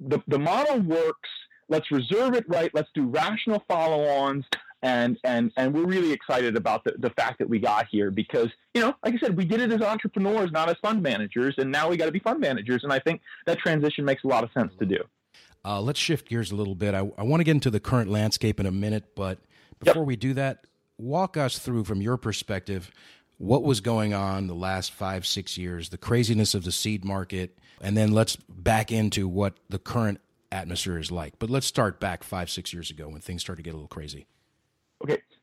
the, 0.00 0.22
the 0.26 0.38
model 0.38 0.80
works. 0.80 1.28
Let's 1.68 1.90
reserve 1.90 2.34
it 2.34 2.44
right. 2.48 2.70
Let's 2.72 2.88
do 2.94 3.06
rational 3.08 3.62
follow-ons 3.68 4.44
and 4.86 5.18
and 5.24 5.50
and 5.56 5.74
we're 5.74 5.84
really 5.84 6.12
excited 6.12 6.56
about 6.56 6.84
the, 6.84 6.94
the 6.98 7.10
fact 7.10 7.38
that 7.40 7.48
we 7.48 7.58
got 7.58 7.86
here 7.90 8.10
because 8.10 8.48
you 8.72 8.80
know 8.80 8.94
like 9.04 9.14
i 9.14 9.18
said 9.18 9.36
we 9.36 9.44
did 9.44 9.60
it 9.60 9.72
as 9.72 9.82
entrepreneurs 9.82 10.50
not 10.52 10.68
as 10.68 10.76
fund 10.80 11.02
managers 11.02 11.54
and 11.58 11.70
now 11.70 11.88
we 11.88 11.96
got 11.96 12.06
to 12.06 12.12
be 12.12 12.20
fund 12.20 12.38
managers 12.40 12.84
and 12.84 12.92
i 12.92 12.98
think 13.00 13.20
that 13.46 13.58
transition 13.58 14.04
makes 14.04 14.22
a 14.22 14.28
lot 14.28 14.44
of 14.44 14.50
sense 14.52 14.72
to 14.78 14.86
do 14.86 14.98
uh, 15.64 15.80
let's 15.80 15.98
shift 15.98 16.28
gears 16.28 16.52
a 16.52 16.54
little 16.54 16.76
bit 16.76 16.94
i, 16.94 16.98
I 16.98 17.24
want 17.24 17.40
to 17.40 17.44
get 17.44 17.52
into 17.52 17.70
the 17.70 17.80
current 17.80 18.10
landscape 18.10 18.60
in 18.60 18.66
a 18.66 18.70
minute 18.70 19.16
but 19.16 19.40
before 19.80 20.02
yep. 20.02 20.06
we 20.06 20.16
do 20.16 20.34
that 20.34 20.64
walk 20.98 21.36
us 21.36 21.58
through 21.58 21.84
from 21.84 22.00
your 22.00 22.16
perspective 22.16 22.92
what 23.38 23.64
was 23.64 23.80
going 23.80 24.14
on 24.14 24.46
the 24.46 24.54
last 24.54 24.92
five 24.92 25.26
six 25.26 25.58
years 25.58 25.88
the 25.88 25.98
craziness 25.98 26.54
of 26.54 26.62
the 26.62 26.72
seed 26.72 27.04
market 27.04 27.58
and 27.80 27.96
then 27.96 28.12
let's 28.12 28.36
back 28.36 28.92
into 28.92 29.26
what 29.28 29.54
the 29.68 29.78
current 29.78 30.20
atmosphere 30.52 30.98
is 30.98 31.10
like. 31.10 31.38
But 31.38 31.50
let's 31.50 31.66
start 31.66 32.00
back 32.00 32.24
five, 32.24 32.50
six 32.50 32.72
years 32.72 32.90
ago 32.90 33.08
when 33.08 33.20
things 33.20 33.42
started 33.42 33.62
to 33.62 33.64
get 33.64 33.74
a 33.74 33.76
little 33.76 33.88
crazy. 33.88 34.26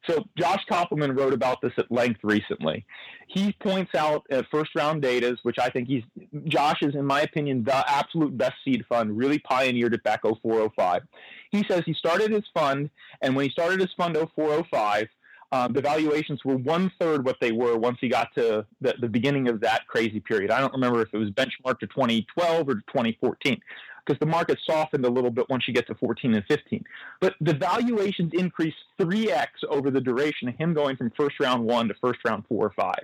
So 0.09 0.23
Josh 0.37 0.63
Kopelman 0.69 1.17
wrote 1.17 1.33
about 1.33 1.61
this 1.61 1.71
at 1.77 1.91
length 1.91 2.19
recently. 2.23 2.85
He 3.27 3.53
points 3.53 3.95
out 3.95 4.25
first 4.51 4.71
round 4.75 5.01
datas, 5.01 5.37
which 5.43 5.57
I 5.59 5.69
think 5.69 5.87
he's 5.87 6.03
Josh 6.45 6.81
is, 6.81 6.95
in 6.95 7.05
my 7.05 7.21
opinion, 7.21 7.63
the 7.63 7.89
absolute 7.89 8.37
best 8.37 8.55
seed 8.65 8.85
fund. 8.89 9.17
Really 9.17 9.39
pioneered 9.39 9.93
it 9.93 10.03
back 10.03 10.21
0405. 10.23 11.03
He 11.51 11.63
says 11.69 11.83
he 11.85 11.93
started 11.93 12.31
his 12.31 12.43
fund, 12.53 12.89
and 13.21 13.35
when 13.35 13.45
he 13.45 13.51
started 13.51 13.79
his 13.79 13.91
fund 13.95 14.17
0405, 14.35 15.07
um, 15.53 15.71
the 15.71 15.81
valuations 15.81 16.43
were 16.43 16.57
one 16.57 16.91
third 16.99 17.23
what 17.25 17.37
they 17.39 17.51
were 17.51 17.77
once 17.77 17.99
he 18.01 18.09
got 18.09 18.33
to 18.35 18.65
the, 18.81 18.95
the 18.99 19.07
beginning 19.07 19.47
of 19.47 19.61
that 19.61 19.85
crazy 19.87 20.19
period. 20.19 20.49
I 20.49 20.59
don't 20.59 20.73
remember 20.73 21.01
if 21.01 21.13
it 21.13 21.17
was 21.17 21.29
benchmarked 21.29 21.79
to 21.81 21.87
2012 21.87 22.67
or 22.67 22.73
2014 22.73 23.61
because 24.05 24.19
the 24.19 24.25
market 24.25 24.57
softened 24.65 25.05
a 25.05 25.09
little 25.09 25.31
bit 25.31 25.49
once 25.49 25.67
you 25.67 25.73
get 25.73 25.87
to 25.87 25.95
14 25.95 26.33
and 26.33 26.43
15. 26.45 26.83
But 27.21 27.35
the 27.41 27.53
valuations 27.53 28.31
increased 28.33 28.77
3x 28.99 29.47
over 29.69 29.91
the 29.91 30.01
duration 30.01 30.49
of 30.49 30.55
him 30.55 30.73
going 30.73 30.97
from 30.97 31.11
first 31.17 31.39
round 31.39 31.63
one 31.63 31.87
to 31.87 31.93
first 32.01 32.19
round 32.25 32.45
four 32.47 32.65
or 32.65 32.73
five. 32.75 33.03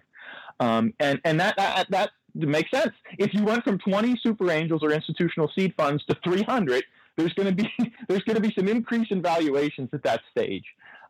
Um, 0.60 0.94
and 1.00 1.22
and 1.24 1.40
that, 1.40 1.56
that, 1.58 1.90
that 1.90 2.12
makes 2.34 2.70
sense. 2.72 2.94
If 3.18 3.34
you 3.34 3.44
went 3.44 3.64
from 3.64 3.78
20 3.78 4.20
super 4.22 4.52
angels 4.52 4.84
or 4.84 4.92
institutional 4.92 5.50
seed 5.56 5.74
funds 5.78 6.04
to 6.06 6.18
300, 6.24 6.84
there's 7.18 7.34
going 7.34 7.56
to 7.56 7.64
be 7.64 7.70
there's 8.08 8.24
going 8.24 8.36
to 8.36 8.42
be 8.42 8.54
some 8.58 8.68
increase 8.68 9.08
in 9.10 9.22
valuations 9.22 9.90
at 9.94 10.04
that 10.04 10.22
stage. 10.32 10.66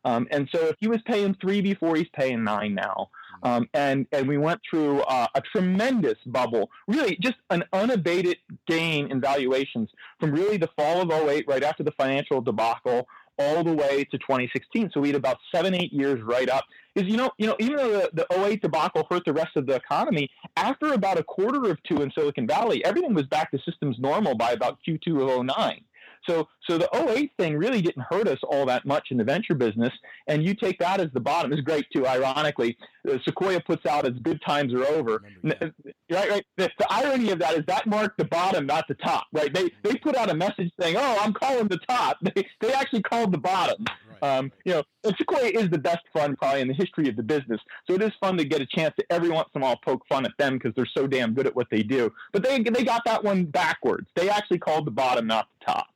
Um, 0.06 0.28
and 0.32 0.48
so 0.54 0.68
if 0.68 0.76
he 0.80 0.88
was 0.88 1.02
paying 1.06 1.36
three 1.42 1.62
before, 1.62 1.96
he's 1.96 2.10
paying 2.14 2.44
nine 2.44 2.76
now. 2.76 3.10
Um, 3.44 3.70
and 3.74 4.06
and 4.12 4.28
we 4.28 4.38
went 4.38 4.60
through 4.70 5.02
uh, 5.02 5.28
a 5.34 5.42
tremendous 5.42 6.18
bubble, 6.26 6.70
really 6.88 7.18
just 7.22 7.38
an 7.50 7.64
unabated 7.72 8.38
gain 8.68 9.12
in 9.12 9.22
valuations 9.22 9.90
from 10.20 10.32
really 10.32 10.58
the 10.58 10.70
fall 10.78 11.02
of 11.02 11.12
08, 11.12 11.46
right 11.48 11.64
after 11.64 11.84
the 11.84 11.92
financial 11.92 12.42
debacle, 12.42 13.08
all 13.38 13.64
the 13.64 13.74
way 13.74 14.04
to 14.12 14.18
2016. 14.18 14.92
So 14.94 15.00
we 15.00 15.10
had 15.10 15.16
about 15.16 15.38
seven, 15.54 15.74
eight 15.74 15.94
years 15.94 16.22
right 16.22 16.50
up. 16.50 16.66
Is 16.96 17.06
you 17.06 17.18
know, 17.18 17.32
you 17.38 17.48
know, 17.48 17.56
even 17.60 17.78
though 17.78 18.10
the, 18.14 18.26
the 18.30 18.46
08 18.46 18.62
debacle 18.62 19.08
hurt 19.10 19.24
the 19.26 19.34
rest 19.34 19.56
of 19.56 19.66
the 19.66 19.76
economy, 19.76 20.30
after 20.58 20.94
about 20.94 21.18
a 21.18 21.24
quarter 21.24 21.70
of 21.70 21.82
two 21.84 22.02
in 22.02 22.12
Silicon 22.12 22.46
Valley, 22.46 22.84
everything 22.84 23.14
was 23.14 23.26
back 23.28 23.52
to 23.52 23.60
systems 23.60 23.98
normal 24.00 24.36
by 24.36 24.52
about 24.52 24.80
Q2 24.86 25.40
of 25.40 25.46
09. 25.46 25.82
So, 26.28 26.48
so 26.70 26.78
the 26.78 26.90
08 26.94 27.32
thing 27.38 27.58
really 27.58 27.82
didn't 27.82 28.06
hurt 28.10 28.28
us 28.28 28.40
all 28.44 28.66
that 28.66 28.86
much 28.86 29.08
in 29.12 29.18
the 29.18 29.24
venture 29.24 29.56
business. 29.56 29.92
And 30.28 30.44
you 30.44 30.54
take 30.54 30.80
that 30.80 31.00
as 31.00 31.10
the 31.14 31.20
bottom. 31.20 31.54
is 31.54 31.62
great 31.62 31.86
too. 31.94 32.08
Ironically, 32.08 32.78
uh, 33.10 33.18
Sequoia 33.26 33.60
puts 33.62 33.86
out 33.86 34.06
as 34.06 34.14
good 34.22 34.42
times 34.46 34.74
are 34.74 34.86
over. 34.86 35.24
Right, 35.44 36.30
right. 36.30 36.46
The, 36.58 36.70
the, 36.78 36.92
irony 36.92 37.32
of 37.32 37.40
that 37.40 37.56
is 37.56 37.66
that 37.68 37.86
marked 37.88 38.18
the 38.18 38.26
bottom, 38.26 38.66
not 38.66 38.88
the 38.88 38.96
top. 38.96 39.28
Right. 39.32 39.54
They 39.54 39.70
they 39.84 39.96
put 39.96 40.16
out 40.16 40.30
a 40.30 40.34
message 40.34 40.72
saying, 40.80 40.96
"Oh, 40.98 41.18
I'm 41.22 41.34
calling 41.34 41.68
the 41.68 41.80
top." 41.88 42.18
They 42.36 42.46
they 42.62 42.74
actually 42.74 43.04
called 43.04 43.32
the 43.32 43.38
bottom. 43.38 43.86
Um, 44.22 44.52
you 44.66 44.74
know, 44.74 44.84
and 45.04 45.16
Sequoia 45.18 45.50
is 45.50 45.70
the 45.70 45.78
best 45.78 46.02
fund 46.14 46.38
probably 46.38 46.62
in 46.62 46.68
the 46.68 46.74
history 46.74 47.08
of 47.08 47.16
the 47.16 47.24
business. 47.24 47.62
So 47.88 47.96
it 47.96 48.02
is 48.02 48.12
fun 48.20 48.38
to 48.38 48.44
get 48.44 48.62
a 48.62 48.66
chance 48.66 48.94
to 48.98 49.06
every 49.12 49.30
once 49.30 49.50
in 49.56 49.62
a 49.62 49.66
while 49.66 49.80
poke 49.84 50.04
fun 50.10 50.26
at 50.26 50.32
them 50.38 50.56
because 50.58 50.74
they're 50.76 50.86
so 50.86 51.08
damn 51.08 51.34
good 51.34 51.48
at 51.48 51.56
what 51.56 51.68
they 51.72 51.84
do. 51.84 52.12
But 52.34 52.44
they 52.44 52.60
they 52.60 52.84
got 52.84 53.04
that 53.06 53.24
one 53.24 53.46
backwards. 53.46 54.08
They 54.16 54.30
actually 54.30 54.60
called 54.60 54.86
the 54.86 54.92
bottom, 54.92 55.28
not 55.28 55.48
the 55.60 55.66
top. 55.74 55.88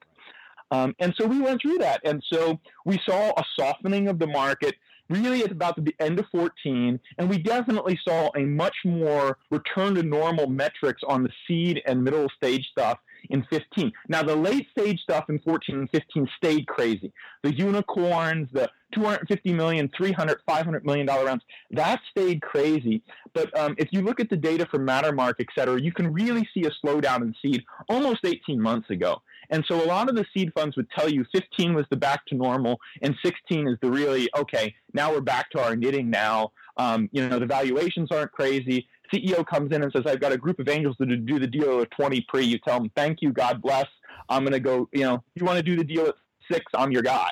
Um, 0.74 0.96
and 0.98 1.14
so 1.20 1.28
we 1.28 1.40
went 1.40 1.62
through 1.62 1.78
that. 1.80 2.02
And 2.04 2.24
so 2.34 2.60
we 2.84 3.00
saw 3.06 3.32
a 3.38 3.44
softening 3.60 4.08
of 4.08 4.18
the 4.18 4.26
market 4.26 4.76
really 5.10 5.44
at 5.44 5.52
about 5.52 5.76
the 5.84 5.94
end 6.00 6.18
of 6.18 6.26
14, 6.32 7.00
and 7.18 7.30
we 7.30 7.38
definitely 7.38 8.00
saw 8.08 8.32
a 8.36 8.40
much 8.40 8.76
more 8.84 9.38
return 9.52 9.94
to 9.96 10.02
normal 10.02 10.48
metrics 10.48 11.02
on 11.08 11.24
the 11.24 11.30
seed 11.46 11.82
and 11.86 12.04
middle 12.04 12.28
stage 12.36 12.68
stuff 12.72 12.98
in 13.30 13.46
15. 13.50 13.92
Now, 14.08 14.24
the 14.24 14.36
late 14.36 14.68
stage 14.72 15.00
stuff 15.02 15.26
in 15.30 15.40
14 15.40 15.76
and 15.76 15.90
15 15.92 16.28
stayed 16.38 16.68
crazy. 16.68 17.12
The 17.44 17.54
unicorns, 17.54 18.50
the 18.52 18.70
250 18.94 19.54
million, 19.54 19.90
300, 19.96 20.40
500 20.46 20.86
million 20.86 21.06
dollar 21.06 21.26
rounds, 21.26 21.44
that 21.72 22.00
stayed 22.10 22.42
crazy. 22.42 23.04
But 23.34 23.56
um, 23.58 23.76
if 23.78 23.90
you 23.92 24.02
look 24.02 24.20
at 24.20 24.30
the 24.30 24.38
data 24.38 24.68
from 24.70 24.86
Mattermark, 24.86 25.36
et 25.40 25.48
cetera, 25.56 25.80
you 25.82 25.92
can 25.92 26.12
really 26.12 26.48
see 26.54 26.66
a 26.66 26.72
slowdown 26.86 27.22
in 27.22 27.36
seed 27.42 27.64
almost 27.90 28.20
18 28.26 28.60
months 28.60 28.90
ago. 28.90 29.22
And 29.50 29.64
so 29.68 29.84
a 29.84 29.86
lot 29.86 30.10
of 30.10 30.16
the 30.16 30.26
seed 30.34 30.52
funds 30.56 30.76
would 30.78 30.90
tell 30.98 31.10
you 31.10 31.26
15 31.34 31.74
was 31.74 31.86
the 31.90 31.98
back 31.98 32.26
to 32.28 32.36
normal 32.36 32.80
and 33.02 33.16
16 33.24 33.68
is 33.68 33.78
the 33.82 33.90
really, 33.90 34.30
okay, 34.38 34.74
now 34.94 35.12
we're 35.12 35.22
back 35.22 35.50
to 35.52 35.64
our 35.64 35.76
knitting 35.76 36.10
now. 36.10 36.52
Um, 36.78 37.10
you 37.12 37.28
know, 37.28 37.40
the 37.40 37.46
valuations 37.46 38.10
aren't 38.12 38.32
crazy. 38.32 38.88
CEO 39.14 39.46
comes 39.46 39.74
in 39.74 39.84
and 39.84 39.92
says, 39.92 40.04
I've 40.08 40.20
got 40.20 40.32
a 40.32 40.38
group 40.38 40.60
of 40.60 40.68
angels 40.68 40.98
to 40.98 41.06
do 41.06 41.40
the 41.40 41.48
deal 41.48 41.82
at 41.82 41.92
20 41.92 42.26
pre. 42.28 42.46
You 42.46 42.58
tell 42.60 42.80
them, 42.80 42.92
thank 42.96 43.22
you, 43.22 43.32
God 43.32 43.62
bless. 43.62 43.86
I'm 44.30 44.44
going 44.44 44.54
to 44.54 44.60
go, 44.60 44.90
you 44.92 45.04
know, 45.04 45.24
you 45.36 45.46
want 45.46 45.58
to 45.58 45.64
do 45.64 45.76
the 45.76 45.84
deal 45.84 46.08
at 46.08 46.16
six, 46.52 46.66
I'm 46.74 46.92
your 46.92 47.04
guy. 47.04 47.30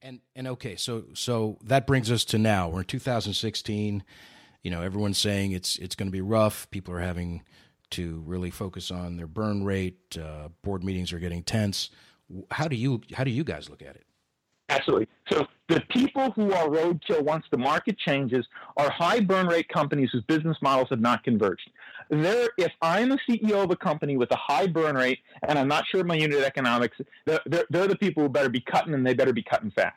And, 0.00 0.20
and 0.34 0.48
okay, 0.48 0.76
so, 0.76 1.04
so 1.14 1.58
that 1.64 1.86
brings 1.86 2.10
us 2.10 2.24
to 2.26 2.38
now. 2.38 2.68
We're 2.68 2.80
in 2.80 2.86
2016. 2.86 4.02
You 4.62 4.70
know, 4.70 4.82
everyone's 4.82 5.18
saying 5.18 5.52
it's, 5.52 5.76
it's 5.76 5.94
going 5.94 6.08
to 6.08 6.12
be 6.12 6.20
rough. 6.20 6.70
People 6.70 6.94
are 6.94 7.00
having, 7.00 7.42
to 7.92 8.22
really 8.26 8.50
focus 8.50 8.90
on 8.90 9.16
their 9.16 9.26
burn 9.26 9.64
rate. 9.64 10.16
Uh, 10.16 10.48
board 10.62 10.84
meetings 10.84 11.12
are 11.12 11.18
getting 11.18 11.42
tense. 11.42 11.90
How 12.50 12.68
do 12.68 12.76
you 12.76 13.00
how 13.14 13.24
do 13.24 13.30
you 13.30 13.44
guys 13.44 13.68
look 13.68 13.82
at 13.82 13.96
it? 13.96 14.04
Absolutely. 14.68 15.08
So 15.30 15.46
the 15.68 15.82
people 15.90 16.30
who 16.30 16.52
are 16.52 16.66
roadkill 16.66 17.22
once 17.22 17.44
the 17.50 17.58
market 17.58 17.98
changes 17.98 18.46
are 18.78 18.90
high 18.90 19.20
burn 19.20 19.46
rate 19.46 19.68
companies 19.68 20.08
whose 20.12 20.24
business 20.24 20.56
models 20.62 20.88
have 20.88 21.00
not 21.00 21.22
converged. 21.24 21.68
They're, 22.08 22.48
if 22.56 22.72
I'm 22.80 23.12
a 23.12 23.18
CEO 23.28 23.62
of 23.64 23.70
a 23.70 23.76
company 23.76 24.16
with 24.16 24.30
a 24.30 24.36
high 24.36 24.66
burn 24.66 24.96
rate 24.96 25.18
and 25.46 25.58
I'm 25.58 25.68
not 25.68 25.84
sure 25.90 26.00
of 26.00 26.06
my 26.06 26.14
unit 26.14 26.42
economics, 26.42 26.96
they're, 27.26 27.40
they're, 27.44 27.66
they're 27.68 27.88
the 27.88 27.96
people 27.96 28.22
who 28.22 28.28
better 28.30 28.48
be 28.48 28.60
cutting 28.60 28.94
and 28.94 29.06
they 29.06 29.12
better 29.12 29.34
be 29.34 29.42
cutting 29.42 29.70
fast. 29.72 29.96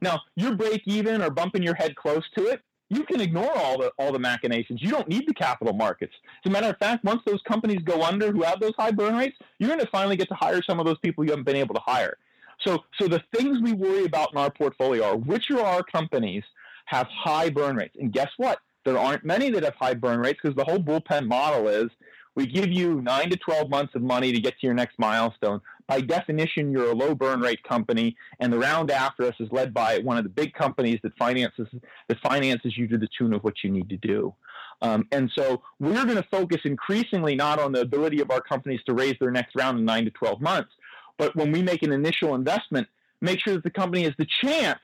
Now, 0.00 0.20
you're 0.36 0.54
break 0.54 0.82
even 0.86 1.20
or 1.20 1.28
bumping 1.28 1.62
your 1.62 1.74
head 1.74 1.94
close 1.94 2.24
to 2.36 2.46
it 2.46 2.62
you 2.94 3.04
can 3.04 3.20
ignore 3.20 3.50
all 3.56 3.78
the 3.78 3.92
all 3.98 4.12
the 4.12 4.18
machinations. 4.18 4.82
You 4.82 4.90
don't 4.90 5.08
need 5.08 5.26
the 5.26 5.34
capital 5.34 5.74
markets. 5.74 6.14
As 6.44 6.50
a 6.50 6.52
matter 6.52 6.68
of 6.68 6.78
fact, 6.78 7.04
once 7.04 7.22
those 7.26 7.42
companies 7.42 7.80
go 7.82 8.02
under 8.02 8.32
who 8.32 8.42
have 8.42 8.60
those 8.60 8.74
high 8.76 8.90
burn 8.90 9.16
rates, 9.16 9.36
you're 9.58 9.68
going 9.68 9.80
to 9.80 9.86
finally 9.86 10.16
get 10.16 10.28
to 10.28 10.34
hire 10.34 10.62
some 10.62 10.80
of 10.80 10.86
those 10.86 10.98
people 10.98 11.24
you 11.24 11.30
haven't 11.30 11.44
been 11.44 11.56
able 11.56 11.74
to 11.74 11.80
hire. 11.80 12.16
So, 12.60 12.84
so 12.98 13.08
the 13.08 13.22
things 13.34 13.60
we 13.60 13.72
worry 13.72 14.04
about 14.04 14.32
in 14.32 14.38
our 14.38 14.50
portfolio 14.50 15.04
are 15.04 15.16
which 15.16 15.50
of 15.50 15.58
our 15.58 15.82
companies 15.82 16.44
have 16.86 17.06
high 17.08 17.50
burn 17.50 17.76
rates, 17.76 17.96
and 17.98 18.12
guess 18.12 18.30
what? 18.36 18.60
There 18.84 18.98
aren't 18.98 19.24
many 19.24 19.50
that 19.50 19.64
have 19.64 19.74
high 19.74 19.94
burn 19.94 20.20
rates 20.20 20.40
because 20.42 20.56
the 20.56 20.64
whole 20.64 20.78
bullpen 20.78 21.26
model 21.26 21.68
is 21.68 21.90
we 22.34 22.46
give 22.46 22.70
you 22.70 23.00
nine 23.00 23.30
to 23.30 23.36
12 23.36 23.70
months 23.70 23.94
of 23.94 24.02
money 24.02 24.32
to 24.32 24.40
get 24.40 24.58
to 24.60 24.66
your 24.66 24.74
next 24.74 24.98
milestone. 24.98 25.60
By 25.86 26.00
definition, 26.00 26.72
you're 26.72 26.90
a 26.90 26.94
low 26.94 27.14
burn 27.14 27.40
rate 27.40 27.62
company, 27.62 28.16
and 28.40 28.52
the 28.52 28.58
round 28.58 28.90
after 28.90 29.24
us 29.24 29.34
is 29.38 29.48
led 29.52 29.74
by 29.74 29.98
one 29.98 30.16
of 30.16 30.24
the 30.24 30.30
big 30.30 30.54
companies 30.54 30.98
that 31.02 31.16
finances 31.18 31.68
that 32.08 32.18
finances 32.20 32.76
you 32.76 32.88
to 32.88 32.96
the 32.96 33.08
tune 33.18 33.34
of 33.34 33.44
what 33.44 33.62
you 33.62 33.70
need 33.70 33.90
to 33.90 33.96
do. 33.96 34.34
Um, 34.82 35.06
and 35.12 35.30
so 35.34 35.62
we're 35.78 36.04
going 36.04 36.16
to 36.16 36.26
focus 36.30 36.60
increasingly 36.64 37.34
not 37.34 37.58
on 37.58 37.72
the 37.72 37.80
ability 37.80 38.20
of 38.20 38.30
our 38.30 38.40
companies 38.40 38.80
to 38.86 38.94
raise 38.94 39.16
their 39.20 39.30
next 39.30 39.54
round 39.54 39.78
in 39.78 39.84
nine 39.84 40.04
to 40.04 40.10
12 40.10 40.40
months, 40.40 40.70
but 41.18 41.34
when 41.36 41.52
we 41.52 41.62
make 41.62 41.82
an 41.82 41.92
initial 41.92 42.34
investment, 42.34 42.88
make 43.20 43.40
sure 43.40 43.54
that 43.54 43.64
the 43.64 43.70
company 43.70 44.04
has 44.04 44.14
the 44.18 44.26
chance 44.42 44.80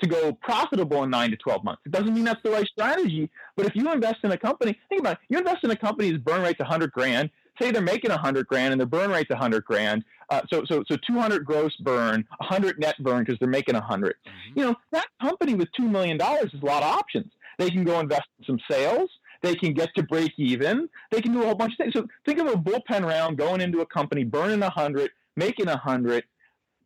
to 0.00 0.08
go 0.08 0.32
profitable 0.32 1.02
in 1.04 1.10
nine 1.10 1.30
to 1.30 1.36
12 1.36 1.62
months. 1.62 1.82
It 1.84 1.92
doesn't 1.92 2.14
mean 2.14 2.24
that's 2.24 2.42
the 2.42 2.50
right 2.50 2.66
strategy, 2.66 3.30
but 3.56 3.66
if 3.66 3.76
you 3.76 3.90
invest 3.92 4.20
in 4.24 4.32
a 4.32 4.38
company, 4.38 4.78
think 4.88 5.00
about 5.00 5.12
it, 5.12 5.18
you 5.28 5.38
invest 5.38 5.62
in 5.62 5.70
a 5.70 5.76
company 5.76 6.08
whose 6.08 6.18
burn 6.18 6.42
rate's 6.42 6.58
100 6.58 6.90
grand, 6.92 7.30
say 7.60 7.70
they're 7.70 7.82
making 7.82 8.10
100 8.10 8.46
grand 8.46 8.72
and 8.72 8.80
their 8.80 8.86
burn 8.86 9.10
rate's 9.10 9.30
100 9.30 9.64
grand, 9.64 10.04
uh, 10.30 10.42
so, 10.52 10.64
so, 10.66 10.82
so 10.88 10.96
200 11.06 11.44
gross 11.44 11.74
burn, 11.76 12.24
100 12.38 12.78
net 12.78 12.96
burn 13.00 13.24
because 13.24 13.38
they're 13.38 13.48
making 13.48 13.74
100. 13.74 14.14
Mm-hmm. 14.14 14.58
You 14.58 14.66
know, 14.66 14.74
that 14.92 15.06
company 15.20 15.54
with 15.54 15.68
$2 15.78 15.90
million 15.90 16.18
has 16.18 16.48
a 16.54 16.64
lot 16.64 16.82
of 16.82 16.88
options. 16.88 17.32
They 17.58 17.70
can 17.70 17.84
go 17.84 18.00
invest 18.00 18.28
in 18.38 18.44
some 18.46 18.60
sales. 18.70 19.10
They 19.42 19.54
can 19.54 19.74
get 19.74 19.90
to 19.96 20.02
break 20.02 20.32
even. 20.36 20.88
They 21.10 21.20
can 21.20 21.32
do 21.32 21.42
a 21.42 21.46
whole 21.46 21.54
bunch 21.54 21.72
of 21.72 21.78
things. 21.78 21.94
So 21.94 22.06
think 22.26 22.38
of 22.38 22.46
a 22.46 22.52
bullpen 22.52 23.04
round 23.04 23.38
going 23.38 23.60
into 23.60 23.80
a 23.80 23.86
company, 23.86 24.24
burning 24.24 24.60
100, 24.60 25.10
making 25.36 25.66
100, 25.66 26.24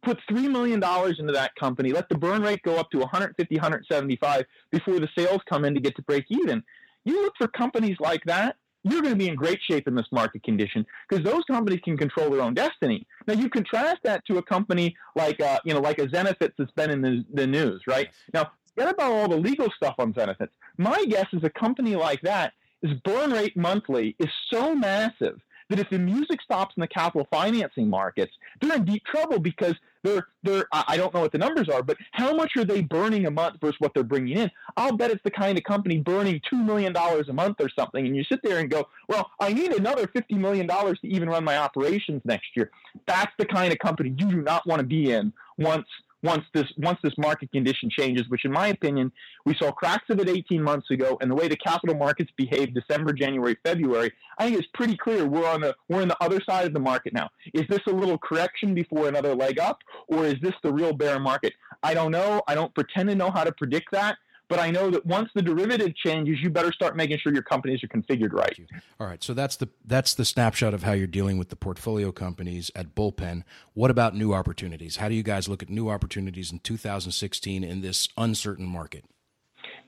put 0.05 0.19
$3 0.31 0.51
million 0.51 0.83
into 1.19 1.33
that 1.33 1.55
company, 1.57 1.93
let 1.93 2.09
the 2.09 2.17
burn 2.17 2.43
rate 2.43 2.63
go 2.63 2.77
up 2.77 2.91
to 2.91 2.99
150, 2.99 3.55
175 3.55 4.45
before 4.71 5.01
the 5.01 5.09
sales 5.17 5.41
come 5.49 5.65
in 5.65 5.75
to 5.75 5.81
get 5.81 5.97
to 5.97 6.03
break 6.03 6.27
even. 6.29 6.63
You 7.05 7.23
look 7.23 7.35
for 7.37 7.49
companies 7.49 7.97
like 8.01 8.23
that, 8.25 8.57
you're 8.85 9.03
going 9.03 9.14
to 9.14 9.18
be 9.18 9.29
in 9.29 9.35
great 9.35 9.59
shape 9.68 9.88
in 9.88 9.94
this 9.94 10.07
market 10.12 10.42
condition 10.42 10.87
because 11.09 11.25
those 11.25 11.42
companies 11.44 11.81
can 11.83 11.97
control 11.97 12.31
their 12.31 12.42
own 12.42 12.55
destiny. 12.55 13.07
Now 13.27 13.35
you 13.35 13.49
contrast 13.49 13.99
that 14.05 14.25
to 14.27 14.38
a 14.38 14.42
company 14.42 14.94
like 15.16 15.40
uh, 15.40 15.59
you 15.64 15.75
know 15.75 15.81
like 15.81 15.99
a 15.99 16.07
Zenefits 16.07 16.53
that's 16.59 16.70
been 16.73 16.90
in 16.90 17.03
the, 17.03 17.25
the 17.33 17.47
news, 17.47 17.83
right? 17.87 18.11
Now 18.33 18.53
forget 18.75 18.94
about 18.94 19.12
all 19.12 19.29
the 19.29 19.37
legal 19.37 19.68
stuff 19.75 19.94
on 19.99 20.12
Zenefits. 20.12 20.51
My 20.77 21.05
guess 21.07 21.27
is 21.33 21.42
a 21.44 21.51
company 21.51 21.97
like 21.97 22.20
that 22.23 22.53
is 22.83 22.92
burn 23.05 23.33
rate 23.33 23.57
monthly 23.57 24.14
is 24.18 24.29
so 24.53 24.75
massive 24.75 25.40
that 25.70 25.79
if 25.79 25.88
the 25.88 25.99
music 25.99 26.42
stops 26.42 26.75
in 26.77 26.83
the 26.83 26.88
capital 26.88 27.27
financing 27.31 27.88
markets, 27.88 28.33
they're 28.61 28.77
in 28.77 28.85
deep 28.85 29.03
trouble 29.07 29.38
because 29.38 29.75
they're 30.05 30.29
they're 30.43 30.67
I 30.73 30.97
don't 30.97 31.12
know 31.12 31.21
what 31.21 31.33
the 31.33 31.38
numbers 31.38 31.69
are, 31.69 31.83
but 31.83 31.97
how 32.12 32.35
much 32.35 32.53
are 32.57 32.64
they 32.64 32.83
burning 32.83 33.27
a 33.27 33.31
month 33.31 33.57
versus 33.61 33.77
what 33.81 33.93
they're 33.95 34.05
bringing 34.05 34.37
in? 34.37 34.51
I'll 34.77 34.97
bet 34.97 35.11
it's 35.11 35.23
the 35.25 35.31
kind 35.31 35.59
of 35.59 35.64
company 35.64 35.99
burning 35.99 36.40
two 36.49 36.62
million 36.62 36.93
dollars 36.93 37.29
a 37.29 37.33
month 37.33 37.57
or 37.61 37.69
something, 37.69 38.07
and 38.07 38.14
you 38.14 38.23
sit 38.25 38.40
there 38.45 38.59
and 38.59 38.71
go, 38.71 38.87
well, 39.09 39.31
I 39.40 39.53
need 39.53 39.73
another 39.73 40.07
fifty 40.07 40.35
million 40.35 40.67
dollars 40.67 41.01
to 41.01 41.09
even 41.09 41.29
run 41.29 41.43
my 41.43 41.57
operations 41.57 42.23
next 42.25 42.49
year. 42.55 42.71
That's 43.09 43.33
the 43.38 43.47
kind 43.47 43.73
of 43.73 43.79
company 43.79 44.11
you 44.11 44.31
do 44.31 44.43
not 44.43 44.67
want 44.67 44.81
to 44.81 44.87
be 44.87 45.11
in 45.11 45.33
once 45.59 45.87
once 46.25 46.45
this 46.55 46.67
once 46.79 46.99
this 47.03 47.13
market 47.19 47.53
condition 47.53 47.89
changes, 47.91 48.25
which 48.29 48.45
in 48.45 48.51
my 48.51 48.69
opinion 48.69 49.13
we 49.45 49.55
saw 49.55 49.71
cracks 49.71 50.09
of 50.09 50.19
it 50.19 50.29
18 50.29 50.61
months 50.63 50.91
ago, 50.91 51.17
and 51.21 51.31
the 51.31 51.35
way 51.35 51.47
the 51.47 51.57
capital 51.57 51.95
markets 51.95 52.33
behaved 52.37 52.75
December, 52.75 53.13
January, 53.13 53.57
February, 53.63 54.11
I 54.39 54.47
think 54.47 54.59
it's 54.59 54.69
pretty 54.75 54.97
clear 54.97 55.27
we're 55.27 55.49
on 55.49 55.61
the 55.61 55.77
we're 55.89 56.03
on 56.03 56.09
the 56.09 56.17
other 56.23 56.41
side 56.49 56.67
of 56.67 56.73
the 56.73 56.81
market 56.81 57.13
now. 57.13 57.29
Is 57.53 57.65
this 57.69 57.81
a 57.87 57.93
little 57.93 58.19
correction 58.19 58.75
before 58.75 59.07
another 59.07 59.35
leg 59.35 59.61
up, 59.61 59.79
or 60.09 60.25
is 60.25 60.37
this 60.43 60.55
the 60.63 60.73
real 60.73 60.95
bear 60.95 61.21
market? 61.21 61.53
I 61.83 61.93
don't 61.93 62.11
know. 62.11 62.43
I 62.49 62.55
don't 62.55 62.75
pretend 62.75 63.11
to 63.11 63.15
know 63.15 63.31
how 63.31 63.45
to 63.45 63.53
predict 63.53 63.93
that. 63.93 64.17
But 64.49 64.59
I 64.59 64.71
know 64.71 64.91
that 64.91 65.07
once 65.07 65.31
the 65.35 65.43
derivative 65.43 65.97
changes, 65.97 66.39
you 66.43 66.51
better 66.51 66.73
start 66.73 66.97
making 66.97 67.19
sure 67.19 67.33
your 67.33 67.43
companies 67.43 67.83
are 67.83 67.89
configured 67.89 68.33
right. 68.33 68.59
All 69.01 69.07
right. 69.07 69.23
So 69.23 69.33
that's 69.33 69.57
the 69.57 69.69
that's 69.85 70.15
the 70.15 70.25
snapshot 70.25 70.75
of 70.75 70.83
how 70.83 70.93
you're 70.93 71.07
dealing 71.07 71.39
with 71.39 71.49
the 71.49 71.57
portfolio 71.57 72.13
companies 72.13 72.71
at 72.75 72.95
Bullpen. 72.95 73.43
What 73.73 73.91
about 73.91 74.15
new 74.15 74.35
opportunities? 74.35 74.97
How 74.97 75.09
do 75.09 75.15
you 75.15 75.23
guys 75.23 75.49
look 75.49 75.63
at 75.63 75.71
new 75.71 75.89
opportunities 75.89 76.53
in 76.53 76.59
2016 76.59 77.65
in 77.65 77.81
this 77.81 78.09
uncertain 78.17 78.67
market? 78.67 79.05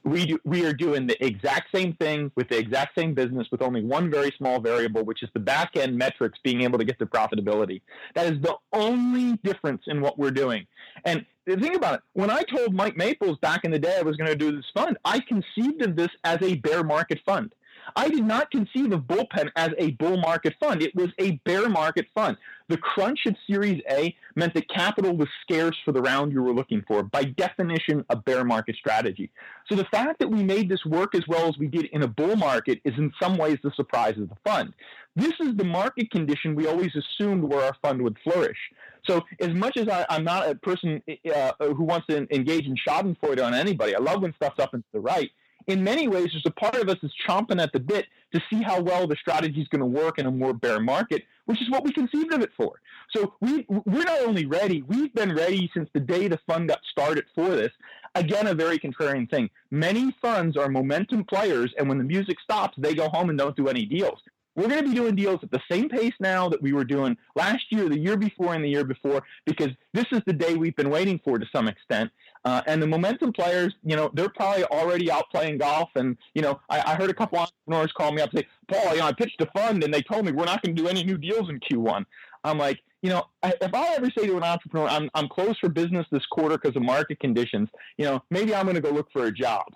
we 0.06 0.24
do, 0.24 0.38
we 0.44 0.64
are 0.64 0.72
doing 0.72 1.06
the 1.06 1.24
exact 1.24 1.68
same 1.74 1.92
thing 1.94 2.30
with 2.36 2.48
the 2.48 2.56
exact 2.56 2.96
same 2.96 3.12
business 3.12 3.48
with 3.50 3.60
only 3.60 3.82
one 3.84 4.08
very 4.08 4.32
small 4.38 4.60
variable, 4.60 5.04
which 5.04 5.22
is 5.22 5.28
the 5.34 5.40
back 5.40 5.76
end 5.76 5.98
metrics 5.98 6.38
being 6.44 6.62
able 6.62 6.78
to 6.78 6.84
get 6.84 6.98
to 7.00 7.06
profitability. 7.06 7.82
That 8.14 8.32
is 8.32 8.40
the 8.40 8.54
only 8.72 9.36
difference 9.38 9.82
in 9.88 10.00
what 10.00 10.16
we're 10.16 10.30
doing. 10.30 10.66
And 11.04 11.26
think 11.54 11.76
about 11.76 11.94
it. 11.94 12.00
When 12.14 12.30
I 12.30 12.42
told 12.42 12.74
Mike 12.74 12.96
Maples 12.96 13.38
back 13.38 13.64
in 13.64 13.70
the 13.70 13.78
day 13.78 13.96
I 13.98 14.02
was 14.02 14.16
going 14.16 14.30
to 14.30 14.36
do 14.36 14.50
this 14.50 14.64
fund, 14.74 14.98
I 15.04 15.20
conceived 15.20 15.82
of 15.82 15.94
this 15.94 16.10
as 16.24 16.38
a 16.42 16.56
bear 16.56 16.82
market 16.82 17.20
fund. 17.24 17.54
I 17.94 18.08
did 18.08 18.24
not 18.24 18.50
conceive 18.50 18.92
of 18.92 19.02
Bullpen 19.02 19.50
as 19.54 19.70
a 19.78 19.92
bull 19.92 20.16
market 20.16 20.54
fund. 20.58 20.82
It 20.82 20.94
was 20.96 21.08
a 21.18 21.32
bear 21.44 21.68
market 21.68 22.06
fund. 22.14 22.36
The 22.68 22.78
crunch 22.78 23.20
at 23.26 23.36
Series 23.48 23.80
A 23.88 24.14
meant 24.34 24.54
that 24.54 24.68
capital 24.68 25.16
was 25.16 25.28
scarce 25.42 25.76
for 25.84 25.92
the 25.92 26.02
round 26.02 26.32
you 26.32 26.42
were 26.42 26.52
looking 26.52 26.82
for. 26.88 27.04
By 27.04 27.24
definition, 27.24 28.04
a 28.10 28.16
bear 28.16 28.44
market 28.44 28.74
strategy. 28.74 29.30
So 29.68 29.76
the 29.76 29.84
fact 29.84 30.18
that 30.18 30.28
we 30.28 30.42
made 30.42 30.68
this 30.68 30.84
work 30.84 31.14
as 31.14 31.28
well 31.28 31.48
as 31.48 31.58
we 31.58 31.68
did 31.68 31.84
in 31.86 32.02
a 32.02 32.08
bull 32.08 32.34
market 32.34 32.80
is 32.84 32.94
in 32.98 33.12
some 33.22 33.36
ways 33.36 33.58
the 33.62 33.70
surprise 33.76 34.18
of 34.18 34.28
the 34.28 34.36
fund. 34.44 34.74
This 35.14 35.34
is 35.40 35.56
the 35.56 35.64
market 35.64 36.10
condition 36.10 36.56
we 36.56 36.66
always 36.66 36.90
assumed 36.96 37.44
where 37.44 37.64
our 37.64 37.76
fund 37.82 38.02
would 38.02 38.18
flourish. 38.24 38.58
So 39.06 39.24
as 39.40 39.52
much 39.54 39.76
as 39.76 39.88
I, 39.88 40.04
am 40.08 40.24
not 40.24 40.48
a 40.48 40.54
person 40.54 41.02
uh, 41.34 41.52
who 41.60 41.84
wants 41.84 42.06
to 42.08 42.26
engage 42.34 42.66
in 42.66 42.76
Schadenfreude 42.76 43.44
on 43.44 43.54
anybody, 43.54 43.94
I 43.94 43.98
love 43.98 44.22
when 44.22 44.34
stuff's 44.34 44.58
up 44.58 44.74
and 44.74 44.82
to 44.82 44.88
the 44.92 45.00
right 45.00 45.30
in 45.66 45.82
many 45.82 46.06
ways, 46.06 46.28
there's 46.32 46.46
a 46.46 46.50
part 46.50 46.76
of 46.76 46.88
us 46.88 46.96
that's 47.02 47.14
chomping 47.28 47.60
at 47.60 47.72
the 47.72 47.80
bit 47.80 48.06
to 48.32 48.40
see 48.48 48.62
how 48.62 48.80
well 48.80 49.06
the 49.06 49.16
strategy 49.16 49.60
is 49.60 49.68
going 49.68 49.80
to 49.80 49.86
work 49.86 50.18
in 50.18 50.26
a 50.26 50.30
more 50.30 50.52
bear 50.52 50.80
market, 50.80 51.24
which 51.46 51.60
is 51.60 51.68
what 51.70 51.84
we 51.84 51.92
conceived 51.92 52.32
of 52.32 52.40
it 52.40 52.50
for. 52.56 52.80
So 53.14 53.34
we, 53.40 53.66
we're 53.68 54.04
not 54.04 54.20
only 54.22 54.46
ready, 54.46 54.82
we've 54.82 55.12
been 55.14 55.34
ready 55.34 55.70
since 55.74 55.88
the 55.92 56.00
day 56.00 56.28
the 56.28 56.38
fund 56.46 56.68
got 56.68 56.80
started 56.90 57.24
for 57.34 57.48
this. 57.48 57.72
Again, 58.14 58.46
a 58.46 58.54
very 58.54 58.78
contrarian 58.78 59.28
thing. 59.28 59.50
Many 59.70 60.14
funds 60.22 60.56
are 60.56 60.68
momentum 60.68 61.24
players, 61.24 61.74
and 61.78 61.88
when 61.88 61.98
the 61.98 62.04
music 62.04 62.38
stops, 62.42 62.76
they 62.78 62.94
go 62.94 63.08
home 63.08 63.28
and 63.28 63.38
don't 63.38 63.56
do 63.56 63.68
any 63.68 63.84
deals. 63.84 64.20
We're 64.56 64.68
going 64.68 64.82
to 64.82 64.88
be 64.88 64.94
doing 64.94 65.14
deals 65.14 65.40
at 65.42 65.50
the 65.50 65.60
same 65.70 65.88
pace 65.88 66.14
now 66.18 66.48
that 66.48 66.60
we 66.60 66.72
were 66.72 66.84
doing 66.84 67.16
last 67.34 67.64
year, 67.70 67.88
the 67.88 67.98
year 67.98 68.16
before, 68.16 68.54
and 68.54 68.64
the 68.64 68.68
year 68.68 68.84
before, 68.84 69.22
because 69.44 69.68
this 69.92 70.06
is 70.12 70.22
the 70.26 70.32
day 70.32 70.54
we've 70.54 70.74
been 70.76 70.90
waiting 70.90 71.20
for 71.22 71.38
to 71.38 71.46
some 71.54 71.68
extent. 71.68 72.10
Uh, 72.44 72.62
and 72.66 72.80
the 72.80 72.86
momentum 72.86 73.32
players, 73.32 73.74
you 73.84 73.96
know, 73.96 74.10
they're 74.14 74.30
probably 74.30 74.64
already 74.64 75.10
out 75.10 75.24
playing 75.30 75.58
golf. 75.58 75.90
And, 75.94 76.16
you 76.34 76.42
know, 76.42 76.60
I, 76.70 76.92
I 76.92 76.94
heard 76.94 77.10
a 77.10 77.14
couple 77.14 77.38
entrepreneurs 77.38 77.92
call 77.92 78.12
me 78.12 78.22
up 78.22 78.30
and 78.30 78.40
say, 78.40 78.46
Paul, 78.72 78.94
you 78.94 79.00
know, 79.00 79.06
I 79.06 79.12
pitched 79.12 79.40
a 79.40 79.46
fund 79.46 79.84
and 79.84 79.92
they 79.92 80.00
told 80.00 80.24
me 80.24 80.32
we're 80.32 80.44
not 80.44 80.62
going 80.62 80.74
to 80.74 80.82
do 80.82 80.88
any 80.88 81.04
new 81.04 81.18
deals 81.18 81.50
in 81.50 81.60
Q1. 81.60 82.06
I'm 82.44 82.58
like, 82.58 82.80
you 83.02 83.10
know, 83.10 83.24
if 83.42 83.74
I 83.74 83.94
ever 83.94 84.10
say 84.16 84.26
to 84.26 84.36
an 84.36 84.42
entrepreneur, 84.42 84.88
I'm, 84.88 85.10
I'm 85.14 85.28
closed 85.28 85.58
for 85.60 85.68
business 85.68 86.06
this 86.10 86.24
quarter 86.26 86.56
because 86.56 86.76
of 86.76 86.82
market 86.82 87.20
conditions, 87.20 87.68
you 87.98 88.04
know, 88.04 88.22
maybe 88.30 88.54
I'm 88.54 88.64
going 88.64 88.76
to 88.76 88.80
go 88.80 88.90
look 88.90 89.10
for 89.12 89.26
a 89.26 89.32
job. 89.32 89.66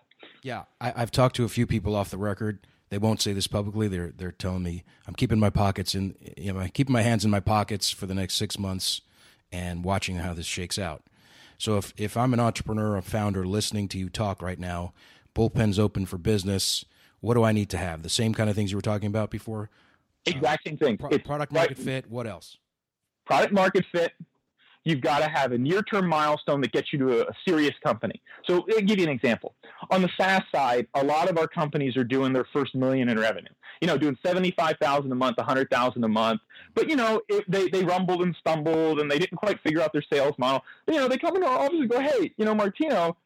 Yeah. 0.42 0.64
I, 0.80 0.92
I've 0.96 1.10
talked 1.10 1.36
to 1.36 1.44
a 1.44 1.48
few 1.48 1.66
people 1.66 1.94
off 1.94 2.10
the 2.10 2.18
record 2.18 2.66
they 2.90 2.98
won't 2.98 3.22
say 3.22 3.32
this 3.32 3.46
publicly. 3.46 3.88
They're 3.88 4.12
they're 4.16 4.32
telling 4.32 4.62
me 4.62 4.84
I'm 5.06 5.14
keeping 5.14 5.40
my 5.40 5.50
pockets 5.50 5.94
in, 5.94 6.14
you 6.36 6.52
know, 6.52 6.60
I'm 6.60 6.68
keeping 6.68 6.92
my 6.92 7.02
hands 7.02 7.24
in 7.24 7.30
my 7.30 7.40
pockets 7.40 7.90
for 7.90 8.06
the 8.06 8.14
next 8.14 8.34
six 8.34 8.58
months 8.58 9.00
and 9.50 9.84
watching 9.84 10.16
how 10.16 10.34
this 10.34 10.46
shakes 10.46 10.78
out. 10.78 11.04
So 11.56 11.78
if 11.78 11.94
if 11.96 12.16
I'm 12.16 12.34
an 12.34 12.40
entrepreneur, 12.40 12.96
a 12.96 13.02
founder, 13.02 13.46
listening 13.46 13.88
to 13.88 13.98
you 13.98 14.08
talk 14.08 14.42
right 14.42 14.58
now, 14.58 14.92
bullpen's 15.34 15.78
open 15.78 16.04
for 16.06 16.18
business. 16.18 16.84
What 17.20 17.34
do 17.34 17.44
I 17.44 17.52
need 17.52 17.70
to 17.70 17.76
have? 17.76 18.02
The 18.02 18.08
same 18.08 18.34
kind 18.34 18.50
of 18.50 18.56
things 18.56 18.70
you 18.70 18.78
were 18.78 18.82
talking 18.82 19.08
about 19.08 19.30
before. 19.30 19.70
Exact 20.26 20.66
same 20.66 20.76
thing. 20.76 20.96
Pro- 20.96 21.18
product 21.18 21.52
market 21.52 21.78
right. 21.78 21.84
fit. 21.84 22.10
What 22.10 22.26
else? 22.26 22.56
Product 23.26 23.52
market 23.52 23.84
fit 23.92 24.12
you've 24.84 25.00
got 25.00 25.18
to 25.20 25.28
have 25.28 25.52
a 25.52 25.58
near-term 25.58 26.08
milestone 26.08 26.60
that 26.62 26.72
gets 26.72 26.92
you 26.92 26.98
to 27.00 27.28
a, 27.28 27.32
serious 27.46 27.74
company. 27.84 28.20
So 28.46 28.66
I'll 28.70 28.80
give 28.80 28.98
you 28.98 29.04
an 29.04 29.10
example. 29.10 29.54
On 29.90 30.02
the 30.02 30.10
SaaS 30.18 30.42
side, 30.54 30.86
a 30.94 31.04
lot 31.04 31.28
of 31.28 31.38
our 31.38 31.46
companies 31.46 31.96
are 31.96 32.04
doing 32.04 32.32
their 32.32 32.46
first 32.52 32.74
million 32.74 33.08
in 33.08 33.18
revenue. 33.18 33.50
You 33.80 33.88
know, 33.88 33.96
doing 33.96 34.16
seventy-five 34.24 34.76
thousand 34.80 35.10
a 35.10 35.14
month, 35.14 35.38
a 35.38 35.42
hundred 35.42 35.70
thousand 35.70 36.04
a 36.04 36.08
month. 36.08 36.40
But 36.74 36.88
you 36.88 36.96
know, 36.96 37.22
it, 37.28 37.44
they 37.48 37.68
they 37.68 37.82
rumbled 37.82 38.22
and 38.22 38.36
stumbled, 38.38 39.00
and 39.00 39.10
they 39.10 39.18
didn't 39.18 39.38
quite 39.38 39.58
figure 39.62 39.80
out 39.80 39.92
their 39.92 40.04
sales 40.12 40.34
model. 40.38 40.62
But, 40.84 40.94
you 40.94 41.00
know, 41.00 41.08
they 41.08 41.16
come 41.16 41.34
into 41.36 41.48
our 41.48 41.60
office 41.60 41.78
and 41.80 41.88
go, 41.88 42.00
"Hey, 42.00 42.32
you 42.36 42.44
know, 42.44 42.54
Martino." 42.54 43.16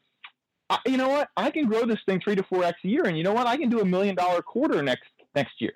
I, 0.71 0.79
you 0.87 0.97
know 0.97 1.09
what? 1.09 1.29
I 1.37 1.51
can 1.51 1.67
grow 1.67 1.85
this 1.85 1.99
thing 2.07 2.21
three 2.21 2.37
to 2.37 2.43
four 2.45 2.65
x 2.65 2.79
a 2.85 2.89
year, 2.89 3.05
and 3.05 3.19
you 3.19 3.25
know 3.25 3.33
what? 3.33 3.47
I 3.47 3.57
can 3.57 3.69
do 3.69 3.81
a 3.81 3.85
million 3.85 4.15
dollar 4.15 4.41
quarter 4.43 4.83
next 4.83 5.09
next 5.35 5.61
year. 5.61 5.73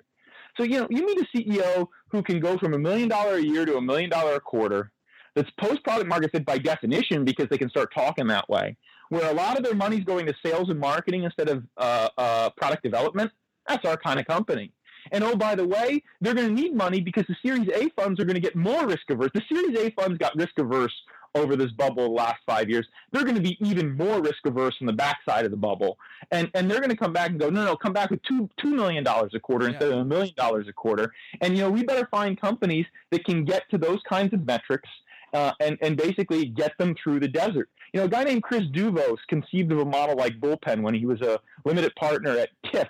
So 0.57 0.63
you 0.63 0.79
know, 0.79 0.87
you 0.89 1.05
need 1.05 1.19
a 1.19 1.37
CEO 1.37 1.87
who 2.09 2.23
can 2.23 2.39
go 2.39 2.57
from 2.57 2.73
a 2.73 2.79
million 2.79 3.07
dollar 3.07 3.35
a 3.35 3.41
year 3.41 3.65
to 3.65 3.77
a 3.77 3.81
million 3.81 4.09
dollar 4.09 4.35
a 4.35 4.39
quarter, 4.39 4.91
that's 5.35 5.49
post 5.59 5.83
product 5.83 6.07
market 6.07 6.31
fit 6.31 6.45
by 6.45 6.57
definition 6.57 7.25
because 7.25 7.47
they 7.49 7.57
can 7.57 7.69
start 7.69 7.93
talking 7.93 8.27
that 8.27 8.49
way. 8.49 8.75
Where 9.09 9.29
a 9.29 9.33
lot 9.33 9.57
of 9.57 9.63
their 9.63 9.75
money's 9.75 10.03
going 10.03 10.25
to 10.27 10.33
sales 10.45 10.69
and 10.69 10.79
marketing 10.79 11.23
instead 11.23 11.49
of 11.49 11.63
uh, 11.77 12.09
uh, 12.17 12.49
product 12.51 12.83
development, 12.83 13.31
that's 13.67 13.85
our 13.85 13.97
kind 13.97 14.19
of 14.19 14.27
company. 14.27 14.71
And 15.11 15.23
oh, 15.23 15.35
by 15.35 15.55
the 15.55 15.65
way, 15.65 16.03
they're 16.21 16.33
going 16.33 16.53
to 16.55 16.61
need 16.61 16.75
money 16.75 17.01
because 17.01 17.25
the 17.27 17.35
Series 17.43 17.67
A 17.69 17.89
funds 17.99 18.19
are 18.19 18.25
going 18.25 18.35
to 18.35 18.41
get 18.41 18.55
more 18.55 18.85
risk 18.85 19.09
averse. 19.09 19.31
The 19.33 19.41
Series 19.51 19.77
A 19.79 19.91
funds 19.91 20.17
got 20.17 20.35
risk 20.35 20.57
averse 20.57 20.93
over 21.35 21.55
this 21.55 21.71
bubble 21.71 22.03
the 22.03 22.09
last 22.09 22.39
five 22.45 22.69
years. 22.69 22.87
They're 23.11 23.23
going 23.23 23.35
to 23.35 23.41
be 23.41 23.57
even 23.65 23.95
more 23.95 24.21
risk 24.21 24.45
averse 24.45 24.75
on 24.81 24.87
the 24.87 24.93
backside 24.93 25.45
of 25.45 25.51
the 25.51 25.57
bubble. 25.57 25.97
And 26.31 26.49
and 26.53 26.69
they're 26.69 26.79
going 26.79 26.89
to 26.89 26.97
come 26.97 27.13
back 27.13 27.29
and 27.29 27.39
go, 27.39 27.49
no, 27.49 27.65
no, 27.65 27.75
come 27.75 27.93
back 27.93 28.09
with 28.09 28.21
two 28.23 28.49
two 28.57 28.75
million 28.75 29.03
dollars 29.03 29.31
a 29.33 29.39
quarter 29.39 29.65
yeah. 29.65 29.71
instead 29.73 29.91
of 29.91 29.99
a 29.99 30.05
million 30.05 30.33
dollars 30.35 30.67
a 30.67 30.73
quarter. 30.73 31.13
And 31.41 31.55
you 31.55 31.63
know, 31.63 31.69
we 31.69 31.83
better 31.83 32.07
find 32.11 32.39
companies 32.39 32.85
that 33.11 33.25
can 33.25 33.45
get 33.45 33.69
to 33.71 33.77
those 33.77 33.99
kinds 34.07 34.33
of 34.33 34.45
metrics 34.45 34.89
uh, 35.33 35.51
and, 35.59 35.77
and 35.81 35.97
basically 35.97 36.45
get 36.45 36.71
them 36.77 36.95
through 37.01 37.19
the 37.19 37.27
desert. 37.27 37.69
You 37.93 37.99
know, 37.99 38.05
a 38.05 38.09
guy 38.09 38.23
named 38.23 38.43
Chris 38.43 38.63
Douvos 38.73 39.17
conceived 39.27 39.71
of 39.71 39.79
a 39.79 39.85
model 39.85 40.15
like 40.15 40.39
Bullpen 40.39 40.81
when 40.81 40.93
he 40.93 41.05
was 41.05 41.21
a 41.21 41.39
limited 41.65 41.93
partner 41.95 42.37
at 42.37 42.49
TIFF, 42.71 42.87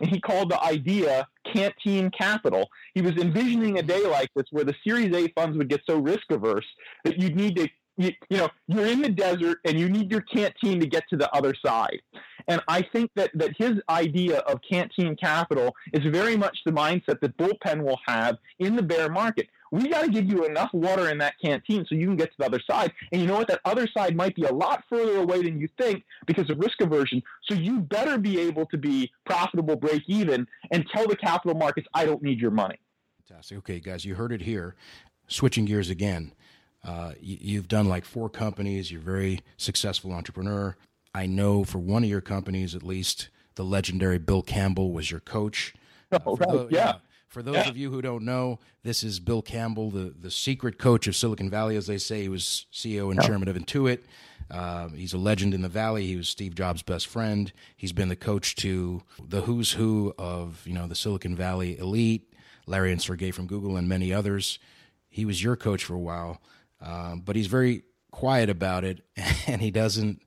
and 0.00 0.10
he 0.10 0.20
called 0.20 0.50
the 0.50 0.62
idea 0.62 1.26
canteen 1.52 2.10
capital. 2.10 2.68
He 2.94 3.02
was 3.02 3.12
envisioning 3.12 3.78
a 3.78 3.82
day 3.82 4.06
like 4.06 4.30
this 4.34 4.44
where 4.50 4.64
the 4.64 4.74
Series 4.86 5.14
A 5.14 5.28
funds 5.32 5.56
would 5.56 5.68
get 5.68 5.80
so 5.88 5.98
risk 5.98 6.30
averse 6.30 6.66
that 7.04 7.18
you'd 7.18 7.36
need 7.36 7.56
to 7.56 7.68
you, 7.98 8.10
you, 8.30 8.38
know 8.38 8.48
you're 8.68 8.86
in 8.86 9.02
the 9.02 9.08
desert 9.08 9.58
and 9.64 9.78
you 9.78 9.88
need 9.88 10.10
your 10.10 10.22
canteen 10.22 10.80
to 10.80 10.86
get 10.86 11.04
to 11.10 11.16
the 11.16 11.30
other 11.34 11.54
side 11.64 12.00
and 12.48 12.60
i 12.68 12.80
think 12.80 13.10
that 13.16 13.30
that 13.34 13.50
his 13.58 13.72
idea 13.90 14.38
of 14.40 14.58
canteen 14.68 15.14
capital 15.16 15.74
is 15.92 16.00
very 16.10 16.36
much 16.36 16.58
the 16.64 16.72
mindset 16.72 17.20
that 17.20 17.36
bullpen 17.36 17.82
will 17.82 17.98
have 18.06 18.38
in 18.58 18.76
the 18.76 18.82
bear 18.82 19.10
market 19.10 19.46
we 19.72 19.88
got 19.88 20.02
to 20.02 20.10
give 20.10 20.26
you 20.26 20.44
enough 20.44 20.68
water 20.74 21.08
in 21.08 21.18
that 21.18 21.34
canteen 21.42 21.86
so 21.88 21.94
you 21.94 22.06
can 22.06 22.16
get 22.16 22.30
to 22.30 22.36
the 22.38 22.44
other 22.44 22.60
side. 22.70 22.92
And 23.10 23.20
you 23.22 23.26
know 23.26 23.38
what? 23.38 23.48
That 23.48 23.60
other 23.64 23.88
side 23.88 24.14
might 24.14 24.36
be 24.36 24.44
a 24.44 24.52
lot 24.52 24.84
further 24.88 25.16
away 25.16 25.42
than 25.42 25.58
you 25.58 25.68
think 25.78 26.04
because 26.26 26.48
of 26.50 26.58
risk 26.58 26.80
aversion. 26.82 27.22
So 27.48 27.54
you 27.54 27.80
better 27.80 28.18
be 28.18 28.38
able 28.38 28.66
to 28.66 28.76
be 28.76 29.10
profitable, 29.24 29.76
break 29.76 30.02
even, 30.06 30.46
and 30.70 30.86
tell 30.94 31.08
the 31.08 31.16
capital 31.16 31.56
markets, 31.56 31.88
I 31.94 32.04
don't 32.04 32.22
need 32.22 32.38
your 32.38 32.50
money. 32.50 32.78
Fantastic. 33.26 33.58
Okay, 33.58 33.80
guys, 33.80 34.04
you 34.04 34.14
heard 34.14 34.30
it 34.30 34.42
here. 34.42 34.76
Switching 35.26 35.64
gears 35.64 35.88
again. 35.88 36.34
Uh, 36.84 37.12
you, 37.18 37.56
have 37.56 37.68
done 37.68 37.88
like 37.88 38.04
four 38.04 38.28
companies. 38.28 38.90
You're 38.90 39.00
a 39.00 39.04
very 39.04 39.40
successful 39.56 40.12
entrepreneur. 40.12 40.76
I 41.14 41.26
know 41.26 41.64
for 41.64 41.78
one 41.78 42.04
of 42.04 42.10
your 42.10 42.20
companies, 42.20 42.74
at 42.74 42.82
least, 42.82 43.30
the 43.54 43.64
legendary 43.64 44.18
Bill 44.18 44.42
Campbell 44.42 44.92
was 44.92 45.10
your 45.10 45.20
coach. 45.20 45.74
Oh, 46.26 46.36
right. 46.36 46.48
the, 46.50 46.68
yeah. 46.70 46.78
yeah. 46.78 46.94
For 47.32 47.42
those 47.42 47.54
yeah. 47.54 47.68
of 47.68 47.78
you 47.78 47.90
who 47.90 48.02
don't 48.02 48.26
know, 48.26 48.58
this 48.82 49.02
is 49.02 49.18
Bill 49.18 49.40
Campbell, 49.40 49.90
the, 49.90 50.14
the 50.20 50.30
secret 50.30 50.78
coach 50.78 51.06
of 51.06 51.16
Silicon 51.16 51.48
Valley, 51.48 51.76
as 51.76 51.86
they 51.86 51.96
say. 51.96 52.20
He 52.20 52.28
was 52.28 52.66
CEO 52.70 53.10
and 53.10 53.22
chairman 53.22 53.48
of 53.48 53.56
Intuit. 53.56 54.00
Uh, 54.50 54.88
he's 54.88 55.14
a 55.14 55.18
legend 55.18 55.54
in 55.54 55.62
the 55.62 55.68
Valley. 55.70 56.06
He 56.06 56.16
was 56.16 56.28
Steve 56.28 56.54
Jobs' 56.54 56.82
best 56.82 57.06
friend. 57.06 57.50
He's 57.74 57.92
been 57.92 58.10
the 58.10 58.16
coach 58.16 58.54
to 58.56 59.02
the 59.26 59.40
who's 59.40 59.72
who 59.72 60.12
of 60.18 60.60
you 60.66 60.74
know 60.74 60.86
the 60.86 60.94
Silicon 60.94 61.34
Valley 61.34 61.78
elite. 61.78 62.28
Larry 62.66 62.92
and 62.92 63.00
Sergey 63.00 63.30
from 63.30 63.46
Google, 63.46 63.78
and 63.78 63.88
many 63.88 64.12
others. 64.12 64.58
He 65.08 65.24
was 65.24 65.42
your 65.42 65.56
coach 65.56 65.84
for 65.84 65.94
a 65.94 65.98
while, 65.98 66.42
um, 66.82 67.22
but 67.24 67.34
he's 67.34 67.46
very 67.46 67.82
quiet 68.10 68.50
about 68.50 68.84
it, 68.84 69.00
and 69.46 69.62
he 69.62 69.70
doesn't. 69.70 70.20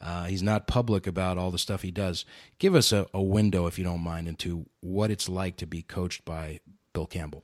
Uh, 0.00 0.24
he's 0.24 0.42
not 0.42 0.66
public 0.66 1.06
about 1.06 1.36
all 1.36 1.50
the 1.50 1.58
stuff 1.58 1.82
he 1.82 1.90
does. 1.90 2.24
Give 2.58 2.74
us 2.74 2.92
a, 2.92 3.06
a 3.12 3.22
window, 3.22 3.66
if 3.66 3.78
you 3.78 3.84
don't 3.84 4.00
mind, 4.00 4.28
into 4.28 4.66
what 4.80 5.10
it's 5.10 5.28
like 5.28 5.56
to 5.58 5.66
be 5.66 5.82
coached 5.82 6.24
by 6.24 6.60
Bill 6.94 7.06
Campbell. 7.06 7.42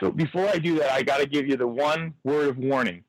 So 0.00 0.12
before 0.12 0.46
I 0.46 0.58
do 0.58 0.78
that, 0.78 0.92
I 0.92 1.02
got 1.02 1.18
to 1.18 1.26
give 1.26 1.48
you 1.48 1.56
the 1.56 1.66
one 1.66 2.14
word 2.22 2.48
of 2.48 2.58
warning. 2.58 3.02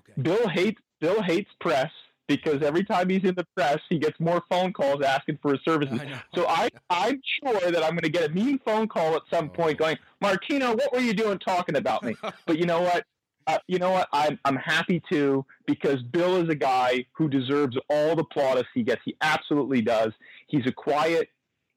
Okay. 0.00 0.20
Bill 0.20 0.48
hates 0.48 0.80
Bill 1.00 1.22
hates 1.22 1.50
press 1.60 1.90
because 2.26 2.62
every 2.62 2.84
time 2.84 3.08
he's 3.08 3.24
in 3.24 3.34
the 3.34 3.46
press, 3.56 3.78
he 3.88 3.98
gets 3.98 4.18
more 4.18 4.42
phone 4.50 4.72
calls 4.72 5.02
asking 5.02 5.38
for 5.42 5.52
his 5.52 5.60
services. 5.64 6.00
I 6.00 6.22
so 6.34 6.46
I, 6.46 6.68
I'm 6.90 7.20
sure 7.42 7.70
that 7.70 7.82
I'm 7.82 7.90
going 7.90 8.02
to 8.02 8.10
get 8.10 8.30
a 8.30 8.32
mean 8.32 8.58
phone 8.64 8.88
call 8.88 9.14
at 9.16 9.22
some 9.32 9.46
oh. 9.46 9.56
point 9.56 9.78
going, 9.78 9.96
Martino, 10.20 10.74
what 10.74 10.92
were 10.92 11.00
you 11.00 11.14
doing 11.14 11.38
talking 11.38 11.76
about 11.76 12.02
me? 12.02 12.14
but 12.46 12.58
you 12.58 12.66
know 12.66 12.80
what? 12.80 13.04
Uh, 13.46 13.58
you 13.66 13.78
know 13.78 13.90
what? 13.90 14.08
I'm, 14.12 14.38
I'm 14.44 14.56
happy 14.56 15.02
to 15.10 15.44
because 15.66 16.02
Bill 16.02 16.36
is 16.42 16.48
a 16.48 16.54
guy 16.54 17.04
who 17.12 17.28
deserves 17.28 17.76
all 17.90 18.16
the 18.16 18.24
plaudits 18.24 18.68
he 18.74 18.82
gets. 18.82 19.02
He 19.04 19.16
absolutely 19.20 19.82
does. 19.82 20.12
He's 20.46 20.66
a 20.66 20.72
quiet, 20.72 21.28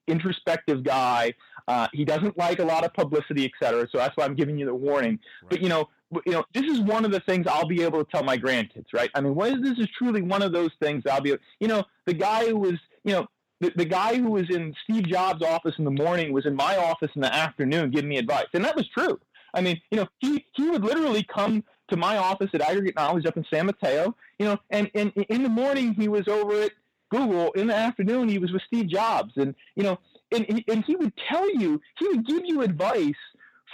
introspective 0.06 0.82
guy. 0.82 1.34
Uh, 1.66 1.86
he 1.92 2.04
doesn't 2.04 2.38
like 2.38 2.58
a 2.60 2.64
lot 2.64 2.84
of 2.84 2.94
publicity, 2.94 3.44
et 3.44 3.50
cetera. 3.62 3.86
So 3.92 3.98
that's 3.98 4.16
why 4.16 4.24
I'm 4.24 4.34
giving 4.34 4.56
you 4.58 4.64
the 4.64 4.74
warning. 4.74 5.18
Right. 5.42 5.50
But 5.50 5.62
you 5.62 5.68
know, 5.68 5.88
you 6.24 6.32
know, 6.32 6.44
this 6.54 6.64
is 6.64 6.80
one 6.80 7.04
of 7.04 7.10
the 7.10 7.20
things 7.20 7.46
I'll 7.46 7.68
be 7.68 7.82
able 7.82 8.02
to 8.02 8.10
tell 8.10 8.22
my 8.22 8.38
grandkids, 8.38 8.86
right? 8.94 9.10
I 9.14 9.20
mean, 9.20 9.34
what, 9.34 9.62
this 9.62 9.78
is 9.78 9.88
truly 9.98 10.22
one 10.22 10.40
of 10.40 10.52
those 10.52 10.70
things 10.80 11.02
I'll 11.10 11.20
be, 11.20 11.36
you 11.60 11.68
know, 11.68 11.84
the 12.06 12.14
guy 12.14 12.48
who 12.48 12.56
was, 12.56 12.74
you 13.04 13.12
know, 13.12 13.26
the, 13.60 13.72
the 13.76 13.84
guy 13.84 14.16
who 14.16 14.30
was 14.30 14.48
in 14.48 14.74
Steve 14.84 15.08
Jobs' 15.08 15.42
office 15.42 15.74
in 15.78 15.84
the 15.84 15.90
morning 15.90 16.32
was 16.32 16.46
in 16.46 16.54
my 16.54 16.76
office 16.76 17.10
in 17.14 17.20
the 17.20 17.34
afternoon 17.34 17.90
giving 17.90 18.08
me 18.08 18.16
advice, 18.16 18.46
and 18.54 18.64
that 18.64 18.76
was 18.76 18.88
true. 18.96 19.20
I 19.54 19.60
mean, 19.60 19.80
you 19.90 19.98
know, 19.98 20.08
he 20.18 20.44
he 20.54 20.68
would 20.68 20.84
literally 20.84 21.24
come 21.24 21.64
to 21.88 21.96
my 21.96 22.18
office 22.18 22.50
at 22.52 22.60
Aggregate 22.60 22.96
Knowledge 22.96 23.26
up 23.26 23.36
in 23.36 23.44
San 23.52 23.66
Mateo, 23.66 24.14
you 24.38 24.46
know, 24.46 24.58
and, 24.70 24.90
and 24.94 25.10
in 25.12 25.42
the 25.42 25.48
morning 25.48 25.94
he 25.94 26.08
was 26.08 26.28
over 26.28 26.62
at 26.62 26.72
Google. 27.10 27.52
In 27.52 27.68
the 27.68 27.74
afternoon 27.74 28.28
he 28.28 28.38
was 28.38 28.52
with 28.52 28.62
Steve 28.66 28.88
Jobs, 28.88 29.32
and 29.36 29.54
you 29.74 29.82
know, 29.82 29.98
and 30.32 30.62
and 30.68 30.84
he 30.84 30.96
would 30.96 31.12
tell 31.30 31.48
you, 31.58 31.80
he 31.98 32.08
would 32.08 32.26
give 32.26 32.42
you 32.44 32.62
advice 32.62 33.14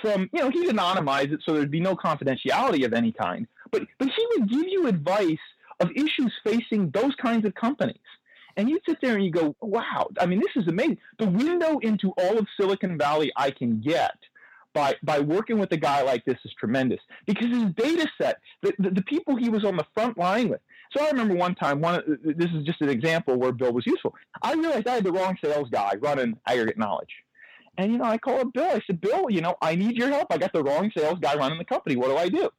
from, 0.00 0.28
you 0.32 0.40
know, 0.40 0.50
he'd 0.50 0.68
anonymize 0.68 1.32
it 1.32 1.40
so 1.44 1.54
there'd 1.54 1.70
be 1.70 1.80
no 1.80 1.96
confidentiality 1.96 2.84
of 2.84 2.92
any 2.92 3.12
kind, 3.12 3.46
but 3.70 3.82
but 3.98 4.08
he 4.08 4.26
would 4.32 4.48
give 4.48 4.68
you 4.68 4.86
advice 4.86 5.38
of 5.80 5.90
issues 5.92 6.32
facing 6.44 6.90
those 6.90 7.14
kinds 7.16 7.44
of 7.44 7.54
companies. 7.54 7.96
And 8.56 8.70
you'd 8.70 8.82
sit 8.88 8.98
there 9.02 9.16
and 9.16 9.24
you 9.24 9.32
go, 9.32 9.56
wow, 9.60 10.08
I 10.20 10.26
mean, 10.26 10.40
this 10.40 10.62
is 10.62 10.68
amazing. 10.68 10.98
The 11.18 11.26
window 11.26 11.78
into 11.80 12.10
all 12.10 12.38
of 12.38 12.46
Silicon 12.56 12.96
Valley 12.96 13.32
I 13.36 13.50
can 13.50 13.80
get 13.80 14.16
by, 14.74 14.94
by 15.02 15.20
working 15.20 15.58
with 15.58 15.72
a 15.72 15.76
guy 15.76 16.02
like 16.02 16.24
this 16.24 16.36
is 16.44 16.52
tremendous 16.58 17.00
because 17.26 17.48
his 17.48 17.72
data 17.76 18.06
set, 18.20 18.38
the, 18.62 18.74
the, 18.78 18.90
the, 18.90 19.02
people 19.02 19.36
he 19.36 19.48
was 19.48 19.64
on 19.64 19.76
the 19.76 19.86
front 19.94 20.18
line 20.18 20.48
with. 20.48 20.60
So 20.94 21.02
I 21.02 21.10
remember 21.10 21.34
one 21.34 21.54
time, 21.54 21.80
one 21.80 22.02
this 22.22 22.50
is 22.50 22.64
just 22.64 22.80
an 22.80 22.88
example 22.88 23.36
where 23.36 23.52
Bill 23.52 23.72
was 23.72 23.86
useful. 23.86 24.14
I 24.42 24.54
realized 24.54 24.86
I 24.86 24.96
had 24.96 25.04
the 25.04 25.12
wrong 25.12 25.36
sales 25.42 25.68
guy 25.70 25.94
running 26.00 26.36
aggregate 26.46 26.76
knowledge. 26.76 27.10
And, 27.78 27.92
you 27.92 27.98
know, 27.98 28.04
I 28.04 28.18
called 28.18 28.52
Bill. 28.52 28.70
I 28.70 28.80
said, 28.86 29.00
Bill, 29.00 29.30
you 29.30 29.40
know, 29.40 29.56
I 29.62 29.74
need 29.74 29.96
your 29.96 30.08
help. 30.08 30.28
I 30.30 30.38
got 30.38 30.52
the 30.52 30.62
wrong 30.62 30.90
sales 30.96 31.18
guy 31.20 31.34
running 31.34 31.58
the 31.58 31.64
company. 31.64 31.96
What 31.96 32.08
do 32.08 32.16
I 32.16 32.28
do? 32.28 32.50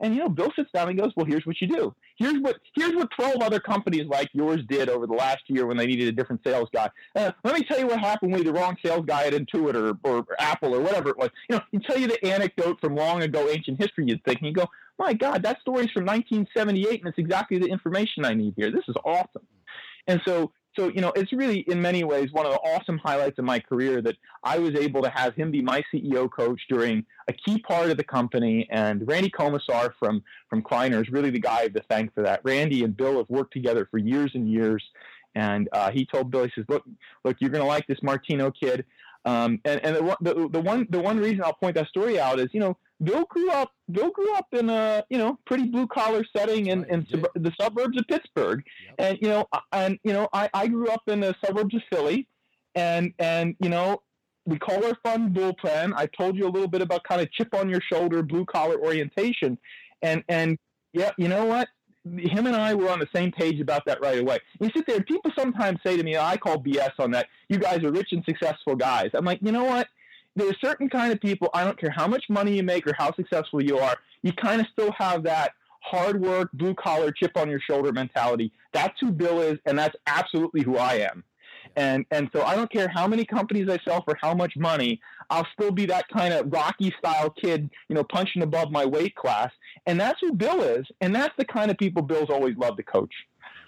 And 0.00 0.14
you 0.14 0.20
know, 0.20 0.28
Bill 0.28 0.52
sits 0.54 0.70
down 0.72 0.88
and 0.88 0.98
goes, 0.98 1.12
"Well, 1.16 1.24
here's 1.24 1.46
what 1.46 1.60
you 1.60 1.68
do. 1.68 1.94
Here's 2.16 2.38
what 2.40 2.56
here's 2.74 2.94
what 2.94 3.10
12 3.18 3.36
other 3.42 3.60
companies 3.60 4.06
like 4.06 4.28
yours 4.32 4.60
did 4.68 4.88
over 4.88 5.06
the 5.06 5.14
last 5.14 5.42
year 5.48 5.66
when 5.66 5.76
they 5.76 5.86
needed 5.86 6.08
a 6.08 6.12
different 6.12 6.42
sales 6.44 6.68
guy. 6.72 6.90
Uh, 7.14 7.32
let 7.44 7.58
me 7.58 7.64
tell 7.64 7.78
you 7.78 7.86
what 7.86 8.00
happened 8.00 8.32
when 8.32 8.44
the 8.44 8.52
wrong 8.52 8.76
sales 8.84 9.06
guy 9.06 9.24
at 9.24 9.32
Intuit 9.32 9.74
or, 9.74 9.96
or, 10.08 10.18
or 10.18 10.36
Apple 10.38 10.74
or 10.74 10.80
whatever 10.80 11.10
it 11.10 11.18
was. 11.18 11.30
You 11.48 11.56
know, 11.56 11.62
he 11.72 11.78
tell 11.78 11.98
you 11.98 12.08
the 12.08 12.22
anecdote 12.26 12.78
from 12.80 12.94
long 12.94 13.22
ago 13.22 13.48
ancient 13.48 13.78
history. 13.78 14.04
You'd 14.06 14.22
think, 14.24 14.40
and 14.40 14.48
you 14.48 14.54
go, 14.54 14.68
"My 14.98 15.14
God, 15.14 15.42
that 15.44 15.60
story's 15.62 15.90
from 15.92 16.04
1978, 16.04 17.00
and 17.00 17.08
it's 17.08 17.18
exactly 17.18 17.58
the 17.58 17.66
information 17.66 18.24
I 18.24 18.34
need 18.34 18.54
here. 18.56 18.70
This 18.70 18.84
is 18.88 18.96
awesome." 19.04 19.46
And 20.08 20.20
so 20.26 20.52
so 20.76 20.88
you 20.88 21.00
know 21.00 21.12
it's 21.16 21.32
really 21.32 21.60
in 21.60 21.80
many 21.80 22.04
ways 22.04 22.32
one 22.32 22.46
of 22.46 22.52
the 22.52 22.58
awesome 22.58 22.98
highlights 22.98 23.38
of 23.38 23.44
my 23.44 23.58
career 23.58 24.00
that 24.02 24.16
I 24.44 24.58
was 24.58 24.74
able 24.74 25.02
to 25.02 25.10
have 25.10 25.34
him 25.34 25.50
be 25.50 25.62
my 25.62 25.82
CEO 25.92 26.30
coach 26.30 26.60
during 26.68 27.04
a 27.28 27.32
key 27.32 27.58
part 27.58 27.90
of 27.90 27.96
the 27.96 28.04
company. 28.04 28.68
And 28.70 29.06
Randy 29.06 29.30
Komisar 29.30 29.92
from 29.98 30.22
from 30.48 30.62
Kleiner 30.62 31.02
is 31.02 31.08
really 31.08 31.30
the 31.30 31.40
guy 31.40 31.68
to 31.68 31.82
thank 31.90 32.14
for 32.14 32.22
that. 32.22 32.40
Randy 32.44 32.84
and 32.84 32.96
Bill 32.96 33.18
have 33.18 33.28
worked 33.28 33.52
together 33.52 33.88
for 33.90 33.98
years 33.98 34.30
and 34.34 34.50
years. 34.50 34.82
And 35.34 35.68
uh, 35.72 35.90
he 35.90 36.06
told 36.06 36.30
Bill 36.30 36.44
he 36.44 36.52
says 36.54 36.64
look 36.68 36.84
look 37.24 37.36
you're 37.40 37.50
going 37.50 37.62
to 37.62 37.68
like 37.68 37.86
this 37.86 38.02
Martino 38.02 38.50
kid. 38.50 38.84
Um, 39.24 39.60
and 39.64 39.84
and 39.84 39.96
the, 39.96 40.16
the, 40.20 40.48
the 40.48 40.60
one 40.60 40.86
the 40.90 41.00
one 41.00 41.18
reason 41.18 41.42
I'll 41.42 41.52
point 41.54 41.74
that 41.74 41.88
story 41.88 42.20
out 42.20 42.38
is 42.38 42.48
you 42.52 42.60
know 42.60 42.76
Bill 43.02 43.24
grew 43.28 43.50
up. 43.50 43.72
Bill 43.90 44.10
grew 44.10 44.34
up 44.34 44.46
in 44.52 44.70
a 44.70 45.04
you 45.10 45.18
know 45.18 45.38
pretty 45.46 45.64
blue 45.64 45.86
collar 45.86 46.24
setting 46.34 46.66
in, 46.66 46.84
in 46.84 47.06
sub- 47.08 47.28
the 47.34 47.52
suburbs 47.60 47.98
of 47.98 48.06
Pittsburgh, 48.08 48.64
yep. 48.86 48.94
and 48.98 49.18
you 49.20 49.28
know 49.28 49.46
and 49.72 49.98
you 50.02 50.12
know 50.12 50.28
I, 50.32 50.48
I 50.54 50.66
grew 50.66 50.88
up 50.88 51.02
in 51.06 51.20
the 51.20 51.34
suburbs 51.44 51.74
of 51.74 51.82
Philly, 51.90 52.26
and 52.74 53.12
and 53.18 53.54
you 53.60 53.68
know 53.68 54.02
we 54.46 54.58
call 54.58 54.84
our 54.84 54.96
fund 55.02 55.34
bullpen. 55.34 55.92
I 55.94 56.06
told 56.06 56.36
you 56.36 56.46
a 56.46 56.48
little 56.48 56.68
bit 56.68 56.80
about 56.80 57.02
kind 57.04 57.20
of 57.20 57.30
chip 57.32 57.54
on 57.54 57.68
your 57.68 57.80
shoulder, 57.92 58.22
blue 58.22 58.46
collar 58.46 58.80
orientation, 58.80 59.58
and 60.02 60.24
and 60.28 60.58
yeah, 60.92 61.10
you 61.18 61.28
know 61.28 61.44
what? 61.44 61.68
Him 62.04 62.46
and 62.46 62.54
I 62.54 62.72
were 62.72 62.88
on 62.88 63.00
the 63.00 63.08
same 63.14 63.32
page 63.32 63.60
about 63.60 63.84
that 63.86 64.00
right 64.00 64.20
away. 64.20 64.38
You 64.60 64.70
sit 64.74 64.86
there, 64.86 65.02
people 65.02 65.32
sometimes 65.36 65.80
say 65.84 65.96
to 65.96 66.02
me, 66.02 66.16
oh, 66.16 66.22
"I 66.22 66.36
call 66.36 66.62
BS 66.62 66.92
on 67.00 67.10
that. 67.10 67.26
You 67.48 67.58
guys 67.58 67.82
are 67.82 67.90
rich 67.90 68.12
and 68.12 68.24
successful 68.24 68.76
guys." 68.76 69.10
I'm 69.12 69.24
like, 69.24 69.40
you 69.42 69.52
know 69.52 69.64
what? 69.64 69.88
There 70.36 70.48
are 70.48 70.56
certain 70.62 70.88
kind 70.88 71.12
of 71.12 71.20
people, 71.20 71.48
I 71.54 71.64
don't 71.64 71.78
care 71.80 71.90
how 71.90 72.06
much 72.06 72.24
money 72.28 72.56
you 72.56 72.62
make 72.62 72.86
or 72.86 72.94
how 72.96 73.14
successful 73.14 73.62
you 73.62 73.78
are, 73.78 73.96
you 74.22 74.32
kind 74.32 74.60
of 74.60 74.66
still 74.72 74.92
have 74.92 75.22
that 75.24 75.52
hard 75.80 76.20
work, 76.20 76.50
blue 76.52 76.74
collar, 76.74 77.10
chip 77.10 77.36
on 77.36 77.48
your 77.48 77.60
shoulder 77.60 77.92
mentality. 77.92 78.52
That's 78.72 78.94
who 79.00 79.10
Bill 79.10 79.40
is, 79.40 79.58
and 79.66 79.78
that's 79.78 79.96
absolutely 80.06 80.62
who 80.62 80.76
I 80.76 80.94
am. 80.94 81.24
And 81.74 82.06
and 82.10 82.30
so 82.34 82.42
I 82.42 82.54
don't 82.54 82.70
care 82.70 82.88
how 82.88 83.06
many 83.06 83.24
companies 83.24 83.68
I 83.68 83.78
sell 83.84 84.02
for 84.02 84.16
how 84.20 84.34
much 84.34 84.56
money, 84.56 85.00
I'll 85.30 85.46
still 85.52 85.72
be 85.72 85.84
that 85.86 86.08
kind 86.08 86.32
of 86.32 86.50
Rocky 86.52 86.94
style 86.98 87.30
kid, 87.30 87.68
you 87.88 87.94
know, 87.94 88.04
punching 88.04 88.42
above 88.42 88.70
my 88.70 88.86
weight 88.86 89.14
class. 89.14 89.50
And 89.86 90.00
that's 90.00 90.20
who 90.20 90.32
Bill 90.32 90.62
is, 90.62 90.86
and 91.00 91.14
that's 91.14 91.34
the 91.36 91.44
kind 91.44 91.70
of 91.70 91.76
people 91.76 92.02
Bill's 92.02 92.30
always 92.30 92.56
loved 92.56 92.78
to 92.78 92.82
coach 92.82 93.12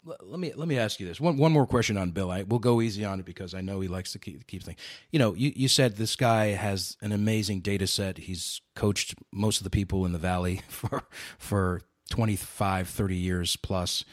let 0.04 0.38
me 0.40 0.52
let 0.54 0.68
me 0.68 0.78
ask 0.78 1.00
you 1.00 1.06
this 1.06 1.20
one 1.20 1.36
one 1.36 1.52
more 1.52 1.66
question 1.66 1.96
on 1.96 2.10
Bill. 2.10 2.30
I 2.30 2.42
we'll 2.42 2.58
go 2.58 2.80
easy 2.80 3.04
on 3.04 3.20
it 3.20 3.26
because 3.26 3.54
I 3.54 3.60
know 3.60 3.80
he 3.80 3.88
likes 3.88 4.12
to 4.12 4.18
keep 4.18 4.46
keep 4.46 4.62
things. 4.62 4.78
You 5.10 5.18
know, 5.18 5.34
you, 5.34 5.52
you 5.54 5.68
said 5.68 5.96
this 5.96 6.16
guy 6.16 6.46
has 6.48 6.96
an 7.00 7.12
amazing 7.12 7.60
data 7.60 7.86
set. 7.86 8.18
He's 8.18 8.60
coached 8.74 9.14
most 9.32 9.58
of 9.58 9.64
the 9.64 9.70
people 9.70 10.04
in 10.04 10.12
the 10.12 10.18
valley 10.18 10.62
for 10.68 11.02
for 11.38 11.82
25, 12.10 12.88
30 12.88 13.16
years 13.16 13.56
plus. 13.56 14.04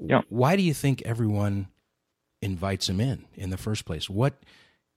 Yeah. 0.00 0.22
Why 0.28 0.56
do 0.56 0.62
you 0.62 0.74
think 0.74 1.02
everyone 1.02 1.68
invites 2.42 2.88
him 2.88 3.00
in 3.00 3.24
in 3.34 3.50
the 3.50 3.56
first 3.56 3.84
place? 3.84 4.08
What 4.08 4.42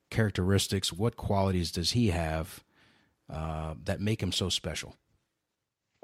characteristics, 0.09 0.93
what 0.93 1.17
qualities 1.17 1.71
does 1.71 1.91
he 1.91 2.09
have 2.09 2.63
uh, 3.29 3.73
that 3.83 3.99
make 3.99 4.21
him 4.21 4.31
so 4.31 4.49
special? 4.49 4.95